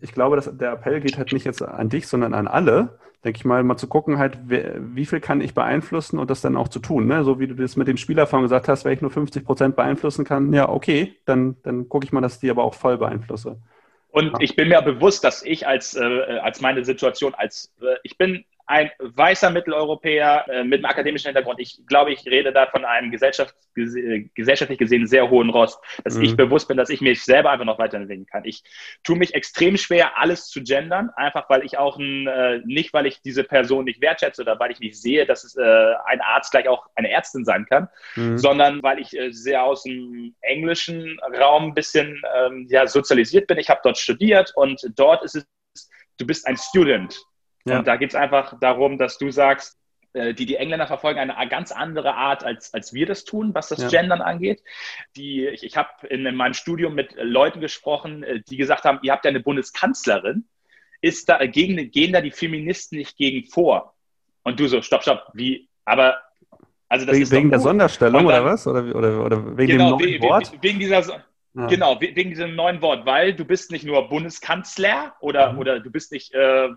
ich, 0.01 0.11
glaube, 0.13 0.35
dass 0.35 0.55
der 0.57 0.73
Appell 0.73 1.01
geht 1.01 1.17
halt 1.17 1.31
nicht 1.33 1.45
jetzt 1.45 1.61
an 1.61 1.89
dich, 1.89 2.07
sondern 2.07 2.33
an 2.33 2.47
alle. 2.47 2.99
Denke 3.23 3.37
ich 3.37 3.45
mal, 3.45 3.63
mal 3.63 3.77
zu 3.77 3.87
gucken, 3.87 4.17
halt, 4.17 4.39
wer, 4.45 4.75
wie 4.95 5.05
viel 5.05 5.19
kann 5.19 5.41
ich 5.41 5.53
beeinflussen 5.53 6.17
und 6.17 6.29
das 6.31 6.41
dann 6.41 6.57
auch 6.57 6.69
zu 6.69 6.79
tun. 6.79 7.05
Ne? 7.05 7.23
So 7.23 7.39
wie 7.39 7.47
du 7.47 7.53
das 7.53 7.75
mit 7.75 7.87
den 7.87 7.97
Spielerfahrungen 7.97 8.45
gesagt 8.45 8.67
hast, 8.67 8.83
wenn 8.83 8.93
ich 8.93 9.01
nur 9.01 9.11
50 9.11 9.45
Prozent 9.45 9.75
beeinflussen 9.75 10.25
kann, 10.25 10.51
ja, 10.53 10.69
okay, 10.69 11.15
dann, 11.25 11.55
dann 11.63 11.87
gucke 11.87 12.05
ich 12.05 12.11
mal, 12.11 12.21
dass 12.21 12.35
ich 12.35 12.39
die 12.39 12.49
aber 12.49 12.63
auch 12.63 12.73
voll 12.73 12.97
beeinflusse. 12.97 13.57
Und 14.09 14.27
ja. 14.27 14.33
ich 14.39 14.55
bin 14.55 14.69
mir 14.69 14.81
bewusst, 14.81 15.23
dass 15.23 15.43
ich 15.43 15.67
als, 15.67 15.95
äh, 15.95 16.01
als 16.41 16.61
meine 16.61 16.83
Situation, 16.83 17.33
als 17.35 17.71
äh, 17.81 17.95
ich 18.03 18.17
bin 18.17 18.43
ein 18.71 18.89
weißer 18.99 19.49
Mitteleuropäer 19.49 20.45
äh, 20.47 20.63
mit 20.63 20.79
einem 20.79 20.86
akademischen 20.86 21.27
Hintergrund. 21.27 21.60
Ich 21.60 21.81
glaube, 21.88 22.13
ich 22.13 22.25
rede 22.25 22.53
da 22.53 22.67
von 22.67 22.86
einem 22.86 23.12
Gesellschaft, 23.12 23.53
gesellschaftlich 23.75 24.79
gesehen 24.79 25.07
sehr 25.07 25.29
hohen 25.29 25.49
Rost, 25.49 25.77
dass 26.05 26.15
mhm. 26.15 26.23
ich 26.23 26.38
bewusst 26.38 26.69
bin, 26.69 26.77
dass 26.77 26.89
ich 26.89 27.01
mich 27.01 27.21
selber 27.21 27.51
einfach 27.51 27.65
noch 27.65 27.79
weiterentwickeln 27.79 28.25
kann. 28.25 28.45
Ich 28.45 28.63
tue 29.03 29.17
mich 29.17 29.34
extrem 29.34 29.75
schwer, 29.75 30.17
alles 30.17 30.47
zu 30.47 30.63
gendern, 30.63 31.10
einfach 31.17 31.49
weil 31.49 31.65
ich 31.65 31.77
auch 31.77 31.97
ein, 31.97 32.27
äh, 32.27 32.62
nicht, 32.63 32.93
weil 32.93 33.07
ich 33.07 33.21
diese 33.21 33.43
Person 33.43 33.84
nicht 33.84 33.99
wertschätze 33.99 34.41
oder 34.41 34.57
weil 34.57 34.71
ich 34.71 34.79
nicht 34.79 34.99
sehe, 35.01 35.25
dass 35.25 35.43
es 35.43 35.57
äh, 35.57 35.93
ein 36.05 36.21
Arzt 36.21 36.51
gleich 36.51 36.69
auch 36.69 36.88
eine 36.95 37.12
Ärztin 37.12 37.43
sein 37.43 37.65
kann, 37.65 37.89
mhm. 38.15 38.38
sondern 38.38 38.81
weil 38.84 38.99
ich 38.99 39.17
äh, 39.17 39.34
sehr 39.34 39.65
aus 39.65 39.84
dem 39.84 40.34
englischen 40.39 41.19
Raum 41.38 41.65
ein 41.65 41.73
bisschen 41.73 42.21
ähm, 42.38 42.67
ja, 42.69 42.88
sozialisiert 42.88 43.47
bin. 43.47 43.57
Ich 43.57 43.69
habe 43.69 43.81
dort 43.84 43.97
studiert 43.97 44.53
und 44.55 44.81
dort 44.95 45.25
ist 45.25 45.36
es, 45.36 45.89
du 46.17 46.25
bist 46.25 46.47
ein 46.47 46.55
Student. 46.55 47.21
Ja. 47.65 47.80
Und 47.80 47.88
da 47.88 47.95
geht 47.95 48.10
es 48.10 48.15
einfach 48.15 48.60
darum, 48.60 48.97
dass 48.97 49.17
du 49.17 49.32
sagst, 49.32 49.78
äh, 50.13 50.34
die, 50.34 50.45
die 50.45 50.56
Engländer 50.56 50.88
verfolgen 50.88 51.19
eine 51.19 51.50
ganz 51.50 51.71
andere 51.71 52.15
Art, 52.15 52.43
als, 52.43 52.74
als 52.74 52.93
wir 52.93 53.06
das 53.06 53.24
tun, 53.24 53.54
was 53.54 53.69
das 53.69 53.82
ja. 53.82 53.88
Gendern 53.88 54.21
angeht. 54.21 54.62
Die, 55.15 55.47
ich 55.47 55.63
ich 55.63 55.78
habe 55.78 56.08
in, 56.08 56.26
in, 56.26 56.36
meinem 56.36 56.54
Studium 56.54 56.95
mit 56.95 57.15
Leuten 57.15 57.62
gesprochen, 57.62 58.24
äh, 58.24 58.41
die 58.41 58.58
gesagt 58.58 58.84
haben, 58.84 59.00
ihr 59.04 59.12
habt 59.12 59.26
ja 59.26 59.30
eine 59.30 59.39
Bundeskanzlerin. 59.39 60.45
Ist 61.02 61.30
da, 61.30 61.43
gegen, 61.45 61.91
gehen 61.91 62.13
da 62.13 62.21
die 62.21 62.32
Feministen 62.32 62.97
nicht 62.97 63.17
gegen 63.17 63.47
vor? 63.47 63.95
Und 64.43 64.60
du 64.60 64.67
so, 64.67 64.82
stopp, 64.82 65.04
stopp, 65.04 65.30
wie, 65.34 65.67
aber 65.86 66.21
also 66.89 67.06
das 67.06 67.15
wegen, 67.15 67.24
ist 67.24 67.32
wegen 67.32 67.50
der 67.50 67.60
Sonderstellung 67.60 68.26
dann, 68.26 68.26
oder 68.26 68.45
was? 68.45 68.67
Oder, 68.67 68.95
oder, 68.95 69.24
oder 69.24 69.58
wegen 69.58 69.74
genau, 69.74 69.97
dem 69.97 70.10
neuen 70.10 70.21
Wort? 70.24 70.52
Wegen 70.62 70.80
dieser, 70.80 71.24
ja. 71.54 71.67
Genau, 71.67 72.00
wegen 72.00 72.30
diesem 72.30 72.56
neuen 72.56 72.82
Wort, 72.82 73.06
weil 73.06 73.34
du 73.34 73.45
bist 73.45 73.71
nicht 73.71 73.86
nur 73.86 74.10
Bundeskanzler 74.10 75.15
oder, 75.19 75.54
mhm. 75.54 75.60
oder 75.60 75.80
du 75.80 75.91
bist 75.91 76.12
nicht 76.12 76.34
äh, 76.34 76.69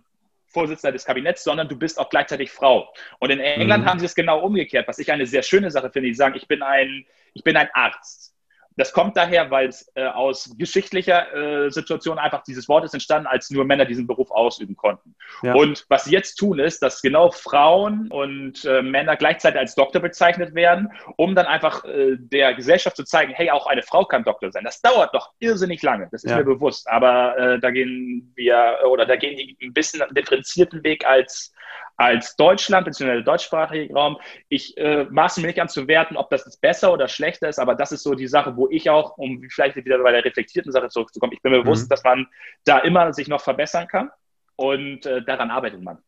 Vorsitzender 0.54 0.92
des 0.92 1.04
Kabinetts, 1.04 1.44
sondern 1.44 1.68
du 1.68 1.76
bist 1.76 1.98
auch 1.98 2.08
gleichzeitig 2.08 2.50
Frau. 2.50 2.90
Und 3.18 3.30
in 3.30 3.40
England 3.40 3.84
mhm. 3.84 3.88
haben 3.88 3.98
sie 3.98 4.06
es 4.06 4.14
genau 4.14 4.40
umgekehrt, 4.40 4.88
was 4.88 4.98
ich 4.98 5.12
eine 5.12 5.26
sehr 5.26 5.42
schöne 5.42 5.70
Sache 5.70 5.90
finde. 5.90 6.08
Die 6.08 6.14
sagen, 6.14 6.36
ich 6.36 6.48
bin 6.48 6.62
ein, 6.62 7.04
ich 7.34 7.44
bin 7.44 7.56
ein 7.56 7.68
Arzt. 7.74 8.34
Das 8.76 8.92
kommt 8.92 9.16
daher, 9.16 9.50
weil 9.50 9.68
es 9.68 9.90
äh, 9.94 10.04
aus 10.06 10.54
geschichtlicher 10.58 11.32
äh, 11.34 11.70
Situation 11.70 12.18
einfach 12.18 12.42
dieses 12.42 12.68
Wort 12.68 12.84
ist 12.84 12.94
entstanden, 12.94 13.28
als 13.28 13.50
nur 13.50 13.64
Männer 13.64 13.84
diesen 13.84 14.06
Beruf 14.06 14.30
ausüben 14.30 14.74
konnten. 14.74 15.14
Ja. 15.42 15.54
Und 15.54 15.87
was 15.88 16.04
sie 16.04 16.12
jetzt 16.12 16.37
tun, 16.37 16.58
ist, 16.58 16.82
dass 16.82 17.00
genau 17.00 17.30
Frauen 17.30 18.08
und 18.10 18.64
äh, 18.64 18.82
Männer 18.82 19.16
gleichzeitig 19.16 19.60
als 19.60 19.74
Doktor 19.74 20.00
bezeichnet 20.00 20.54
werden, 20.54 20.92
um 21.16 21.34
dann 21.34 21.46
einfach 21.46 21.84
äh, 21.84 22.16
der 22.18 22.54
Gesellschaft 22.54 22.96
zu 22.96 23.04
zeigen, 23.04 23.32
hey, 23.32 23.50
auch 23.50 23.66
eine 23.66 23.82
Frau 23.82 24.04
kann 24.04 24.24
Doktor 24.24 24.50
sein. 24.50 24.64
Das 24.64 24.80
dauert 24.80 25.14
doch 25.14 25.30
irrsinnig 25.38 25.82
lange, 25.82 26.08
das 26.10 26.24
ist 26.24 26.30
ja. 26.30 26.38
mir 26.38 26.44
bewusst. 26.44 26.88
Aber 26.88 27.38
äh, 27.38 27.60
da 27.60 27.70
gehen 27.70 28.32
wir 28.34 28.78
oder 28.90 29.06
da 29.06 29.16
gehen 29.16 29.37
die 29.37 29.56
ein 29.62 29.72
bisschen 29.72 30.02
einen 30.02 30.14
differenzierten 30.14 30.82
Weg 30.82 31.06
als 31.06 31.52
als 31.96 32.37
Deutschland 32.37 32.85
bzw. 32.87 33.22
deutschsprachiger 33.22 33.94
Raum. 33.94 34.18
Ich 34.48 34.76
äh, 34.76 35.04
maße 35.11 35.40
mir 35.40 35.48
nicht 35.48 35.61
an 35.61 35.68
zu 35.68 35.87
werten, 35.87 36.16
ob 36.16 36.30
das 36.30 36.44
jetzt 36.44 36.61
besser 36.61 36.92
oder 36.92 37.09
schlechter 37.09 37.48
ist, 37.48 37.59
aber 37.59 37.74
das 37.74 37.92
ist 37.92 38.02
so 38.02 38.14
die 38.14 38.26
Sache, 38.26 38.57
wo 38.57 38.68
ich 38.70 38.90
auch, 38.90 39.16
um 39.16 39.42
vielleicht 39.48 39.76
wieder 39.76 39.98
bei 39.98 40.12
der 40.12 40.24
reflektierten 40.24 40.72
Sache 40.72 40.88
zurückzukommen, 40.88 41.33
ich 41.33 41.42
bin 41.42 41.52
mir 41.52 41.59
mhm. 41.59 41.64
bewusst, 41.64 41.90
dass 41.90 42.02
man 42.04 42.26
da 42.64 42.78
immer 42.78 43.12
sich 43.12 43.28
noch 43.28 43.40
verbessern 43.40 43.87
kann 43.87 44.11
und 44.57 45.07
äh, 45.07 45.22
daran 45.22 45.50
arbeitet 45.50 45.83
man. 45.83 45.98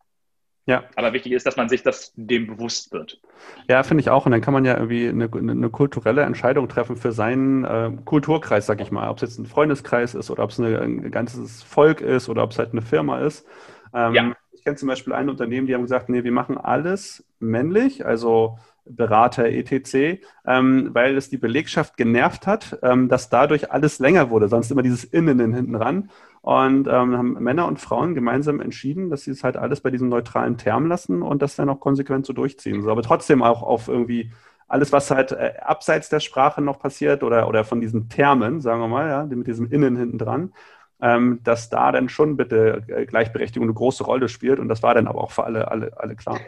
Ja. 0.68 0.83
Aber 0.96 1.12
wichtig 1.12 1.31
ist, 1.31 1.46
dass 1.46 1.57
man 1.57 1.68
sich 1.68 1.85
das 1.85 2.12
dem 2.16 2.49
bewusst 2.49 2.90
wird. 2.90 3.20
Ja, 3.68 3.85
finde 3.85 4.01
ich 4.01 4.11
auch. 4.11 4.27
Und 4.27 4.33
dann 4.33 4.40
kann 4.40 4.53
man 4.53 4.64
ja 4.64 4.75
irgendwie 4.75 5.09
eine, 5.09 5.31
eine 5.33 5.70
kulturelle 5.70 6.22
Entscheidung 6.22 6.68
treffen 6.68 6.96
für 6.96 7.12
seinen 7.12 7.64
äh, 7.64 7.92
Kulturkreis, 8.05 8.66
sag 8.66 8.81
ich 8.81 8.90
mal. 8.90 9.09
Ob 9.09 9.18
es 9.18 9.22
jetzt 9.22 9.38
ein 9.38 9.46
Freundeskreis 9.46 10.16
ist 10.16 10.29
oder 10.29 10.42
ob 10.42 10.51
es 10.51 10.59
ein 10.59 11.12
ganzes 11.12 11.62
Volk 11.62 12.01
ist 12.01 12.29
oder 12.29 12.42
ob 12.42 12.51
es 12.51 12.59
halt 12.59 12.72
eine 12.72 12.83
Firma 12.83 13.20
ist. 13.20 13.46
Ähm, 13.94 14.14
ja 14.14 14.37
kenne 14.66 14.76
zum 14.76 14.88
Beispiel 14.88 15.12
ein 15.12 15.31
Unternehmen, 15.31 15.68
die 15.68 15.74
haben 15.74 15.83
gesagt, 15.83 16.09
nee, 16.09 16.24
wir 16.24 16.33
machen 16.33 16.59
alles 16.59 17.24
männlich, 17.38 18.05
also 18.05 18.59
Berater, 18.85 19.46
etc., 19.46 20.20
ähm, 20.44 20.90
weil 20.92 21.16
es 21.16 21.31
die 21.31 21.37
Belegschaft 21.37 21.96
genervt 21.96 22.48
hat, 22.48 22.76
ähm, 22.83 23.09
dass 23.09 23.29
dadurch 23.29 23.70
alles 23.70 24.00
länger 24.00 24.29
wurde, 24.29 24.48
sonst 24.48 24.70
immer 24.72 24.83
dieses 24.83 25.05
Innen 25.05 25.55
hinten 25.55 25.76
ran. 25.76 26.11
Und 26.40 26.88
ähm, 26.88 27.16
haben 27.16 27.33
Männer 27.35 27.66
und 27.66 27.81
Frauen 27.81 28.14
gemeinsam 28.14 28.61
entschieden, 28.61 29.09
dass 29.09 29.22
sie 29.22 29.31
es 29.31 29.44
halt 29.44 29.57
alles 29.57 29.81
bei 29.81 29.90
diesem 29.90 30.09
neutralen 30.09 30.57
Term 30.57 30.87
lassen 30.87 31.22
und 31.22 31.42
das 31.42 31.57
dann 31.57 31.68
auch 31.68 31.81
konsequent 31.81 32.26
so 32.26 32.33
durchziehen. 32.33 32.83
So, 32.83 32.90
aber 32.90 33.02
trotzdem 33.02 33.42
auch 33.42 33.62
auf 33.62 33.88
irgendwie 33.88 34.33
alles, 34.68 34.92
was 34.92 35.11
halt 35.12 35.33
äh, 35.33 35.55
abseits 35.61 36.09
der 36.09 36.20
Sprache 36.20 36.61
noch 36.61 36.81
passiert 36.81 37.22
oder, 37.22 37.48
oder 37.48 37.64
von 37.64 37.81
diesen 37.81 38.09
Termen, 38.09 38.61
sagen 38.61 38.81
wir 38.81 38.88
mal, 38.88 39.09
ja, 39.09 39.24
mit 39.24 39.46
diesem 39.46 39.70
Innen 39.70 39.96
hinten 39.96 40.18
dran, 40.18 40.52
ähm, 41.00 41.40
dass 41.44 41.68
da 41.68 41.92
dann 41.92 42.09
schon 42.09 42.37
bitte 42.37 42.82
äh, 42.88 43.06
Gleichberechtigung 43.06 43.68
eine 43.68 43.74
große 43.74 44.04
Rolle 44.04 44.28
spielt. 44.28 44.59
Und 44.59 44.68
das 44.68 44.82
war 44.82 44.94
dann 44.94 45.06
aber 45.06 45.22
auch 45.22 45.30
für 45.30 45.44
alle, 45.44 45.70
alle, 45.70 45.92
alle 45.96 46.16
klar. 46.16 46.40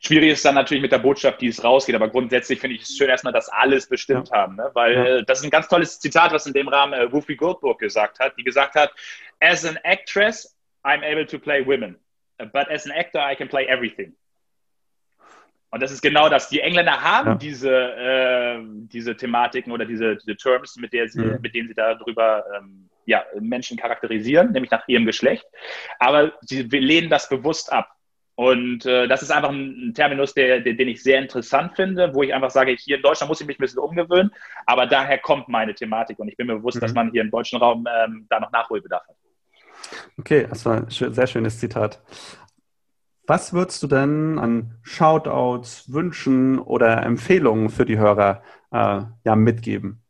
Schwierig 0.00 0.30
ist 0.30 0.44
dann 0.44 0.54
natürlich 0.54 0.82
mit 0.82 0.92
der 0.92 1.00
Botschaft, 1.00 1.40
die 1.40 1.48
es 1.48 1.64
rausgeht, 1.64 1.96
aber 1.96 2.08
grundsätzlich 2.08 2.60
finde 2.60 2.76
ich 2.76 2.82
es 2.82 2.96
schön 2.96 3.08
erstmal, 3.08 3.32
dass 3.32 3.48
alles 3.48 3.88
bestimmt 3.88 4.28
ja. 4.28 4.36
haben, 4.36 4.54
ne? 4.54 4.70
weil 4.74 4.94
ja. 4.94 5.22
das 5.22 5.40
ist 5.40 5.44
ein 5.44 5.50
ganz 5.50 5.66
tolles 5.66 5.98
Zitat, 5.98 6.32
was 6.32 6.46
in 6.46 6.52
dem 6.52 6.68
Rahmen 6.68 6.92
äh, 6.92 7.12
Whoopi 7.12 7.34
Goldberg 7.34 7.80
gesagt 7.80 8.20
hat, 8.20 8.34
die 8.38 8.44
gesagt 8.44 8.76
hat, 8.76 8.92
as 9.40 9.64
an 9.64 9.76
actress, 9.82 10.56
I'm 10.84 11.02
able 11.02 11.26
to 11.26 11.36
play 11.36 11.66
women, 11.66 11.96
but 12.38 12.70
as 12.70 12.86
an 12.86 12.92
actor, 12.92 13.20
I 13.20 13.34
can 13.34 13.48
play 13.48 13.66
everything. 13.66 14.14
Und 15.70 15.82
das 15.82 15.90
ist 15.90 16.00
genau 16.00 16.28
das. 16.28 16.48
Die 16.48 16.60
Engländer 16.60 17.02
haben 17.02 17.30
ja. 17.30 17.34
diese, 17.34 17.70
äh, 17.70 18.58
diese 18.64 19.16
Thematiken 19.16 19.72
oder 19.72 19.84
diese, 19.84 20.16
diese 20.16 20.36
Terms, 20.36 20.76
mit, 20.76 20.92
der 20.92 21.08
sie, 21.08 21.20
mhm. 21.20 21.40
mit 21.42 21.54
denen 21.54 21.68
sie 21.68 21.74
darüber 21.74 22.44
ähm, 22.56 22.88
ja, 23.08 23.24
Menschen 23.40 23.78
charakterisieren, 23.78 24.52
nämlich 24.52 24.70
nach 24.70 24.86
ihrem 24.86 25.06
Geschlecht. 25.06 25.46
Aber 25.98 26.32
sie 26.42 26.62
lehnen 26.62 27.08
das 27.08 27.28
bewusst 27.28 27.72
ab. 27.72 27.88
Und 28.34 28.84
äh, 28.86 29.08
das 29.08 29.22
ist 29.22 29.32
einfach 29.32 29.48
ein, 29.48 29.92
Terminus, 29.94 30.34
der, 30.34 30.60
der, 30.60 30.74
den 30.74 30.88
ich 30.88 31.02
sehr 31.02 31.18
interessant 31.18 31.74
finde, 31.74 32.14
wo 32.14 32.22
ich 32.22 32.32
einfach 32.32 32.50
sage, 32.50 32.76
hier 32.78 32.96
in 32.96 33.02
Deutschland 33.02 33.28
muss 33.28 33.40
ich 33.40 33.46
mich 33.46 33.58
ein 33.58 33.62
bisschen 33.62 33.80
umgewöhnen, 33.80 34.30
aber 34.66 34.86
daher 34.86 35.18
kommt 35.18 35.48
meine 35.48 35.74
Thematik 35.74 36.18
und 36.20 36.28
ich 36.28 36.36
bin 36.36 36.46
mir 36.46 36.56
bewusst, 36.56 36.76
mhm. 36.76 36.80
dass 36.82 36.94
man 36.94 37.10
hier 37.10 37.22
im 37.22 37.30
deutschen 37.32 37.58
Raum 37.58 37.84
ähm, 37.92 38.26
da 38.28 38.38
noch 38.38 38.52
Nachholbedarf 38.52 39.02
hat. 39.08 39.16
Okay, 40.18 40.46
das 40.48 40.64
war 40.66 40.76
ein 40.76 40.90
sehr 40.90 41.26
schönes 41.26 41.58
Zitat. 41.58 42.00
Was 43.26 43.52
würdest 43.52 43.82
du 43.82 43.86
denn 43.86 44.38
an 44.38 44.78
Shoutouts, 44.82 45.92
Wünschen 45.92 46.58
oder 46.58 47.02
Empfehlungen 47.02 47.70
für 47.70 47.86
die 47.86 47.98
Hörer 47.98 48.42
äh, 48.70 49.00
ja, 49.24 49.34
mitgeben? 49.34 50.02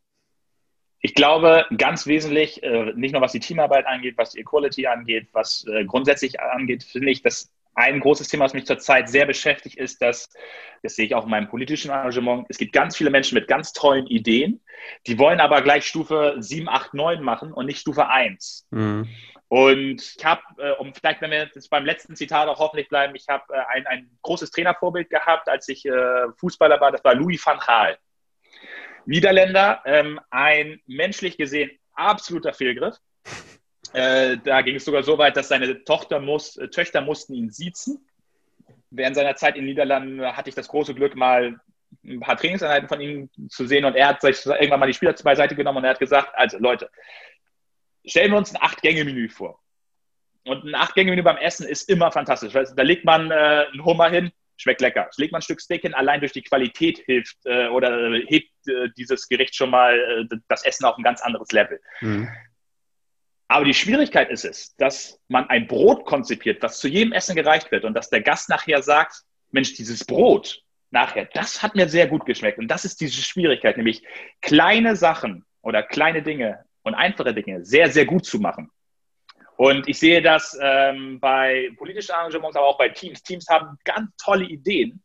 Ich 1.01 1.13
glaube, 1.13 1.65
ganz 1.77 2.07
wesentlich, 2.07 2.61
äh, 2.61 2.91
nicht 2.95 3.13
nur 3.13 3.21
was 3.21 3.31
die 3.31 3.39
Teamarbeit 3.39 3.85
angeht, 3.85 4.17
was 4.17 4.31
die 4.31 4.41
Equality 4.41 4.87
angeht, 4.87 5.29
was 5.31 5.65
äh, 5.67 5.85
grundsätzlich 5.85 6.41
angeht, 6.41 6.83
finde 6.83 7.09
ich, 7.09 7.21
dass 7.21 7.51
ein 7.75 8.01
großes 8.01 8.27
Thema, 8.27 8.45
was 8.45 8.53
mich 8.53 8.65
zurzeit 8.65 9.07
sehr 9.07 9.25
beschäftigt, 9.25 9.77
ist, 9.77 10.01
dass, 10.01 10.29
das 10.83 10.95
sehe 10.95 11.05
ich 11.05 11.15
auch 11.15 11.23
in 11.23 11.29
meinem 11.29 11.47
politischen 11.47 11.91
Engagement, 11.91 12.47
es 12.49 12.57
gibt 12.57 12.73
ganz 12.73 12.97
viele 12.97 13.09
Menschen 13.09 13.35
mit 13.35 13.47
ganz 13.47 13.71
tollen 13.71 14.07
Ideen, 14.07 14.59
die 15.07 15.17
wollen 15.17 15.39
aber 15.39 15.61
gleich 15.61 15.85
Stufe 15.85 16.35
7, 16.39 16.67
8, 16.67 16.93
9 16.93 17.23
machen 17.23 17.53
und 17.53 17.67
nicht 17.67 17.79
Stufe 17.79 18.07
1. 18.09 18.67
Mhm. 18.71 19.07
Und 19.47 20.15
ich 20.17 20.25
habe, 20.25 20.41
äh, 20.57 20.71
um 20.73 20.93
vielleicht, 20.93 21.21
wenn 21.21 21.31
wir 21.31 21.49
jetzt 21.53 21.69
beim 21.69 21.85
letzten 21.85 22.17
Zitat 22.17 22.49
auch 22.49 22.59
hoffentlich 22.59 22.89
bleiben, 22.89 23.15
ich 23.15 23.27
habe 23.29 23.45
ein, 23.69 23.87
ein 23.87 24.09
großes 24.21 24.51
Trainervorbild 24.51 25.09
gehabt, 25.09 25.47
als 25.47 25.69
ich 25.69 25.87
Fußballer 26.37 26.79
war, 26.81 26.91
das 26.91 27.03
war 27.03 27.15
Louis 27.15 27.43
van 27.43 27.57
Gaal. 27.57 27.97
Niederländer, 29.09 29.81
ähm, 29.85 30.19
ein 30.29 30.81
menschlich 30.85 31.35
gesehen 31.35 31.71
absoluter 31.95 32.53
Fehlgriff. 32.53 32.95
Äh, 33.93 34.37
da 34.45 34.61
ging 34.61 34.75
es 34.75 34.85
sogar 34.85 35.01
so 35.01 35.17
weit, 35.17 35.35
dass 35.35 35.47
seine 35.47 35.83
Tochter 35.83 36.19
muss, 36.19 36.57
äh, 36.57 36.67
Töchter 36.67 37.01
mussten 37.01 37.33
ihn 37.33 37.49
siezen. 37.49 38.07
Während 38.91 39.15
seiner 39.15 39.35
Zeit 39.35 39.55
in 39.55 39.63
den 39.63 39.69
Niederlanden 39.69 40.21
hatte 40.21 40.49
ich 40.49 40.55
das 40.55 40.67
große 40.67 40.93
Glück, 40.93 41.15
mal 41.15 41.59
ein 42.05 42.19
paar 42.19 42.37
Trainingseinheiten 42.37 42.87
von 42.87 43.01
ihm 43.01 43.29
zu 43.49 43.65
sehen 43.65 43.83
und 43.83 43.95
er 43.95 44.09
hat 44.09 44.21
sich 44.21 44.45
irgendwann 44.45 44.79
mal 44.79 44.85
die 44.85 44.93
Spieler 44.93 45.13
beiseite 45.13 45.55
genommen 45.55 45.79
und 45.79 45.85
er 45.85 45.91
hat 45.91 45.99
gesagt, 45.99 46.29
also 46.35 46.59
Leute, 46.59 46.91
stellen 48.05 48.31
wir 48.31 48.37
uns 48.37 48.53
ein 48.53 48.61
Acht-Gänge-Menü 48.61 49.29
vor. 49.29 49.59
Und 50.45 50.65
ein 50.65 50.75
Acht-Gänge-Menü 50.75 51.23
beim 51.23 51.37
Essen 51.37 51.67
ist 51.67 51.89
immer 51.89 52.11
fantastisch. 52.11 52.53
Da 52.53 52.83
legt 52.83 53.05
man 53.05 53.31
äh, 53.31 53.65
einen 53.73 53.83
Hummer 53.83 54.11
hin, 54.11 54.31
schmeckt 54.59 54.81
lecker. 54.81 55.09
Legt 55.17 55.31
man 55.31 55.39
ein 55.39 55.43
Stück 55.43 55.61
Steak 55.61 55.81
hin, 55.81 55.93
allein 55.93 56.19
durch 56.19 56.33
die 56.33 56.43
Qualität 56.43 56.99
hilft 56.99 57.37
äh, 57.45 57.67
oder 57.67 58.11
hebt 58.27 58.51
äh, 58.67 58.89
dieses 58.97 59.27
Gericht 59.27 59.55
schon 59.55 59.69
mal 59.69 60.27
äh, 60.31 60.37
das 60.47 60.65
Essen 60.65 60.85
auf 60.85 60.97
ein 60.97 61.03
ganz 61.03 61.21
anderes 61.21 61.51
Level. 61.51 61.79
Mhm. 62.01 62.29
Aber 63.47 63.65
die 63.65 63.73
Schwierigkeit 63.73 64.29
ist 64.29 64.45
es, 64.45 64.75
dass 64.75 65.19
man 65.27 65.49
ein 65.49 65.65
Brot 65.65 66.05
konzipiert, 66.05 66.61
was 66.61 66.79
zu 66.79 66.87
jedem 66.87 67.13
Essen 67.13 67.35
gereicht 67.35 67.71
wird 67.71 67.83
und 67.83 67.95
dass 67.95 68.09
der 68.09 68.21
Gast 68.21 68.47
nachher 68.49 68.83
sagt, 68.83 69.23
Mensch, 69.49 69.73
dieses 69.73 70.05
Brot 70.05 70.61
nachher, 70.91 71.25
das 71.33 71.63
hat 71.63 71.75
mir 71.75 71.89
sehr 71.89 72.07
gut 72.07 72.25
geschmeckt. 72.25 72.59
Und 72.59 72.67
das 72.67 72.85
ist 72.85 73.01
diese 73.01 73.23
Schwierigkeit, 73.23 73.77
nämlich 73.77 74.03
kleine 74.41 74.95
Sachen 74.95 75.45
oder 75.61 75.81
kleine 75.81 76.21
Dinge 76.21 76.63
und 76.83 76.93
einfache 76.93 77.33
Dinge 77.33 77.65
sehr, 77.65 77.89
sehr 77.89 78.05
gut 78.05 78.25
zu 78.25 78.39
machen. 78.39 78.69
Und 79.59 79.89
ich 79.89 79.99
sehe 79.99 80.21
das 80.21 80.57
ähm, 80.61 81.19
bei 81.19 81.69
politischen 81.75 82.13
Arrangements, 82.13 82.55
aber 82.55 82.65
auch 82.65 82.77
bei 82.77 82.87
Teams. 82.87 83.21
Teams 83.21 83.45
haben 83.49 83.77
ganz 83.83 84.09
tolle 84.15 84.45
Ideen, 84.45 85.03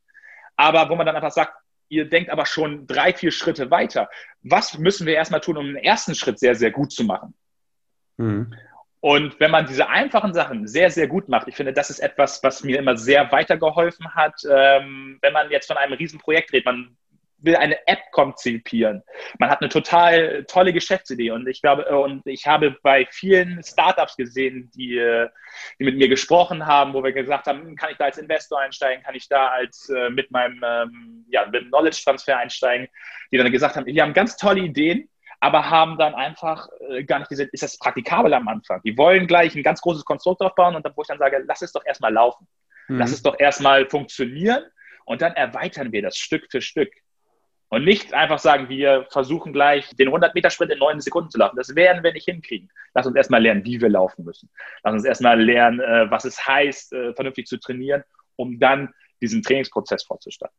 aber 0.54 0.88
wo 0.88 0.94
man 0.94 1.04
dann 1.04 1.16
einfach 1.16 1.32
sagt, 1.32 1.54
ihr 1.88 2.08
denkt 2.08 2.30
aber 2.30 2.46
schon 2.46 2.86
drei, 2.86 3.12
vier 3.12 3.32
Schritte 3.32 3.72
weiter. 3.72 4.08
Was 4.42 4.78
müssen 4.78 5.08
wir 5.08 5.16
erstmal 5.16 5.40
tun, 5.40 5.56
um 5.56 5.66
den 5.66 5.74
ersten 5.74 6.14
Schritt 6.14 6.38
sehr, 6.38 6.54
sehr 6.54 6.70
gut 6.70 6.92
zu 6.92 7.02
machen? 7.02 7.34
Mhm. 8.16 8.54
Und 9.00 9.40
wenn 9.40 9.50
man 9.50 9.66
diese 9.66 9.88
einfachen 9.88 10.32
Sachen 10.32 10.68
sehr, 10.68 10.88
sehr 10.88 11.08
gut 11.08 11.28
macht, 11.28 11.48
ich 11.48 11.56
finde, 11.56 11.72
das 11.72 11.90
ist 11.90 11.98
etwas, 11.98 12.40
was 12.44 12.62
mir 12.62 12.78
immer 12.78 12.96
sehr 12.96 13.32
weitergeholfen 13.32 14.14
hat, 14.14 14.40
ähm, 14.48 15.18
wenn 15.20 15.32
man 15.32 15.50
jetzt 15.50 15.66
von 15.66 15.78
einem 15.78 15.94
Riesenprojekt 15.94 16.52
redet. 16.52 16.66
Man 16.66 16.96
will 17.44 17.56
eine 17.56 17.86
App 17.86 18.00
konzipieren. 18.10 19.02
Man 19.38 19.50
hat 19.50 19.60
eine 19.60 19.68
total 19.68 20.44
tolle 20.44 20.72
Geschäftsidee 20.72 21.30
und 21.30 21.46
ich 21.46 21.60
glaube, 21.62 21.86
äh, 21.86 21.94
und 21.94 22.26
ich 22.26 22.46
habe 22.46 22.76
bei 22.82 23.06
vielen 23.10 23.62
Startups 23.62 24.16
gesehen, 24.16 24.70
die, 24.74 24.96
äh, 24.98 25.28
die 25.78 25.84
mit 25.84 25.96
mir 25.96 26.08
gesprochen 26.08 26.66
haben, 26.66 26.94
wo 26.94 27.02
wir 27.02 27.12
gesagt 27.12 27.46
haben, 27.46 27.76
kann 27.76 27.90
ich 27.90 27.96
da 27.96 28.04
als 28.06 28.18
Investor 28.18 28.60
einsteigen, 28.60 29.04
kann 29.04 29.14
ich 29.14 29.28
da 29.28 29.48
als 29.48 29.88
äh, 29.90 30.10
mit 30.10 30.30
meinem 30.30 30.60
ähm, 30.64 31.26
ja, 31.28 31.46
mit 31.46 31.68
Knowledge 31.68 32.02
Transfer 32.04 32.38
einsteigen, 32.38 32.88
die 33.30 33.38
dann 33.38 33.50
gesagt 33.52 33.76
haben, 33.76 33.86
die 33.86 34.00
haben 34.00 34.14
ganz 34.14 34.36
tolle 34.36 34.60
Ideen, 34.60 35.08
aber 35.40 35.68
haben 35.68 35.98
dann 35.98 36.14
einfach 36.14 36.68
gar 37.06 37.18
nicht 37.18 37.28
gesehen, 37.28 37.50
ist 37.52 37.62
das 37.62 37.78
praktikabel 37.78 38.32
am 38.32 38.48
Anfang? 38.48 38.80
Die 38.82 38.96
wollen 38.96 39.26
gleich 39.26 39.54
ein 39.54 39.62
ganz 39.62 39.82
großes 39.82 40.04
Konstrukt 40.04 40.40
aufbauen 40.40 40.74
und 40.74 40.86
dann, 40.86 40.92
wo 40.96 41.02
ich 41.02 41.08
dann 41.08 41.18
sage, 41.18 41.44
lass 41.46 41.60
es 41.60 41.72
doch 41.72 41.84
erstmal 41.84 42.14
laufen. 42.14 42.46
Mhm. 42.88 42.98
Lass 42.98 43.12
es 43.12 43.22
doch 43.22 43.38
erstmal 43.38 43.88
funktionieren 43.88 44.64
und 45.04 45.22
dann 45.22 45.32
erweitern 45.34 45.92
wir 45.92 46.02
das 46.02 46.16
Stück 46.16 46.46
für 46.50 46.60
Stück. 46.60 46.90
Und 47.68 47.84
nicht 47.84 48.14
einfach 48.14 48.38
sagen, 48.38 48.68
wir 48.68 49.06
versuchen 49.10 49.52
gleich 49.52 49.90
den 49.96 50.10
100-Meter-Sprint 50.10 50.72
in 50.72 50.78
neun 50.78 51.00
Sekunden 51.00 51.30
zu 51.30 51.38
laufen. 51.38 51.56
Das 51.56 51.74
werden 51.74 52.04
wir 52.04 52.12
nicht 52.12 52.26
hinkriegen. 52.26 52.70
Lass 52.94 53.06
uns 53.06 53.16
erstmal 53.16 53.42
lernen, 53.42 53.64
wie 53.64 53.80
wir 53.80 53.88
laufen 53.88 54.24
müssen. 54.24 54.48
Lass 54.84 54.92
uns 54.92 55.04
erstmal 55.04 55.42
lernen, 55.42 55.80
äh, 55.80 56.10
was 56.10 56.24
es 56.24 56.46
heißt, 56.46 56.92
äh, 56.92 57.14
vernünftig 57.14 57.46
zu 57.46 57.58
trainieren, 57.58 58.04
um 58.36 58.60
dann 58.60 58.92
diesen 59.20 59.42
Trainingsprozess 59.42 60.04
fortzustatten. 60.04 60.54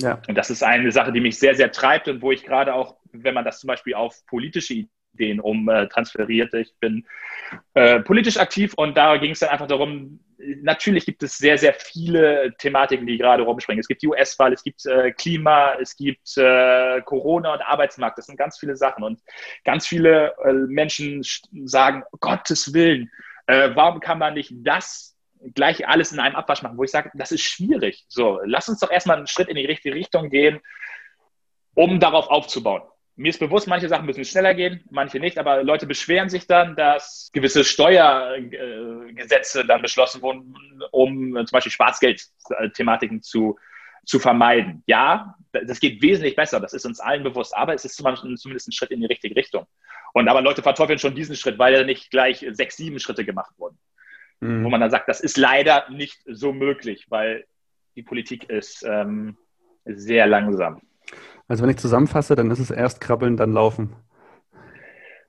Ja. 0.00 0.20
Und 0.28 0.36
das 0.36 0.50
ist 0.50 0.62
eine 0.62 0.92
Sache, 0.92 1.12
die 1.12 1.20
mich 1.20 1.38
sehr, 1.38 1.54
sehr 1.54 1.72
treibt 1.72 2.08
und 2.08 2.22
wo 2.22 2.30
ich 2.32 2.44
gerade 2.44 2.74
auch, 2.74 2.96
wenn 3.12 3.34
man 3.34 3.44
das 3.44 3.60
zum 3.60 3.68
Beispiel 3.68 3.94
auf 3.94 4.24
politische 4.26 4.86
Ideen 5.14 5.40
um 5.40 5.68
äh, 5.68 5.88
transferiert, 5.88 6.54
ich 6.54 6.74
bin 6.80 7.06
äh, 7.74 8.00
politisch 8.00 8.38
aktiv 8.38 8.74
und 8.74 8.96
da 8.96 9.16
ging 9.16 9.32
es 9.32 9.40
dann 9.40 9.50
einfach 9.50 9.66
darum, 9.66 10.20
natürlich 10.62 11.06
gibt 11.06 11.22
es 11.22 11.36
sehr, 11.36 11.58
sehr 11.58 11.74
viele 11.74 12.54
Thematiken, 12.58 13.06
die 13.06 13.18
gerade 13.18 13.42
rumspringen. 13.42 13.80
Es 13.80 13.88
gibt 13.88 14.02
die 14.02 14.08
US-Wahl, 14.08 14.52
es 14.52 14.62
gibt 14.62 14.84
äh, 14.86 15.12
Klima, 15.12 15.74
es 15.80 15.96
gibt 15.96 16.36
äh, 16.36 17.00
Corona 17.02 17.54
und 17.54 17.62
Arbeitsmarkt. 17.62 18.18
Das 18.18 18.26
sind 18.26 18.36
ganz 18.36 18.58
viele 18.58 18.76
Sachen. 18.76 19.04
Und 19.04 19.20
ganz 19.64 19.86
viele 19.86 20.34
äh, 20.44 20.52
Menschen 20.52 21.22
sagen, 21.64 22.02
Gottes 22.20 22.72
Willen, 22.72 23.10
äh, 23.46 23.70
warum 23.74 24.00
kann 24.00 24.18
man 24.18 24.34
nicht 24.34 24.52
das 24.58 25.16
gleich 25.54 25.86
alles 25.88 26.12
in 26.12 26.20
einem 26.20 26.36
Abwasch 26.36 26.62
machen? 26.62 26.78
Wo 26.78 26.84
ich 26.84 26.90
sage, 26.90 27.10
das 27.14 27.32
ist 27.32 27.42
schwierig. 27.42 28.04
So, 28.08 28.40
lass 28.44 28.68
uns 28.68 28.80
doch 28.80 28.90
erstmal 28.90 29.16
einen 29.16 29.26
Schritt 29.26 29.48
in 29.48 29.56
die 29.56 29.66
richtige 29.66 29.94
Richtung 29.94 30.30
gehen, 30.30 30.60
um 31.74 32.00
darauf 32.00 32.28
aufzubauen 32.28 32.82
mir 33.20 33.28
ist 33.28 33.38
bewusst, 33.38 33.68
manche 33.68 33.86
Sachen 33.86 34.06
müssen 34.06 34.24
schneller 34.24 34.54
gehen, 34.54 34.82
manche 34.90 35.20
nicht, 35.20 35.36
aber 35.36 35.62
Leute 35.62 35.86
beschweren 35.86 36.30
sich 36.30 36.46
dann, 36.46 36.74
dass 36.74 37.28
gewisse 37.34 37.64
Steuergesetze 37.64 39.66
dann 39.66 39.82
beschlossen 39.82 40.22
wurden, 40.22 40.54
um 40.90 41.34
zum 41.34 41.52
Beispiel 41.52 41.70
Schwarzgeldthematiken 41.70 43.22
zu, 43.22 43.58
zu 44.06 44.20
vermeiden. 44.20 44.82
Ja, 44.86 45.36
das 45.52 45.80
geht 45.80 46.00
wesentlich 46.00 46.34
besser, 46.34 46.60
das 46.60 46.72
ist 46.72 46.86
uns 46.86 46.98
allen 46.98 47.22
bewusst, 47.22 47.54
aber 47.54 47.74
es 47.74 47.84
ist 47.84 47.96
zumindest 47.96 48.68
ein 48.68 48.72
Schritt 48.72 48.90
in 48.90 49.00
die 49.00 49.06
richtige 49.06 49.36
Richtung. 49.36 49.66
Und 50.14 50.26
aber 50.26 50.40
Leute 50.40 50.62
verteufeln 50.62 50.98
schon 50.98 51.14
diesen 51.14 51.36
Schritt, 51.36 51.58
weil 51.58 51.74
ja 51.74 51.84
nicht 51.84 52.10
gleich 52.10 52.46
sechs, 52.52 52.78
sieben 52.78 53.00
Schritte 53.00 53.26
gemacht 53.26 53.52
wurden. 53.58 53.78
Mhm. 54.40 54.64
Wo 54.64 54.70
man 54.70 54.80
dann 54.80 54.90
sagt, 54.90 55.10
das 55.10 55.20
ist 55.20 55.36
leider 55.36 55.90
nicht 55.90 56.22
so 56.24 56.54
möglich, 56.54 57.04
weil 57.10 57.44
die 57.96 58.02
Politik 58.02 58.48
ist 58.48 58.82
ähm, 58.82 59.36
sehr 59.84 60.26
langsam. 60.26 60.80
Also 61.50 61.64
wenn 61.64 61.70
ich 61.70 61.78
zusammenfasse, 61.78 62.36
dann 62.36 62.48
ist 62.52 62.60
es 62.60 62.70
erst 62.70 63.00
krabbeln, 63.00 63.36
dann 63.36 63.52
laufen. 63.52 63.96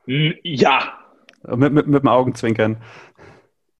Ja. 0.05 0.99
Mit, 1.47 1.73
mit, 1.73 1.87
mit 1.87 2.03
dem 2.03 2.07
Augenzwinkern. 2.07 2.77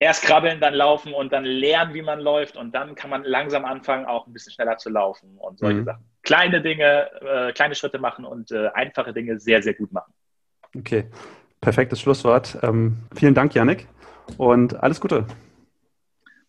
Erst 0.00 0.24
krabbeln, 0.24 0.58
dann 0.58 0.74
laufen 0.74 1.14
und 1.14 1.32
dann 1.32 1.44
lernen, 1.44 1.94
wie 1.94 2.02
man 2.02 2.18
läuft 2.18 2.56
und 2.56 2.74
dann 2.74 2.96
kann 2.96 3.10
man 3.10 3.22
langsam 3.22 3.64
anfangen, 3.64 4.06
auch 4.06 4.26
ein 4.26 4.32
bisschen 4.32 4.52
schneller 4.52 4.76
zu 4.76 4.90
laufen 4.90 5.38
und 5.38 5.60
solche 5.60 5.82
mhm. 5.82 5.84
Sachen. 5.84 6.04
Kleine 6.24 6.60
Dinge, 6.60 7.10
äh, 7.20 7.52
kleine 7.52 7.76
Schritte 7.76 8.00
machen 8.00 8.24
und 8.24 8.50
äh, 8.50 8.70
einfache 8.74 9.12
Dinge 9.12 9.38
sehr, 9.38 9.62
sehr 9.62 9.74
gut 9.74 9.92
machen. 9.92 10.12
Okay, 10.76 11.04
perfektes 11.60 12.00
Schlusswort. 12.00 12.58
Ähm, 12.64 12.96
vielen 13.14 13.34
Dank, 13.34 13.54
Janik, 13.54 13.86
und 14.36 14.82
alles 14.82 15.00
Gute. 15.00 15.26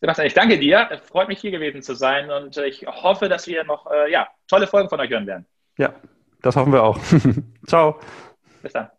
Sebastian, 0.01 0.25
ich 0.25 0.33
danke 0.33 0.57
dir. 0.57 0.89
Es 0.89 1.01
freut 1.01 1.27
mich, 1.27 1.39
hier 1.39 1.51
gewesen 1.51 1.83
zu 1.83 1.93
sein 1.93 2.31
und 2.31 2.57
äh, 2.57 2.65
ich 2.65 2.83
hoffe, 2.87 3.29
dass 3.29 3.45
wir 3.45 3.63
noch 3.63 3.85
äh, 3.91 4.11
ja, 4.11 4.27
tolle 4.47 4.65
Folgen 4.65 4.89
von 4.89 4.99
euch 4.99 5.11
hören 5.11 5.27
werden. 5.27 5.45
Ja, 5.77 5.93
das 6.41 6.55
hoffen 6.55 6.73
wir 6.73 6.83
auch. 6.83 6.99
Ciao. 7.67 7.99
Bis 8.61 8.73
dann. 8.73 8.89